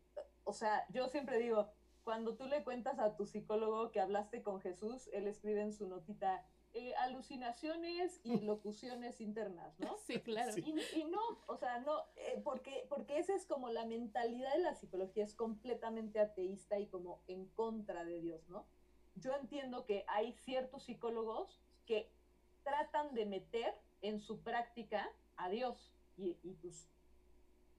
o 0.44 0.52
sea, 0.52 0.84
yo 0.90 1.08
siempre 1.08 1.38
digo, 1.38 1.70
cuando 2.02 2.36
tú 2.36 2.46
le 2.46 2.64
cuentas 2.64 2.98
a 2.98 3.16
tu 3.16 3.26
psicólogo 3.26 3.92
que 3.92 4.00
hablaste 4.00 4.42
con 4.42 4.60
Jesús, 4.60 5.08
él 5.12 5.26
escribe 5.26 5.62
en 5.62 5.72
su 5.72 5.86
notita, 5.86 6.44
eh, 6.78 6.94
alucinaciones 6.96 8.20
y 8.22 8.40
locuciones 8.40 9.20
internas, 9.20 9.78
¿no? 9.80 9.96
Sí, 10.06 10.20
claro. 10.20 10.52
Y, 10.56 11.04
no, 11.04 11.20
o 11.46 11.56
sea, 11.56 11.80
no, 11.80 12.02
eh, 12.16 12.40
porque, 12.44 12.86
porque 12.88 13.18
esa 13.18 13.34
es 13.34 13.46
como 13.46 13.68
la 13.70 13.84
mentalidad 13.84 14.52
de 14.52 14.60
la 14.60 14.74
psicología, 14.74 15.24
es 15.24 15.34
completamente 15.34 16.20
ateísta 16.20 16.78
y 16.78 16.86
como 16.86 17.22
en 17.26 17.46
contra 17.46 18.04
de 18.04 18.20
Dios, 18.20 18.48
¿no? 18.48 18.66
yo 19.16 19.34
entiendo 19.34 19.84
que 19.84 20.04
hay 20.08 20.32
ciertos 20.32 20.84
psicólogos 20.84 21.60
que 21.86 22.10
tratan 22.62 23.14
de 23.14 23.26
meter 23.26 23.74
en 24.02 24.20
su 24.20 24.42
práctica 24.42 25.10
a 25.36 25.48
Dios 25.48 25.92
y, 26.16 26.34
pues 26.62 26.88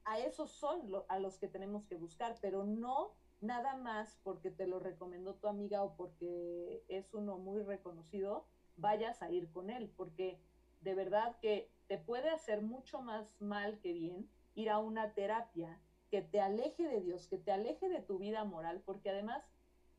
a 0.06 0.20
esos 0.20 0.52
son 0.52 0.92
a 1.10 1.20
los 1.20 1.38
que 1.38 1.48
tenemos 1.48 1.86
que 1.86 1.96
buscar, 1.96 2.38
pero 2.42 2.64
no 2.64 3.14
nada 3.42 3.76
más 3.76 4.18
porque 4.24 4.50
te 4.50 4.66
lo 4.66 4.80
recomendó 4.80 5.36
tu 5.36 5.48
amiga 5.48 5.84
o 5.84 5.96
porque 5.96 6.84
es 6.88 7.14
uno 7.14 7.38
muy 7.38 7.62
reconocido, 7.62 8.48
vayas 8.78 9.22
a 9.22 9.30
ir 9.30 9.50
con 9.52 9.70
él, 9.70 9.92
porque 9.96 10.40
de 10.82 10.96
verdad 10.96 11.38
que 11.42 11.70
te 11.88 11.98
puede 11.98 12.30
hacer 12.30 12.62
mucho 12.62 13.02
más 13.02 13.40
mal 13.42 13.80
que 13.80 13.94
bien 13.94 14.30
ir 14.56 14.70
a 14.70 14.80
una 14.80 15.14
terapia 15.14 15.80
que 16.10 16.22
te 16.22 16.40
aleje 16.40 16.88
de 16.88 17.02
Dios, 17.02 17.28
que 17.28 17.38
te 17.38 17.52
aleje 17.52 17.90
de 17.90 18.02
tu 18.02 18.18
vida 18.18 18.44
moral, 18.46 18.82
porque 18.86 19.10
además 19.10 19.44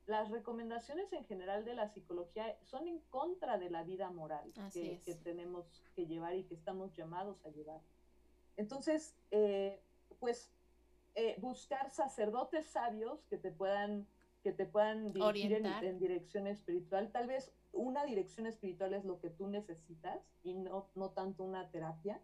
las 0.06 0.30
recomendaciones 0.30 1.12
en 1.12 1.24
general 1.26 1.66
de 1.66 1.74
la 1.74 1.88
psicología 1.88 2.56
son 2.62 2.88
en 2.88 2.98
contra 3.10 3.58
de 3.58 3.68
la 3.68 3.84
vida 3.84 4.10
moral 4.10 4.50
que, 4.72 5.00
tenemos 5.22 5.66
que 5.94 6.06
llevar 6.06 6.34
y 6.34 6.44
que 6.44 6.54
estamos 6.54 6.96
llamados 6.96 7.44
a 7.44 7.50
llevar. 7.50 7.80
Entonces, 8.56 9.14
eh, 9.30 9.82
pues 10.18 10.50
eh, 11.14 11.36
buscar 11.40 11.90
sacerdotes 11.90 12.66
sabios 12.66 13.26
que 13.26 13.36
te 13.36 13.50
puedan, 13.50 14.06
que 14.42 14.52
te 14.52 14.64
puedan 14.64 15.12
dirigir 15.12 15.52
en, 15.82 15.98
dirección 15.98 16.46
espiritual. 16.46 17.10
Tal 17.12 17.26
vez 17.26 17.52
una 17.72 18.04
dirección 18.04 18.46
espiritual 18.46 18.94
es 18.94 19.04
lo 19.04 19.20
que 19.20 19.30
tú 19.30 19.48
necesitas 19.48 20.26
y 20.42 20.54
no, 20.54 20.88
no 20.94 21.10
tanto 21.10 21.44
una 21.44 21.70
terapia. 21.70 22.20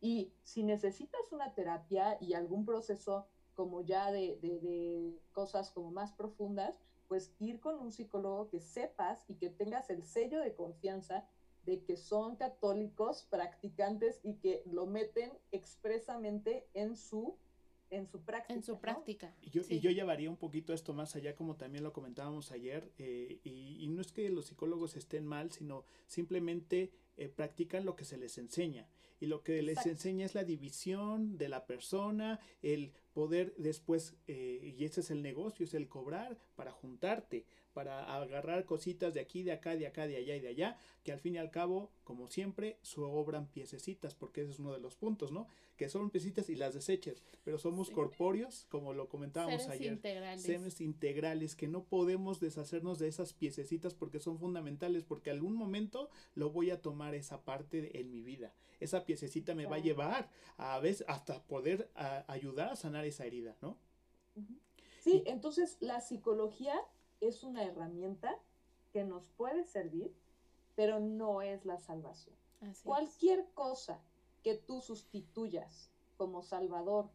Y 0.00 0.32
si 0.42 0.62
necesitas 0.62 1.32
una 1.32 1.54
terapia 1.54 2.18
y 2.20 2.34
algún 2.34 2.64
proceso 2.64 3.26
como 3.54 3.80
ya 3.80 4.12
de, 4.12 4.38
de, 4.42 5.18
cosas 5.32 5.70
como 5.70 5.90
más 5.90 6.12
profundas, 6.12 6.78
pues 7.08 7.34
ir 7.38 7.60
con 7.60 7.78
un 7.78 7.90
psicólogo 7.90 8.48
que 8.50 8.60
sepas 8.60 9.24
y 9.28 9.36
que 9.36 9.48
tengas 9.48 9.88
el 9.90 10.04
sello 10.04 10.40
de 10.40 10.54
confianza 10.54 11.26
de 11.64 11.82
que 11.82 11.96
son 11.96 12.36
católicos 12.36 13.26
practicantes 13.30 14.20
y 14.22 14.34
que 14.34 14.62
lo 14.66 14.86
meten 14.86 15.32
expresamente 15.50 16.68
en 16.74 16.96
su 16.96 17.36
en 17.90 18.06
su 18.06 18.20
práctica. 18.20 18.54
En 18.54 18.62
su 18.62 18.80
práctica. 18.80 19.34
Y, 19.42 19.50
yo, 19.50 19.62
y 19.68 19.80
yo 19.80 19.90
llevaría 19.90 20.30
un 20.30 20.36
poquito 20.36 20.72
esto 20.72 20.92
más 20.92 21.16
allá, 21.16 21.34
como 21.34 21.56
también 21.56 21.84
lo 21.84 21.92
comentábamos 21.92 22.52
ayer, 22.52 22.92
eh, 22.98 23.40
y, 23.44 23.78
y, 23.80 23.88
no 23.88 24.00
es 24.00 24.12
que 24.12 24.28
los 24.30 24.46
psicólogos 24.46 24.96
estén 24.96 25.26
mal, 25.26 25.50
sino 25.52 25.84
simplemente 26.06 26.92
eh, 27.16 27.28
practican 27.28 27.84
lo 27.84 27.96
que 27.96 28.04
se 28.04 28.18
les 28.18 28.36
enseña. 28.38 28.88
Y 29.18 29.26
lo 29.26 29.42
que 29.42 29.62
les 29.62 29.86
enseña 29.86 30.26
es 30.26 30.34
la 30.34 30.44
división 30.44 31.38
de 31.38 31.48
la 31.48 31.66
persona, 31.66 32.38
el 32.60 32.92
poder 33.14 33.54
después, 33.56 34.14
eh, 34.26 34.74
y 34.78 34.84
ese 34.84 35.00
es 35.00 35.10
el 35.10 35.22
negocio, 35.22 35.64
es 35.64 35.72
el 35.72 35.88
cobrar 35.88 36.38
para 36.56 36.72
juntarte, 36.72 37.44
para 37.72 38.16
agarrar 38.16 38.64
cositas 38.64 39.12
de 39.14 39.20
aquí, 39.20 39.42
de 39.42 39.52
acá, 39.52 39.76
de 39.76 39.86
acá, 39.86 40.06
de 40.06 40.16
allá 40.16 40.34
y 40.34 40.40
de 40.40 40.48
allá, 40.48 40.78
que 41.04 41.12
al 41.12 41.20
fin 41.20 41.34
y 41.34 41.38
al 41.38 41.50
cabo, 41.50 41.92
como 42.04 42.26
siempre, 42.26 42.78
sobran 42.80 43.46
piececitas, 43.48 44.14
porque 44.14 44.40
ese 44.40 44.52
es 44.52 44.58
uno 44.58 44.72
de 44.72 44.80
los 44.80 44.96
puntos, 44.96 45.30
¿no? 45.30 45.46
Que 45.76 45.90
son 45.90 46.10
piecitas 46.10 46.48
y 46.48 46.56
las 46.56 46.72
deseches, 46.72 47.22
pero 47.44 47.58
somos 47.58 47.90
corpóreos, 47.90 48.66
como 48.70 48.94
lo 48.94 49.08
comentábamos 49.08 49.62
Seres 49.62 49.78
ayer. 49.78 49.92
Integrales. 49.92 50.42
Seres 50.42 50.80
integrales, 50.80 51.54
que 51.54 51.68
no 51.68 51.84
podemos 51.84 52.40
deshacernos 52.40 52.98
de 52.98 53.08
esas 53.08 53.34
piececitas 53.34 53.94
porque 53.94 54.20
son 54.20 54.38
fundamentales, 54.38 55.04
porque 55.04 55.30
algún 55.30 55.54
momento 55.54 56.08
lo 56.34 56.50
voy 56.50 56.70
a 56.70 56.80
tomar 56.80 57.14
esa 57.14 57.44
parte 57.44 58.00
en 58.00 58.10
mi 58.10 58.22
vida. 58.22 58.54
Esa 58.80 59.04
piececita 59.04 59.54
me 59.54 59.66
va 59.66 59.76
a 59.76 59.80
llevar 59.80 60.30
a 60.56 60.78
veces 60.78 61.04
hasta 61.08 61.42
poder 61.42 61.90
ayudar 62.26 62.70
a 62.70 62.76
sanar 62.76 63.04
esa 63.04 63.26
herida, 63.26 63.56
¿no? 63.60 63.78
Sí, 65.00 65.22
entonces 65.26 65.76
la 65.80 66.00
psicología 66.00 66.74
es 67.20 67.44
una 67.44 67.64
herramienta 67.64 68.38
que 68.92 69.04
nos 69.04 69.28
puede 69.30 69.64
servir, 69.64 70.14
pero 70.74 71.00
no 71.00 71.42
es 71.42 71.64
la 71.64 71.78
salvación. 71.78 72.34
Cualquier 72.82 73.46
cosa 73.54 74.00
que 74.42 74.54
tú 74.54 74.80
sustituyas 74.80 75.90
como 76.16 76.42
salvador 76.42 77.10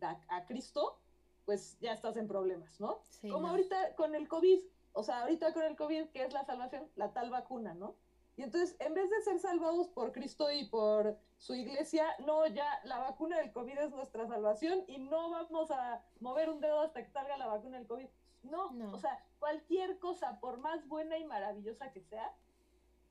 a, 0.00 0.44
Cristo, 0.46 0.98
pues 1.44 1.78
ya 1.80 1.92
estás 1.92 2.16
en 2.16 2.26
problemas, 2.26 2.80
¿no? 2.80 3.02
como 3.30 3.48
ahorita 3.48 3.94
con 3.94 4.14
el 4.14 4.28
COVID, 4.28 4.60
o 4.92 5.02
sea, 5.02 5.22
ahorita 5.22 5.52
con 5.52 5.62
el 5.62 5.76
COVID, 5.76 6.08
¿qué 6.08 6.24
es 6.24 6.32
la 6.32 6.44
salvación? 6.44 6.88
La 6.96 7.12
tal 7.12 7.30
vacuna, 7.30 7.74
¿no? 7.74 7.94
Y 8.36 8.42
entonces, 8.42 8.76
en 8.80 8.94
vez 8.94 9.10
de 9.10 9.20
ser 9.22 9.38
salvados 9.38 9.88
por 9.88 10.12
Cristo 10.12 10.50
y 10.50 10.64
por 10.66 11.18
su 11.36 11.54
iglesia, 11.54 12.06
no, 12.24 12.46
ya 12.46 12.80
la 12.84 12.98
vacuna 12.98 13.36
del 13.38 13.52
COVID 13.52 13.78
es 13.78 13.90
nuestra 13.90 14.26
salvación 14.26 14.84
y 14.86 14.98
no 14.98 15.30
vamos 15.30 15.70
a 15.70 16.02
mover 16.20 16.48
un 16.48 16.60
dedo 16.60 16.80
hasta 16.80 17.04
que 17.04 17.10
salga 17.10 17.36
la 17.36 17.46
vacuna 17.46 17.78
del 17.78 17.86
COVID. 17.86 18.08
No, 18.44 18.72
o 18.92 18.98
sea, 18.98 19.24
cualquier 19.38 19.98
cosa, 19.98 20.40
por 20.40 20.58
más 20.58 20.88
buena 20.88 21.18
y 21.18 21.24
maravillosa 21.24 21.92
que 21.92 22.00
sea, 22.00 22.34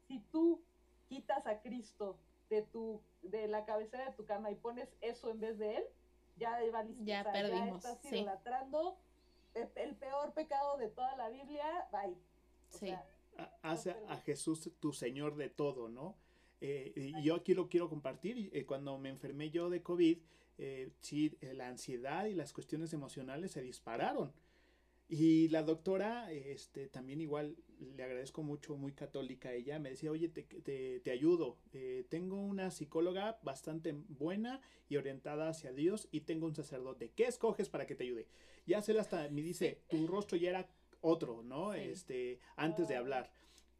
si 0.07 0.19
tú 0.31 0.61
quitas 1.07 1.45
a 1.45 1.61
Cristo 1.61 2.17
de 2.49 2.63
tu 2.63 3.01
de 3.21 3.47
la 3.47 3.63
cabecera 3.65 4.05
de 4.05 4.13
tu 4.13 4.25
cama 4.25 4.51
y 4.51 4.55
pones 4.55 4.89
eso 5.01 5.29
en 5.29 5.39
vez 5.39 5.57
de 5.57 5.77
él, 5.77 5.83
ya 6.37 6.59
va 6.73 6.83
listo. 6.83 7.03
Ya 7.05 7.23
perdimos. 7.23 7.83
Ya 7.83 7.91
estás 7.91 8.11
idolatrando 8.11 8.97
el 9.53 9.95
peor 9.95 10.33
pecado 10.33 10.77
de 10.77 10.89
toda 10.89 11.15
la 11.15 11.29
Biblia, 11.29 11.87
bye. 11.91 12.17
sí. 12.69 12.93
Hace 13.61 13.91
a 14.07 14.17
Jesús 14.17 14.71
tu 14.79 14.93
Señor 14.93 15.35
de 15.35 15.49
todo, 15.49 15.89
¿no? 15.89 16.17
Eh, 16.59 16.93
y 16.95 17.23
yo 17.23 17.35
aquí 17.35 17.53
lo 17.53 17.69
quiero 17.69 17.89
compartir. 17.89 18.49
Eh, 18.53 18.65
cuando 18.65 18.97
me 18.97 19.09
enfermé 19.09 19.49
yo 19.49 19.69
de 19.69 19.81
COVID, 19.81 20.17
eh, 20.57 20.91
sí, 20.99 21.37
la 21.41 21.67
ansiedad 21.67 22.25
y 22.25 22.33
las 22.33 22.53
cuestiones 22.53 22.93
emocionales 22.93 23.51
se 23.51 23.61
dispararon. 23.61 24.31
Y 25.13 25.49
la 25.49 25.63
doctora, 25.63 26.31
este, 26.31 26.87
también 26.87 27.19
igual 27.19 27.57
le 27.97 28.03
agradezco 28.03 28.43
mucho, 28.43 28.77
muy 28.77 28.93
católica 28.93 29.51
ella, 29.51 29.77
me 29.77 29.89
decía, 29.89 30.09
oye, 30.09 30.29
te, 30.29 30.43
te, 30.43 31.01
te 31.01 31.11
ayudo, 31.11 31.57
eh, 31.73 32.05
tengo 32.07 32.37
una 32.37 32.71
psicóloga 32.71 33.37
bastante 33.43 33.91
buena 34.07 34.61
y 34.87 34.95
orientada 34.95 35.49
hacia 35.49 35.73
Dios 35.73 36.07
y 36.11 36.21
tengo 36.21 36.45
un 36.47 36.55
sacerdote, 36.55 37.11
¿qué 37.13 37.25
escoges 37.25 37.67
para 37.67 37.85
que 37.85 37.95
te 37.95 38.05
ayude? 38.05 38.27
Ya 38.65 38.81
se 38.81 38.97
hasta 38.97 39.27
me 39.29 39.41
dice, 39.41 39.81
tu 39.89 40.07
rostro 40.07 40.37
ya 40.37 40.49
era 40.49 40.69
otro, 41.01 41.43
¿no? 41.43 41.73
Este, 41.73 42.39
antes 42.55 42.87
de 42.87 42.95
hablar. 42.95 43.31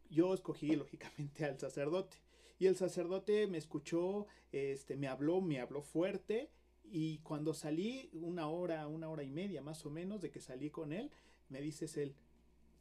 Yo 0.09 0.34
escogí 0.34 0.76
lógicamente 0.76 1.45
al 1.45 1.59
sacerdote 1.59 2.17
y 2.61 2.67
el 2.67 2.76
sacerdote 2.76 3.47
me 3.47 3.57
escuchó, 3.57 4.28
este, 4.51 4.95
me 4.95 5.07
habló, 5.07 5.41
me 5.41 5.59
habló 5.59 5.82
fuerte 5.82 6.51
y 6.84 7.17
cuando 7.24 7.55
salí, 7.55 8.07
una 8.13 8.49
hora, 8.49 8.88
una 8.88 9.09
hora 9.09 9.24
y 9.24 9.32
media 9.32 9.63
más 9.63 9.84
o 9.84 9.89
menos 9.89 10.22
de 10.22 10.30
que 10.30 10.41
salí 10.41 10.69
con 10.69 10.93
él, 10.93 11.09
me 11.49 11.59
dices 11.59 11.97
él, 11.97 12.13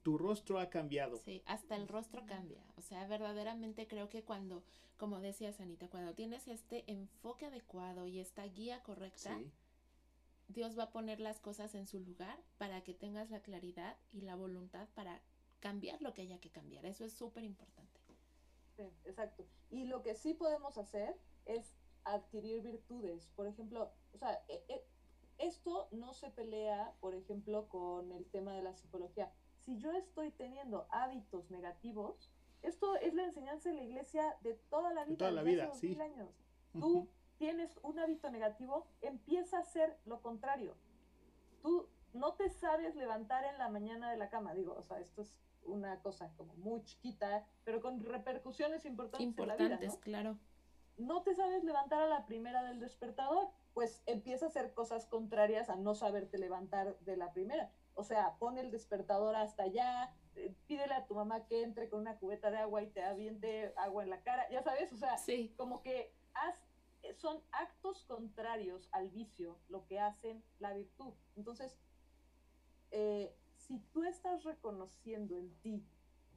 tu 0.02 0.18
rostro 0.18 0.58
ha 0.58 0.68
cambiado. 0.68 1.16
Sí, 1.16 1.42
hasta 1.46 1.76
el 1.76 1.88
rostro 1.88 2.26
cambia. 2.26 2.62
O 2.76 2.82
sea, 2.82 3.06
verdaderamente 3.06 3.86
creo 3.86 4.10
que 4.10 4.22
cuando, 4.22 4.62
como 4.98 5.18
decía 5.18 5.50
Sanita, 5.50 5.88
cuando 5.88 6.12
tienes 6.12 6.46
este 6.48 6.84
enfoque 6.86 7.46
adecuado 7.46 8.06
y 8.06 8.20
esta 8.20 8.44
guía 8.44 8.82
correcta, 8.82 9.40
Dios 10.52 10.76
va 10.78 10.84
a 10.84 10.90
poner 10.90 11.20
las 11.20 11.40
cosas 11.40 11.74
en 11.74 11.86
su 11.86 12.00
lugar 12.00 12.38
para 12.58 12.82
que 12.82 12.94
tengas 12.94 13.30
la 13.30 13.40
claridad 13.40 13.96
y 14.12 14.22
la 14.22 14.34
voluntad 14.34 14.88
para 14.94 15.22
cambiar 15.60 16.02
lo 16.02 16.12
que 16.12 16.22
haya 16.22 16.40
que 16.40 16.50
cambiar. 16.50 16.84
Eso 16.86 17.04
es 17.04 17.12
súper 17.12 17.44
importante. 17.44 18.00
Sí, 18.76 18.82
exacto. 19.04 19.46
Y 19.70 19.84
lo 19.84 20.02
que 20.02 20.14
sí 20.14 20.34
podemos 20.34 20.76
hacer 20.78 21.16
es 21.46 21.74
adquirir 22.04 22.62
virtudes. 22.62 23.30
Por 23.36 23.46
ejemplo, 23.46 23.92
o 24.12 24.18
sea, 24.18 24.42
e, 24.48 24.64
e, 24.68 24.84
esto 25.38 25.88
no 25.92 26.14
se 26.14 26.30
pelea, 26.30 26.94
por 27.00 27.14
ejemplo, 27.14 27.68
con 27.68 28.10
el 28.12 28.26
tema 28.26 28.54
de 28.54 28.62
la 28.62 28.74
psicología. 28.74 29.32
Si 29.64 29.78
yo 29.78 29.92
estoy 29.92 30.32
teniendo 30.32 30.86
hábitos 30.90 31.50
negativos, 31.50 32.30
esto 32.62 32.96
es 32.96 33.14
la 33.14 33.24
enseñanza 33.24 33.70
de 33.70 33.76
la 33.76 33.82
iglesia 33.82 34.36
de 34.42 34.54
toda 34.54 34.92
la 34.92 35.04
vida. 35.04 35.18
toda 35.18 35.30
la 35.30 35.42
vida, 35.42 35.72
sí. 35.74 35.98
Años. 36.00 36.30
Tú 36.72 37.08
tienes 37.40 37.80
un 37.82 37.98
hábito 37.98 38.30
negativo, 38.30 38.86
empieza 39.00 39.56
a 39.56 39.60
hacer 39.60 39.98
lo 40.04 40.20
contrario. 40.20 40.76
Tú 41.62 41.88
no 42.12 42.34
te 42.34 42.50
sabes 42.50 42.94
levantar 42.94 43.44
en 43.46 43.56
la 43.56 43.70
mañana 43.70 44.10
de 44.10 44.18
la 44.18 44.28
cama. 44.28 44.52
Digo, 44.52 44.74
o 44.76 44.82
sea, 44.82 45.00
esto 45.00 45.22
es 45.22 45.40
una 45.64 46.00
cosa 46.02 46.30
como 46.36 46.54
muy 46.56 46.84
chiquita, 46.84 47.46
pero 47.64 47.80
con 47.80 48.04
repercusiones 48.04 48.84
importantes, 48.84 49.26
importantes 49.26 49.66
en 49.66 49.70
la 49.70 49.78
vida, 49.78 50.00
claro 50.02 50.38
no 51.00 51.22
te 51.22 51.34
sabes 51.34 51.64
levantar 51.64 52.02
a 52.02 52.06
la 52.06 52.26
primera 52.26 52.62
del 52.62 52.78
despertador, 52.78 53.48
pues 53.72 54.02
empieza 54.06 54.46
a 54.46 54.48
hacer 54.48 54.74
cosas 54.74 55.06
contrarias 55.06 55.70
a 55.70 55.76
no 55.76 55.94
saberte 55.94 56.38
levantar 56.38 56.98
de 57.00 57.16
la 57.16 57.32
primera. 57.32 57.70
O 57.94 58.04
sea, 58.04 58.36
pone 58.38 58.60
el 58.60 58.70
despertador 58.70 59.34
hasta 59.34 59.64
allá, 59.64 60.14
eh, 60.36 60.54
pídele 60.66 60.94
a 60.94 61.06
tu 61.06 61.14
mamá 61.14 61.46
que 61.46 61.62
entre 61.62 61.88
con 61.88 62.00
una 62.00 62.18
cubeta 62.18 62.50
de 62.50 62.58
agua 62.58 62.82
y 62.82 62.88
te 62.88 63.02
aviente 63.02 63.72
agua 63.76 64.02
en 64.02 64.10
la 64.10 64.22
cara, 64.22 64.48
ya 64.50 64.62
sabes, 64.62 64.92
o 64.92 64.96
sea, 64.96 65.16
como 65.56 65.82
que 65.82 66.12
son 67.16 67.42
actos 67.52 68.04
contrarios 68.04 68.88
al 68.92 69.10
vicio 69.10 69.58
lo 69.68 69.86
que 69.86 69.98
hacen 69.98 70.42
la 70.58 70.72
virtud. 70.72 71.14
Entonces, 71.36 71.78
eh, 72.90 73.34
si 73.56 73.78
tú 73.92 74.04
estás 74.04 74.44
reconociendo 74.44 75.36
en 75.36 75.54
ti 75.60 75.84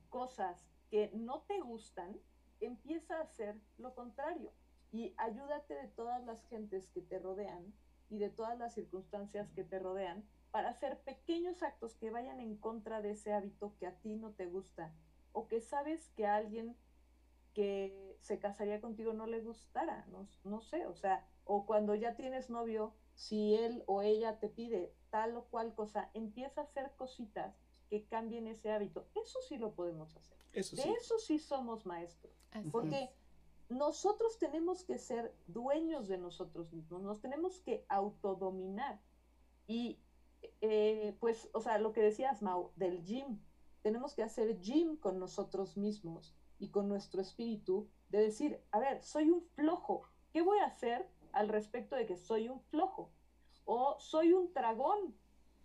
cosas 0.09 0.65
que 0.89 1.11
no 1.13 1.41
te 1.43 1.59
gustan, 1.61 2.19
empieza 2.59 3.17
a 3.17 3.23
hacer 3.23 3.59
lo 3.77 3.95
contrario 3.95 4.51
y 4.91 5.13
ayúdate 5.17 5.73
de 5.73 5.87
todas 5.87 6.23
las 6.23 6.43
gentes 6.45 6.87
que 6.89 7.01
te 7.01 7.19
rodean 7.19 7.73
y 8.09 8.19
de 8.19 8.29
todas 8.29 8.57
las 8.59 8.75
circunstancias 8.75 9.51
que 9.53 9.63
te 9.63 9.79
rodean 9.79 10.23
para 10.51 10.69
hacer 10.69 10.99
pequeños 10.99 11.63
actos 11.63 11.95
que 11.95 12.11
vayan 12.11 12.39
en 12.39 12.55
contra 12.57 13.01
de 13.01 13.11
ese 13.11 13.33
hábito 13.33 13.75
que 13.79 13.87
a 13.87 13.95
ti 14.01 14.15
no 14.15 14.33
te 14.33 14.45
gusta 14.45 14.93
o 15.31 15.47
que 15.47 15.61
sabes 15.61 16.09
que 16.15 16.27
alguien 16.27 16.77
que 17.55 18.12
se 18.23 18.39
casaría 18.39 18.79
contigo 18.79 19.11
no 19.11 19.27
le 19.27 19.41
gustara, 19.41 20.05
no, 20.09 20.27
no 20.45 20.61
sé, 20.61 20.87
o 20.87 20.95
sea, 20.95 21.27
o 21.43 21.65
cuando 21.65 21.93
ya 21.93 22.15
tienes 22.15 22.49
novio, 22.49 22.93
si 23.15 23.53
él 23.53 23.83
o 23.85 24.01
ella 24.01 24.39
te 24.39 24.47
pide 24.47 24.95
tal 25.09 25.35
o 25.35 25.43
cual 25.43 25.75
cosa, 25.75 26.09
empieza 26.13 26.61
a 26.61 26.63
hacer 26.63 26.93
cositas 26.95 27.53
que 27.89 28.05
cambien 28.05 28.47
ese 28.47 28.71
hábito. 28.71 29.05
Eso 29.13 29.39
sí 29.47 29.57
lo 29.57 29.75
podemos 29.75 30.15
hacer. 30.15 30.37
Eso 30.53 30.77
de 30.77 30.89
eso 30.93 31.19
sí 31.19 31.37
somos 31.37 31.85
maestros. 31.85 32.33
porque 32.71 33.13
nosotros 33.67 34.39
tenemos 34.39 34.85
que 34.85 34.97
ser 34.97 35.35
dueños 35.47 36.07
de 36.07 36.17
nosotros 36.17 36.71
mismos, 36.71 37.01
nos 37.01 37.19
tenemos 37.19 37.59
que 37.59 37.85
autodominar. 37.89 39.01
Y 39.67 39.99
eh, 40.61 41.17
pues, 41.19 41.49
o 41.53 41.59
sea, 41.59 41.77
lo 41.77 41.91
que 41.91 42.01
decías, 42.01 42.41
Mau, 42.41 42.71
del 42.77 43.03
gym, 43.03 43.37
tenemos 43.81 44.13
que 44.13 44.23
hacer 44.23 44.61
gym 44.61 44.95
con 44.95 45.19
nosotros 45.19 45.75
mismos 45.75 46.33
y 46.63 46.69
con 46.69 46.87
nuestro 46.87 47.21
espíritu, 47.21 47.89
de 48.17 48.25
decir, 48.25 48.61
a 48.71 48.79
ver, 48.79 49.03
soy 49.03 49.31
un 49.31 49.41
flojo, 49.41 50.07
¿qué 50.31 50.41
voy 50.41 50.59
a 50.59 50.65
hacer 50.65 51.09
al 51.31 51.49
respecto 51.49 51.95
de 51.95 52.05
que 52.05 52.15
soy 52.15 52.47
un 52.47 52.61
flojo? 52.61 53.09
O 53.65 53.99
soy 53.99 54.33
un 54.33 54.53
dragón, 54.53 55.15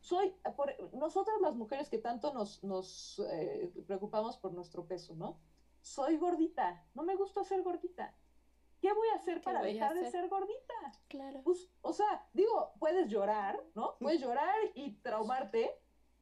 soy, 0.00 0.34
por, 0.56 0.72
nosotras 0.94 1.36
las 1.42 1.54
mujeres 1.54 1.90
que 1.90 1.98
tanto 1.98 2.32
nos, 2.32 2.64
nos 2.64 3.22
eh, 3.30 3.70
preocupamos 3.86 4.38
por 4.38 4.54
nuestro 4.54 4.86
peso, 4.86 5.14
¿no? 5.14 5.38
Soy 5.82 6.16
gordita, 6.16 6.86
no 6.94 7.02
me 7.02 7.16
gusta 7.16 7.44
ser 7.44 7.62
gordita. 7.62 8.14
¿qué 8.80 8.92
voy 8.92 9.08
a 9.08 9.16
hacer 9.16 9.42
para 9.42 9.60
dejar 9.60 9.94
de 9.94 10.10
ser 10.10 10.28
gordita? 10.28 10.74
Claro. 11.08 11.42
Pues, 11.42 11.68
o 11.82 11.92
sea, 11.92 12.28
digo, 12.32 12.72
puedes 12.78 13.08
llorar, 13.08 13.60
¿no? 13.74 13.96
Puedes 13.98 14.20
llorar 14.22 14.54
y 14.74 14.92
traumarte, 15.02 15.70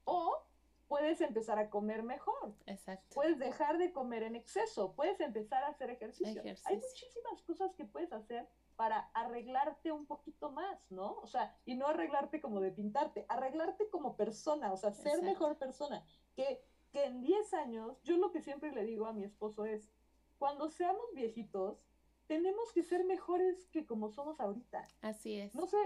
o 0.04 0.45
puedes 0.88 1.20
empezar 1.20 1.58
a 1.58 1.70
comer 1.70 2.02
mejor. 2.02 2.54
Exacto. 2.66 3.14
Puedes 3.14 3.38
dejar 3.38 3.78
de 3.78 3.92
comer 3.92 4.22
en 4.22 4.36
exceso, 4.36 4.94
puedes 4.94 5.20
empezar 5.20 5.64
a 5.64 5.68
hacer 5.68 5.90
ejercicio. 5.90 6.42
Hay 6.64 6.76
muchísimas 6.76 7.42
cosas 7.42 7.74
que 7.74 7.84
puedes 7.84 8.12
hacer 8.12 8.48
para 8.76 9.10
arreglarte 9.14 9.90
un 9.90 10.06
poquito 10.06 10.50
más, 10.50 10.90
¿no? 10.90 11.14
O 11.22 11.26
sea, 11.26 11.56
y 11.64 11.74
no 11.74 11.86
arreglarte 11.86 12.40
como 12.40 12.60
de 12.60 12.70
pintarte, 12.70 13.24
arreglarte 13.28 13.88
como 13.88 14.16
persona, 14.16 14.72
o 14.72 14.76
sea, 14.76 14.92
ser 14.92 15.22
mejor 15.22 15.58
persona. 15.58 16.04
Que, 16.34 16.62
que 16.92 17.04
en 17.04 17.22
10 17.22 17.54
años, 17.54 18.02
yo 18.02 18.16
lo 18.18 18.30
que 18.30 18.42
siempre 18.42 18.72
le 18.72 18.84
digo 18.84 19.06
a 19.06 19.12
mi 19.12 19.24
esposo 19.24 19.64
es, 19.64 19.90
cuando 20.38 20.68
seamos 20.68 21.06
viejitos, 21.14 21.82
tenemos 22.26 22.72
que 22.72 22.82
ser 22.82 23.04
mejores 23.04 23.66
que 23.68 23.86
como 23.86 24.10
somos 24.10 24.40
ahorita. 24.40 24.86
Así 25.00 25.40
es. 25.40 25.54
No 25.54 25.66
sé 25.66 25.78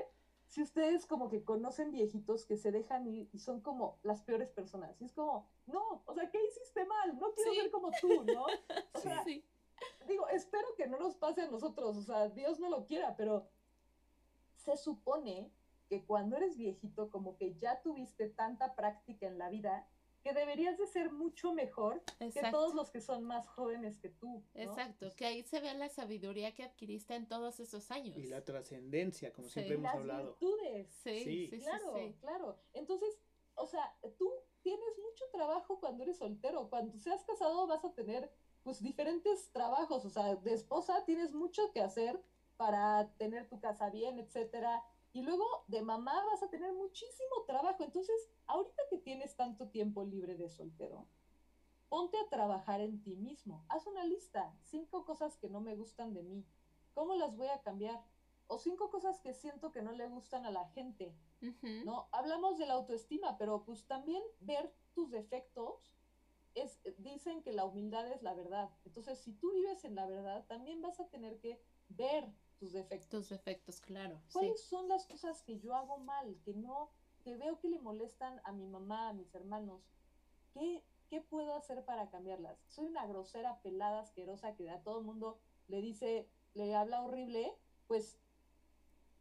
si 0.51 0.63
ustedes 0.63 1.07
como 1.07 1.29
que 1.29 1.45
conocen 1.45 1.93
viejitos 1.93 2.45
que 2.45 2.57
se 2.57 2.73
dejan 2.73 3.07
ir 3.07 3.29
y 3.33 3.39
son 3.39 3.61
como 3.61 4.01
las 4.03 4.23
peores 4.23 4.51
personas. 4.51 5.01
Y 5.01 5.05
es 5.05 5.13
como, 5.13 5.49
no, 5.67 6.03
o 6.05 6.13
sea, 6.13 6.29
¿qué 6.29 6.45
hiciste 6.45 6.85
mal? 6.85 7.17
No 7.21 7.33
quiero 7.35 7.55
ser 7.55 7.71
como 7.71 7.91
tú, 8.01 8.25
¿no? 8.25 8.47
O 8.95 8.99
sea, 8.99 9.23
sí. 9.23 9.45
digo, 10.09 10.27
espero 10.29 10.67
que 10.77 10.89
no 10.89 10.99
nos 10.99 11.15
pase 11.15 11.43
a 11.43 11.51
nosotros, 11.51 11.97
o 11.97 12.03
sea, 12.03 12.29
Dios 12.31 12.59
no 12.59 12.69
lo 12.69 12.85
quiera, 12.85 13.17
pero 13.17 13.49
se 14.57 14.77
supone 14.77 15.53
que 15.89 16.05
cuando 16.05 16.37
eres 16.37 16.57
viejito, 16.57 17.11
como 17.11 17.37
que 17.37 17.55
ya 17.55 17.81
tuviste 17.81 18.29
tanta 18.29 18.75
práctica 18.75 19.29
en 19.29 19.39
la 19.39 19.51
vida, 19.51 19.89
que 20.23 20.33
deberías 20.33 20.79
de 20.79 20.87
ser 20.87 21.11
mucho 21.13 21.53
mejor 21.53 22.03
que 22.19 22.43
todos 22.51 22.75
los 22.75 22.91
que 22.91 23.01
son 23.01 23.25
más 23.25 23.49
jóvenes 23.49 23.99
que 23.99 24.11
tú. 24.11 24.45
Exacto, 24.55 25.09
que 25.17 25.25
ahí 25.25 25.43
se 25.43 25.61
ve 25.61 25.73
la 25.75 25.89
sabiduría 25.89 26.55
que 26.55 26.63
adquiriste 26.63 27.15
en 27.15 27.27
todos 27.27 27.59
esos 27.61 27.91
años. 27.91 28.17
Y 28.17 28.27
la 28.27 28.45
trascendencia, 28.45 29.33
como 29.33 29.49
siempre 29.49 29.77
hemos 29.77 29.93
hablado. 29.93 30.37
Virtudes. 30.41 30.89
Sí, 31.03 31.49
sí, 31.49 31.61
claro, 31.61 31.95
claro. 32.21 32.59
Entonces, 32.75 33.19
o 33.55 33.67
sea, 33.67 33.97
tú 34.19 34.31
tienes 34.63 34.99
mucho 34.99 35.25
trabajo 35.33 35.81
cuando 35.81 36.03
eres 36.03 36.19
soltero. 36.19 36.69
Cuando 36.69 36.99
seas 36.99 37.25
casado 37.25 37.67
vas 37.67 37.85
a 37.85 37.93
tener 37.95 38.31
pues 38.63 38.83
diferentes 38.83 39.51
trabajos, 39.53 40.05
o 40.05 40.11
sea, 40.11 40.37
de 40.37 40.53
esposa 40.53 41.05
tienes 41.07 41.33
mucho 41.33 41.73
que 41.73 41.81
hacer 41.81 42.23
para 42.57 43.11
tener 43.17 43.49
tu 43.49 43.59
casa 43.59 43.89
bien, 43.89 44.19
etcétera. 44.19 44.85
Y 45.13 45.23
luego 45.23 45.45
de 45.67 45.83
mamá 45.83 46.25
vas 46.27 46.43
a 46.43 46.51
tener 46.51 46.73
muchísimo 46.73 47.45
trabajo. 47.47 47.83
Entonces, 47.83 48.31
ahorita 48.47 48.83
que 48.89 48.99
tienes 48.99 49.37
tanto 49.37 49.69
tiempo 49.69 50.05
libre 50.05 50.37
de 50.37 50.49
soltero, 50.49 51.07
ponte 51.89 52.17
a 52.19 52.29
trabajar 52.29 52.81
en 52.81 53.03
ti 53.03 53.17
mismo. 53.17 53.65
Haz 53.69 53.87
una 53.87 54.05
lista, 54.05 54.55
cinco 54.63 55.05
cosas 55.05 55.37
que 55.39 55.49
no 55.49 55.61
me 55.61 55.75
gustan 55.75 56.15
de 56.15 56.23
mí. 56.23 56.47
¿Cómo 56.95 57.17
las 57.17 57.37
voy 57.37 57.49
a 57.49 57.61
cambiar? 57.63 58.05
O 58.47 58.59
cinco 58.59 58.91
cosas 58.91 59.21
que 59.21 59.35
siento 59.35 59.73
que 59.73 59.83
no 59.83 59.93
le 59.93 60.07
gustan 60.09 60.47
a 60.47 60.51
la 60.51 60.67
gente. 60.69 61.15
¿No? 61.85 62.09
Hablamos 62.13 62.59
de 62.59 62.67
la 62.67 62.75
autoestima, 62.75 63.39
pero 63.39 63.65
pues 63.65 63.87
también 63.87 64.23
ver 64.41 64.73
tus 64.95 65.11
defectos 65.11 65.97
es, 66.55 66.79
dicen 66.99 67.43
que 67.43 67.53
la 67.53 67.65
humildad 67.65 68.07
es 68.09 68.23
la 68.23 68.35
verdad. 68.35 68.71
Entonces, 68.85 69.19
si 69.19 69.33
tú 69.33 69.53
vives 69.53 69.85
en 69.85 69.95
la 69.95 70.07
verdad, 70.07 70.45
también 70.47 70.83
vas 70.83 71.01
a 71.01 71.09
tener 71.09 71.39
que 71.41 71.61
ver 71.89 72.33
tus 72.61 72.73
defectos. 72.73 73.09
Tus 73.09 73.29
defectos, 73.31 73.81
claro. 73.81 74.21
¿Cuáles 74.33 74.63
son 74.63 74.87
las 74.89 75.07
cosas 75.07 75.43
que 75.43 75.59
yo 75.59 75.75
hago 75.75 75.99
mal, 75.99 76.39
que 76.45 76.53
no, 76.53 76.91
que 77.25 77.37
veo 77.37 77.59
que 77.59 77.69
le 77.69 77.81
molestan 77.81 78.41
a 78.45 78.53
mi 78.53 78.67
mamá, 78.67 79.09
a 79.09 79.13
mis 79.15 79.35
hermanos? 79.35 79.83
¿Qué, 80.53 80.85
qué 81.09 81.23
puedo 81.23 81.55
hacer 81.55 81.85
para 81.85 82.11
cambiarlas? 82.11 82.59
Soy 82.69 82.87
una 82.87 83.07
grosera, 83.07 83.61
pelada, 83.63 84.01
asquerosa 84.01 84.55
que 84.55 84.71
a 84.71 84.83
todo 84.83 84.99
el 85.01 85.07
mundo 85.07 85.41
le 85.69 85.81
dice, 85.81 86.29
le 86.55 86.75
habla 86.75 87.03
horrible, 87.03 87.57
pues 87.87 88.21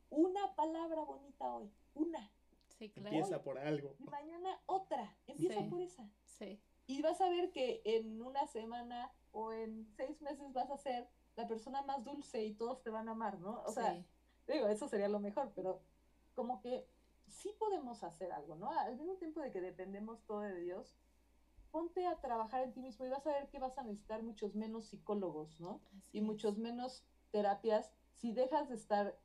una 0.10 0.56
palabra 0.56 1.04
bonita 1.04 1.56
hoy, 1.56 1.72
una. 1.94 2.32
Sí, 2.68 2.90
claro. 2.90 3.10
Empieza 3.10 3.42
por 3.42 3.58
algo. 3.58 3.96
Y 4.00 4.06
mañana 4.06 4.62
otra, 4.66 5.18
empieza 5.28 5.62
por 5.70 5.82
esa. 5.82 6.10
Sí. 6.26 6.62
Y 6.88 7.02
vas 7.02 7.22
a 7.22 7.30
ver 7.30 7.52
que 7.52 7.82
en 7.86 8.22
una 8.22 8.48
semana 8.48 9.14
o 9.32 9.52
en 9.54 9.88
seis 9.96 10.22
meses 10.22 10.52
vas 10.54 10.70
a 10.72 10.78
ser 10.78 11.08
la 11.40 11.48
persona 11.48 11.82
más 11.84 12.04
dulce 12.04 12.44
y 12.44 12.54
todos 12.54 12.84
te 12.84 12.90
van 12.90 13.08
a 13.08 13.12
amar, 13.12 13.40
¿no? 13.40 13.64
O 13.66 13.72
sea, 13.72 14.04
digo, 14.46 14.68
eso 14.68 14.90
sería 14.90 15.08
lo 15.08 15.20
mejor, 15.20 15.54
pero 15.56 15.82
como 16.36 16.60
que 16.60 16.86
sí 17.28 17.56
podemos 17.58 18.04
hacer 18.04 18.32
algo, 18.34 18.56
¿no? 18.56 18.70
Al 18.72 18.98
mismo 18.98 19.16
tiempo 19.16 19.40
de 19.40 19.52
que 19.52 19.62
dependemos 19.62 20.22
todo 20.26 20.42
de 20.42 20.60
Dios, 20.60 20.98
ponte 21.72 22.06
a 22.06 22.20
trabajar 22.20 22.64
en 22.64 22.74
ti 22.74 22.82
mismo 22.82 23.06
y 23.06 23.10
vas 23.10 23.26
a 23.26 23.32
ver 23.32 23.48
que 23.50 23.60
vas 23.60 23.78
a 23.78 23.84
necesitar 23.84 24.22
muchos 24.22 24.54
menos 24.56 24.86
psicólogos, 24.86 25.62
¿no? 25.62 25.80
y 26.12 26.22
muchos 26.22 26.58
menos 26.58 27.04
terapias 27.32 27.92
si 28.16 28.34
dejas 28.34 28.68
de 28.68 28.76
estar 28.76 29.18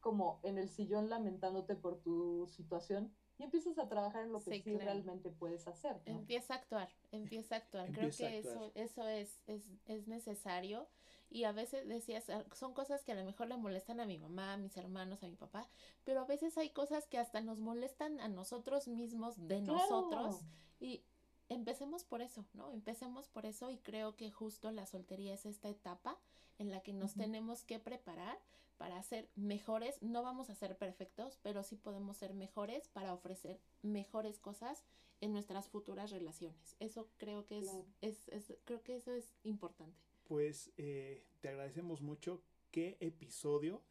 como 0.00 0.40
en 0.42 0.58
el 0.58 0.68
sillón 0.68 1.08
lamentándote 1.08 1.76
por 1.76 2.00
tu 2.00 2.46
situación 2.48 3.12
y 3.38 3.44
empiezas 3.44 3.78
a 3.78 3.88
trabajar 3.88 4.24
en 4.24 4.32
lo 4.32 4.42
que 4.42 4.62
sí, 4.62 4.76
realmente 4.76 5.30
puedes 5.30 5.68
hacer. 5.68 6.00
¿no? 6.06 6.18
Empieza 6.18 6.54
a 6.54 6.56
actuar, 6.56 6.88
empieza 7.12 7.54
a 7.56 7.58
actuar. 7.58 7.92
Creo 7.92 8.10
que 8.10 8.38
eso, 8.38 8.72
eso 8.74 9.06
es, 9.08 9.40
es, 9.46 9.70
es 9.86 10.08
necesario 10.08 10.88
y 11.30 11.44
a 11.44 11.52
veces 11.52 11.88
decías, 11.88 12.30
ah, 12.30 12.44
son 12.52 12.74
cosas 12.74 13.02
que 13.04 13.12
a 13.12 13.14
lo 13.14 13.24
mejor 13.24 13.48
le 13.48 13.56
molestan 13.56 14.00
a 14.00 14.06
mi 14.06 14.18
mamá, 14.18 14.52
a 14.54 14.56
mis 14.56 14.76
hermanos, 14.76 15.22
a 15.22 15.28
mi 15.28 15.36
papá, 15.36 15.68
pero 16.04 16.20
a 16.20 16.24
veces 16.24 16.56
hay 16.58 16.70
cosas 16.70 17.06
que 17.06 17.18
hasta 17.18 17.40
nos 17.40 17.58
molestan 17.58 18.20
a 18.20 18.28
nosotros 18.28 18.88
mismos, 18.88 19.48
de 19.48 19.60
nosotros, 19.60 20.42
y 20.80 21.02
empecemos 21.48 22.04
por 22.04 22.22
eso, 22.22 22.44
¿no? 22.52 22.70
Empecemos 22.70 23.28
por 23.28 23.46
eso 23.46 23.70
y 23.70 23.78
creo 23.78 24.16
que 24.16 24.30
justo 24.30 24.70
la 24.70 24.86
soltería 24.86 25.34
es 25.34 25.46
esta 25.46 25.68
etapa 25.68 26.18
en 26.58 26.70
la 26.70 26.80
que 26.80 26.92
nos 26.92 27.14
tenemos 27.14 27.64
que 27.64 27.78
preparar 27.78 28.38
para 28.76 29.02
ser 29.02 29.28
mejores, 29.34 30.00
no 30.02 30.22
vamos 30.22 30.50
a 30.50 30.54
ser 30.54 30.76
perfectos, 30.76 31.38
pero 31.42 31.62
sí 31.62 31.76
podemos 31.76 32.16
ser 32.16 32.34
mejores 32.34 32.88
para 32.88 33.14
ofrecer 33.14 33.60
mejores 33.82 34.38
cosas 34.38 34.84
en 35.20 35.32
nuestras 35.32 35.68
futuras 35.68 36.10
relaciones. 36.10 36.76
Eso 36.80 37.08
creo 37.16 37.46
que 37.46 37.58
es, 37.58 37.70
es, 38.00 38.28
es 38.28 38.56
creo 38.64 38.82
que 38.82 38.96
eso 38.96 39.12
es 39.12 39.32
importante 39.44 40.13
pues 40.24 40.72
eh, 40.76 41.22
te 41.40 41.48
agradecemos 41.48 42.00
mucho. 42.02 42.42
Qué 42.70 42.96
episodio 43.00 43.82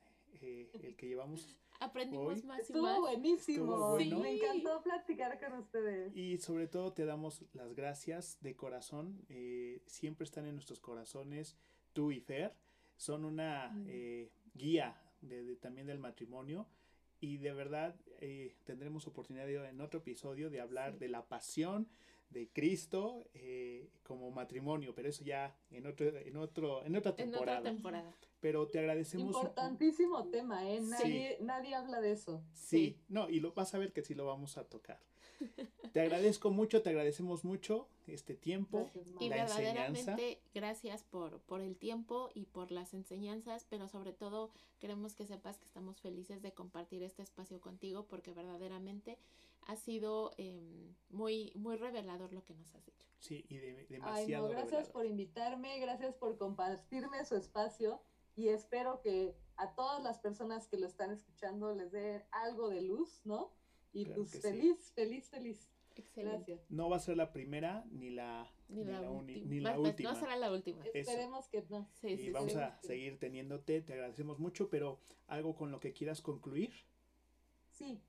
eh, 0.42 0.72
el 0.82 0.96
que 0.96 1.08
llevamos. 1.08 1.58
Aprendimos 1.80 2.44
más 2.46 2.70
y 2.70 2.74
más. 2.74 3.00
buenísimo. 3.00 3.96
Me 3.98 4.36
encantó 4.36 4.82
platicar 4.84 5.40
con 5.40 5.60
ustedes. 5.60 6.16
Y 6.16 6.38
sobre 6.38 6.68
todo 6.68 6.94
te 6.94 7.06
damos 7.06 7.44
las 7.54 7.74
gracias 7.74 8.38
de 8.42 8.56
corazón. 8.56 9.26
Eh, 9.30 9.82
siempre 9.86 10.24
están 10.24 10.46
en 10.46 10.56
nuestros 10.56 10.80
corazones 10.80 11.58
tú 11.92 12.12
y 12.12 12.22
Fer. 12.22 12.56
Son 12.96 13.26
una 13.26 13.70
mm. 13.70 13.90
guía 14.54 15.02
de, 15.22 15.56
también 15.58 15.88
del 15.88 16.00
matrimonio. 16.00 16.68
Y 17.20 17.38
de 17.38 17.54
verdad 17.54 17.96
tendremos 18.66 19.08
oportunidad 19.08 19.50
en 19.50 19.82
otro 19.82 20.02
episodio 20.02 20.50
de 20.50 20.62
hablar 20.62 21.00
de 21.00 21.08
la 21.08 21.26
pasión, 21.26 21.90
de 22.34 22.50
Cristo 22.50 23.30
eh, 23.34 23.90
como 24.04 24.32
matrimonio, 24.32 24.94
pero 24.94 25.10
eso 25.10 25.24
ya 25.24 25.56
en 25.72 25.86
otro, 25.88 26.08
en 26.18 26.36
otro, 26.38 26.84
en 26.84 26.96
otra 26.96 27.16
temporada. 27.16 27.60
En 27.60 27.60
otra 27.60 27.72
temporada. 27.72 28.14
Pero 28.42 28.68
te 28.68 28.80
agradecemos. 28.80 29.28
Importantísimo 29.28 30.28
tema, 30.28 30.70
¿eh? 30.70 30.82
Nadie, 30.82 31.38
nadie 31.40 31.76
habla 31.76 32.02
de 32.02 32.12
eso. 32.12 32.44
Sí, 32.52 33.00
no, 33.08 33.30
y 33.30 33.40
lo 33.40 33.54
vas 33.54 33.74
a 33.74 33.78
ver 33.78 33.94
que 33.94 34.04
sí 34.04 34.16
lo 34.16 34.26
vamos 34.26 34.58
a 34.58 34.66
tocar. 34.66 35.00
Te 35.94 36.02
agradezco 36.02 36.50
mucho, 36.50 36.82
te 36.82 36.90
agradecemos 36.90 37.46
mucho 37.46 37.88
este 38.08 38.34
tiempo. 38.34 38.90
y 39.20 39.30
verdaderamente 39.30 40.42
gracias 40.54 41.04
por, 41.04 41.40
por 41.42 41.62
el 41.62 41.78
tiempo 41.78 42.32
y 42.34 42.46
por 42.46 42.72
las 42.72 42.96
enseñanzas, 42.96 43.68
pero 43.70 43.88
sobre 43.88 44.12
todo 44.12 44.50
queremos 44.80 45.14
que 45.14 45.28
sepas 45.28 45.58
que 45.58 45.66
estamos 45.66 46.02
felices 46.02 46.42
de 46.42 46.52
compartir 46.52 47.04
este 47.04 47.22
espacio 47.22 47.62
contigo 47.62 48.08
porque 48.08 48.34
verdaderamente 48.34 49.20
ha 49.68 49.76
sido 49.76 50.32
em, 50.38 50.96
muy, 51.10 51.52
muy 51.56 51.78
revelador 51.78 52.34
lo 52.34 52.44
que 52.44 52.56
nos 52.56 52.74
has 52.74 52.86
dicho. 52.86 53.08
Sí, 53.20 53.46
y 53.48 53.58
demasiado. 53.94 54.48
Ay, 54.48 54.54
gracias 54.54 54.90
por 54.90 55.06
invitarme, 55.06 55.80
gracias 55.80 56.16
por 56.16 56.38
compartirme 56.38 57.24
su 57.24 57.36
espacio 57.36 58.02
y 58.36 58.50
espero 58.50 59.00
que 59.02 59.36
a 59.56 59.76
todas 59.76 60.02
las 60.04 60.20
personas 60.20 60.68
que 60.68 60.78
lo 60.78 60.88
están 60.88 61.12
escuchando 61.12 61.74
les 61.74 61.92
dé 61.92 62.26
algo 62.32 62.70
de 62.70 62.82
luz, 62.82 63.22
¿no? 63.24 63.52
Y 63.94 64.06
pues 64.06 64.42
feliz, 64.42 64.92
feliz, 64.96 65.30
feliz. 65.30 65.70
Excelente. 65.96 66.54
Gracias. 66.54 66.72
No 66.72 66.90
va 66.90 66.98
a 66.98 67.00
ser 67.00 67.18
la 67.18 67.32
primera 67.32 67.86
ni 67.92 68.10
la, 68.10 68.52
ni, 68.68 68.84
la, 68.84 69.02
ni 69.02 69.60
la 69.60 69.76
pues, 69.76 69.90
última. 69.90 70.12
No 70.12 70.20
será 70.20 70.36
la 70.36 70.52
última. 70.52 70.84
Esperemos 70.94 71.48
que 71.50 71.64
no. 71.70 71.88
Sí, 71.94 72.08
y 72.08 72.32
vamos 72.32 72.56
a 72.56 72.80
seguir 72.82 73.20
teniéndote, 73.20 73.82
te 73.82 73.94
agradecemos 73.94 74.40
mucho, 74.40 74.70
pero 74.70 75.00
algo 75.28 75.56
con 75.56 75.72
lo 75.72 75.80
que 75.80 75.94
quieras 75.94 76.22
concluir. 76.22 76.74
Sí, 77.70 78.02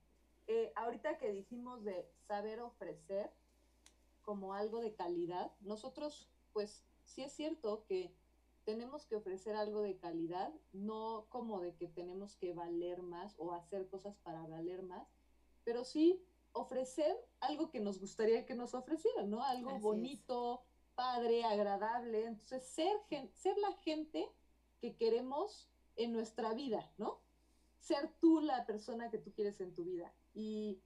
eh, 0.47 0.71
ahorita 0.75 1.17
que 1.17 1.31
dijimos 1.31 1.83
de 1.83 2.09
saber 2.27 2.59
ofrecer 2.59 3.31
como 4.23 4.53
algo 4.53 4.81
de 4.81 4.95
calidad, 4.95 5.51
nosotros 5.61 6.31
pues 6.53 6.83
sí 7.03 7.21
es 7.21 7.33
cierto 7.33 7.85
que 7.85 8.15
tenemos 8.63 9.05
que 9.05 9.15
ofrecer 9.15 9.55
algo 9.55 9.81
de 9.81 9.97
calidad, 9.97 10.51
no 10.73 11.27
como 11.29 11.61
de 11.61 11.75
que 11.75 11.87
tenemos 11.87 12.35
que 12.35 12.53
valer 12.53 13.03
más 13.03 13.35
o 13.37 13.53
hacer 13.53 13.87
cosas 13.87 14.17
para 14.23 14.45
valer 14.47 14.81
más, 14.81 15.07
pero 15.65 15.83
sí 15.83 16.23
ofrecer 16.53 17.13
algo 17.41 17.69
que 17.69 17.81
nos 17.81 17.99
gustaría 17.99 18.45
que 18.45 18.55
nos 18.55 18.73
ofrecieran, 18.73 19.29
¿no? 19.29 19.43
Algo 19.43 19.77
bonito, 19.79 20.63
padre, 20.95 21.43
agradable. 21.43 22.25
Entonces, 22.25 22.65
ser, 22.65 22.95
ser 23.33 23.57
la 23.57 23.73
gente 23.73 24.31
que 24.79 24.95
queremos 24.95 25.69
en 25.97 26.13
nuestra 26.13 26.53
vida, 26.53 26.89
¿no? 26.97 27.21
Ser 27.79 28.09
tú 28.21 28.39
la 28.39 28.65
persona 28.65 29.11
que 29.11 29.17
tú 29.17 29.33
quieres 29.33 29.59
en 29.59 29.75
tu 29.75 29.83
vida. 29.83 30.13
Y, 30.33 30.81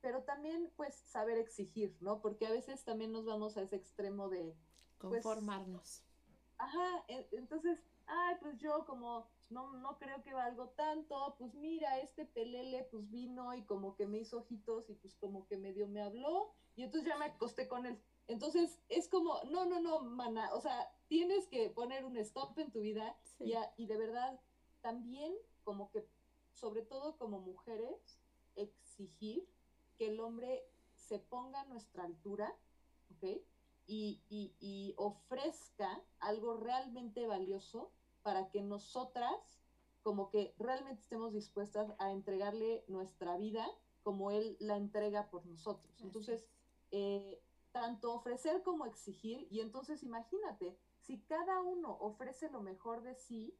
pero 0.00 0.22
también, 0.22 0.72
pues, 0.76 0.94
saber 0.94 1.38
exigir, 1.38 1.96
¿no? 2.00 2.20
Porque 2.20 2.46
a 2.46 2.50
veces 2.50 2.84
también 2.84 3.10
nos 3.10 3.24
vamos 3.24 3.56
a 3.56 3.62
ese 3.62 3.76
extremo 3.76 4.28
de... 4.28 4.56
Pues, 4.98 5.24
Conformarnos. 5.24 6.04
ajá, 6.58 7.04
entonces, 7.32 7.80
ay, 8.06 8.36
pues 8.40 8.56
yo 8.58 8.84
como 8.86 9.28
no, 9.52 9.72
no 9.74 9.98
creo 9.98 10.22
que 10.22 10.32
valgo 10.34 10.70
tanto, 10.70 11.36
pues 11.38 11.54
mira, 11.54 11.98
este 12.00 12.24
pelele 12.26 12.84
pues 12.90 13.10
vino 13.10 13.54
y 13.54 13.64
como 13.64 13.94
que 13.94 14.06
me 14.06 14.18
hizo 14.18 14.38
ojitos 14.38 14.88
y 14.90 14.94
pues 14.94 15.14
como 15.16 15.46
que 15.46 15.56
medio 15.56 15.86
me 15.86 16.02
habló 16.02 16.54
y 16.74 16.82
entonces 16.82 17.08
ya 17.08 17.18
me 17.18 17.26
acosté 17.26 17.68
con 17.68 17.86
él. 17.86 18.02
Entonces 18.26 18.80
es 18.88 19.08
como, 19.08 19.42
no, 19.44 19.66
no, 19.66 19.80
no, 19.80 20.00
mana, 20.00 20.54
o 20.54 20.60
sea, 20.60 20.90
tienes 21.08 21.46
que 21.48 21.70
poner 21.70 22.04
un 22.04 22.16
stop 22.16 22.58
en 22.58 22.70
tu 22.72 22.80
vida 22.80 23.16
y, 23.38 23.54
y 23.76 23.86
de 23.86 23.96
verdad 23.96 24.40
también 24.80 25.34
como 25.64 25.90
que, 25.90 26.08
sobre 26.52 26.82
todo 26.82 27.16
como 27.18 27.40
mujeres, 27.40 28.20
exigir 28.56 29.48
que 29.96 30.08
el 30.08 30.20
hombre 30.20 30.64
se 30.94 31.18
ponga 31.18 31.60
a 31.60 31.66
nuestra 31.66 32.04
altura, 32.04 32.56
¿ok? 33.16 33.40
Y, 33.86 34.22
y, 34.28 34.54
y 34.60 34.94
ofrezca 34.96 36.02
algo 36.20 36.56
realmente 36.56 37.26
valioso 37.26 37.92
para 38.22 38.48
que 38.48 38.62
nosotras 38.62 39.62
como 40.02 40.30
que 40.30 40.54
realmente 40.58 41.00
estemos 41.00 41.32
dispuestas 41.32 41.92
a 41.98 42.10
entregarle 42.10 42.84
nuestra 42.88 43.36
vida 43.36 43.66
como 44.02 44.30
Él 44.32 44.56
la 44.58 44.76
entrega 44.76 45.30
por 45.30 45.46
nosotros. 45.46 46.00
Entonces, 46.00 46.44
eh, 46.90 47.40
tanto 47.70 48.12
ofrecer 48.12 48.62
como 48.62 48.84
exigir, 48.84 49.46
y 49.50 49.60
entonces 49.60 50.02
imagínate, 50.02 50.76
si 50.98 51.20
cada 51.20 51.60
uno 51.60 51.96
ofrece 52.00 52.50
lo 52.50 52.60
mejor 52.62 53.02
de 53.02 53.14
sí, 53.14 53.56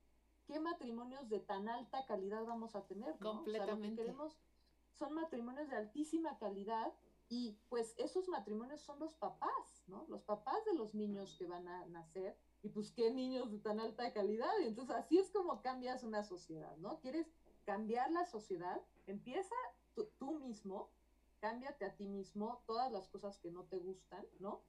¿qué 0.47 0.59
matrimonios 0.59 1.29
de 1.29 1.41
tan 1.41 1.69
alta 1.69 2.05
calidad 2.07 2.45
vamos 2.45 2.75
a 2.75 2.85
tener? 2.87 3.17
Completamente. 3.19 4.03
queremos 4.03 4.37
son 4.93 5.15
matrimonios 5.15 5.69
de 5.71 5.77
altísima 5.77 6.37
calidad 6.39 6.93
y 7.29 7.57
pues 7.69 7.95
esos 7.97 8.29
matrimonios 8.29 8.83
son 8.83 8.99
los 8.99 9.15
papás, 9.15 9.85
¿no? 9.87 10.05
Los 10.09 10.23
papás 10.23 10.65
de 10.67 10.75
los 10.75 10.95
niños 10.95 11.35
que 11.39 11.47
van 11.47 11.67
a 11.67 11.87
nacer 11.87 12.37
y 12.63 12.69
pues 12.69 12.93
qué 12.93 13.11
niños 13.11 13.51
de 13.51 13.59
tan 13.59 13.81
alta 13.81 14.13
calidad. 14.13 14.53
Y 14.63 14.69
entonces 14.69 14.97
así 14.97 15.19
es 15.19 15.31
como 15.31 15.61
cambias 15.63 16.05
una 16.05 16.23
sociedad, 16.23 16.77
¿no? 16.79 17.01
¿Quieres 17.01 17.27
cambiar 17.65 18.11
la 18.11 18.25
sociedad? 18.25 18.81
Empieza 19.07 19.55
tú, 20.19 20.39
mismo, 20.39 20.91
cámbiate 21.41 21.85
a 21.85 21.95
ti 21.97 22.07
mismo 22.07 22.63
todas 22.67 22.91
las 22.93 23.09
cosas 23.09 23.39
que 23.39 23.51
no 23.51 23.65
te 23.65 23.79
gustan, 23.79 24.25
¿no? 24.39 24.63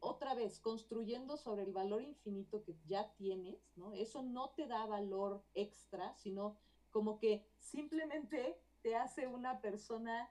Otra 0.00 0.34
vez, 0.34 0.60
construyendo 0.60 1.36
sobre 1.36 1.62
el 1.62 1.72
valor 1.72 2.02
infinito 2.02 2.62
que 2.62 2.76
ya 2.86 3.12
tienes, 3.14 3.72
¿no? 3.76 3.92
Eso 3.94 4.22
no 4.22 4.50
te 4.50 4.66
da 4.66 4.86
valor 4.86 5.42
extra, 5.54 6.14
sino 6.14 6.56
como 6.90 7.18
que 7.18 7.44
simplemente 7.58 8.60
te 8.82 8.94
hace 8.94 9.26
una 9.26 9.60
persona 9.60 10.30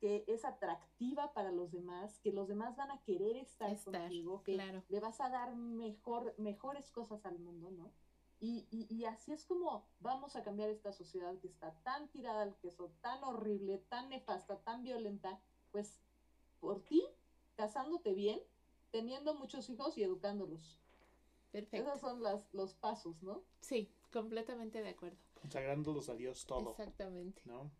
que 0.00 0.24
es 0.26 0.44
atractiva 0.44 1.32
para 1.32 1.50
los 1.50 1.72
demás, 1.72 2.18
que 2.20 2.32
los 2.32 2.48
demás 2.48 2.76
van 2.76 2.90
a 2.90 3.02
querer 3.02 3.36
estar, 3.36 3.76
contigo, 3.82 4.42
que 4.42 4.56
le 4.88 5.00
vas 5.00 5.20
a 5.20 5.28
dar 5.28 5.56
mejor, 5.56 6.34
mejores 6.38 6.90
cosas 6.90 7.24
al 7.26 7.38
mundo, 7.38 7.70
¿no? 7.70 7.92
Y, 8.40 8.68
y, 8.70 9.04
así 9.04 9.32
es 9.32 9.44
como 9.44 9.84
vamos 9.98 10.36
a 10.36 10.44
cambiar 10.44 10.70
esta 10.70 10.92
sociedad 10.92 11.36
que 11.40 11.48
está 11.48 11.74
tan 11.82 12.08
tirada 12.08 12.42
al 12.42 12.56
queso, 12.58 12.92
tan 13.00 13.24
horrible, 13.24 13.78
tan 13.88 14.10
nefasta, 14.10 14.60
tan 14.60 14.84
violenta, 14.84 15.40
pues 15.72 15.98
por 16.60 16.80
ti, 16.84 17.02
casándote 17.56 18.14
bien, 18.14 18.40
teniendo 18.92 19.34
muchos 19.34 19.68
hijos 19.70 19.98
y 19.98 20.04
educándolos. 20.04 20.78
Perfecto. 21.50 21.88
Esos 21.88 22.00
son 22.00 22.22
las, 22.22 22.54
los 22.54 22.74
pasos, 22.74 23.20
¿no? 23.24 23.42
Sí, 23.60 23.90
completamente 24.12 24.82
de 24.82 24.90
acuerdo. 24.90 25.18
Consagrándolos 25.40 26.08
a 26.08 26.14
Dios 26.14 26.46
todo. 26.46 26.70
Exactamente. 26.70 27.42
¿No? 27.44 27.72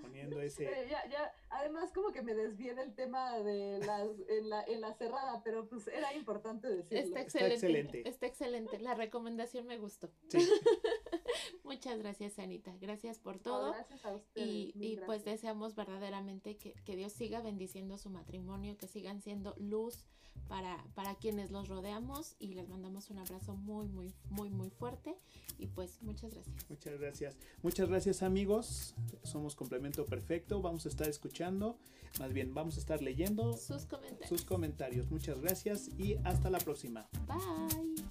Poniendo 0.00 0.40
ese... 0.40 0.64
ya, 0.90 1.08
ya, 1.08 1.32
además 1.50 1.92
como 1.92 2.12
que 2.12 2.22
me 2.22 2.34
desvié 2.34 2.74
del 2.74 2.94
tema 2.94 3.38
de 3.38 3.78
las, 3.78 4.08
en, 4.28 4.48
la, 4.48 4.62
en 4.64 4.80
la 4.80 4.92
cerrada, 4.94 5.42
pero 5.44 5.68
pues 5.68 5.88
era 5.88 6.14
importante 6.14 6.68
decirlo. 6.68 7.04
Está 7.04 7.20
excelente, 7.20 8.08
está 8.08 8.26
excelente. 8.26 8.78
La 8.78 8.94
recomendación 8.94 9.66
me 9.66 9.78
gustó. 9.78 10.10
Muchas 11.66 11.98
gracias, 11.98 12.38
Anita. 12.38 12.74
Gracias 12.80 13.18
por 13.18 13.38
todo. 13.38 13.72
gracias 13.72 14.04
a 14.04 14.14
ustedes. 14.14 14.46
Y, 14.46 14.72
y 14.74 14.96
pues 15.04 15.24
deseamos 15.24 15.74
verdaderamente 15.74 16.56
que, 16.56 16.72
que 16.84 16.96
Dios 16.96 17.12
siga 17.12 17.42
bendiciendo 17.42 17.98
su 17.98 18.08
matrimonio, 18.08 18.76
que 18.78 18.86
sigan 18.86 19.20
siendo 19.20 19.54
luz 19.58 20.06
para, 20.48 20.84
para 20.94 21.14
quienes 21.16 21.50
los 21.50 21.68
rodeamos 21.68 22.36
y 22.38 22.54
les 22.54 22.68
mandamos 22.68 23.10
un 23.10 23.18
abrazo 23.18 23.54
muy, 23.56 23.88
muy, 23.88 24.14
muy, 24.30 24.50
muy 24.50 24.70
fuerte. 24.70 25.16
Y 25.58 25.66
pues 25.66 26.02
muchas 26.02 26.32
gracias. 26.34 26.56
Muchas 26.68 27.00
gracias. 27.00 27.36
Muchas 27.62 27.88
gracias 27.88 28.22
amigos. 28.22 28.94
Somos 29.22 29.56
complemento 29.56 30.04
perfecto. 30.06 30.62
Vamos 30.62 30.86
a 30.86 30.88
estar 30.88 31.08
escuchando, 31.08 31.78
más 32.20 32.32
bien 32.32 32.54
vamos 32.54 32.76
a 32.76 32.80
estar 32.80 33.02
leyendo 33.02 33.56
sus 33.56 33.86
comentarios. 33.86 34.28
Sus 34.28 34.44
comentarios. 34.44 35.10
Muchas 35.10 35.40
gracias 35.40 35.88
y 35.98 36.16
hasta 36.24 36.50
la 36.50 36.58
próxima. 36.58 37.08
Bye. 37.26 38.05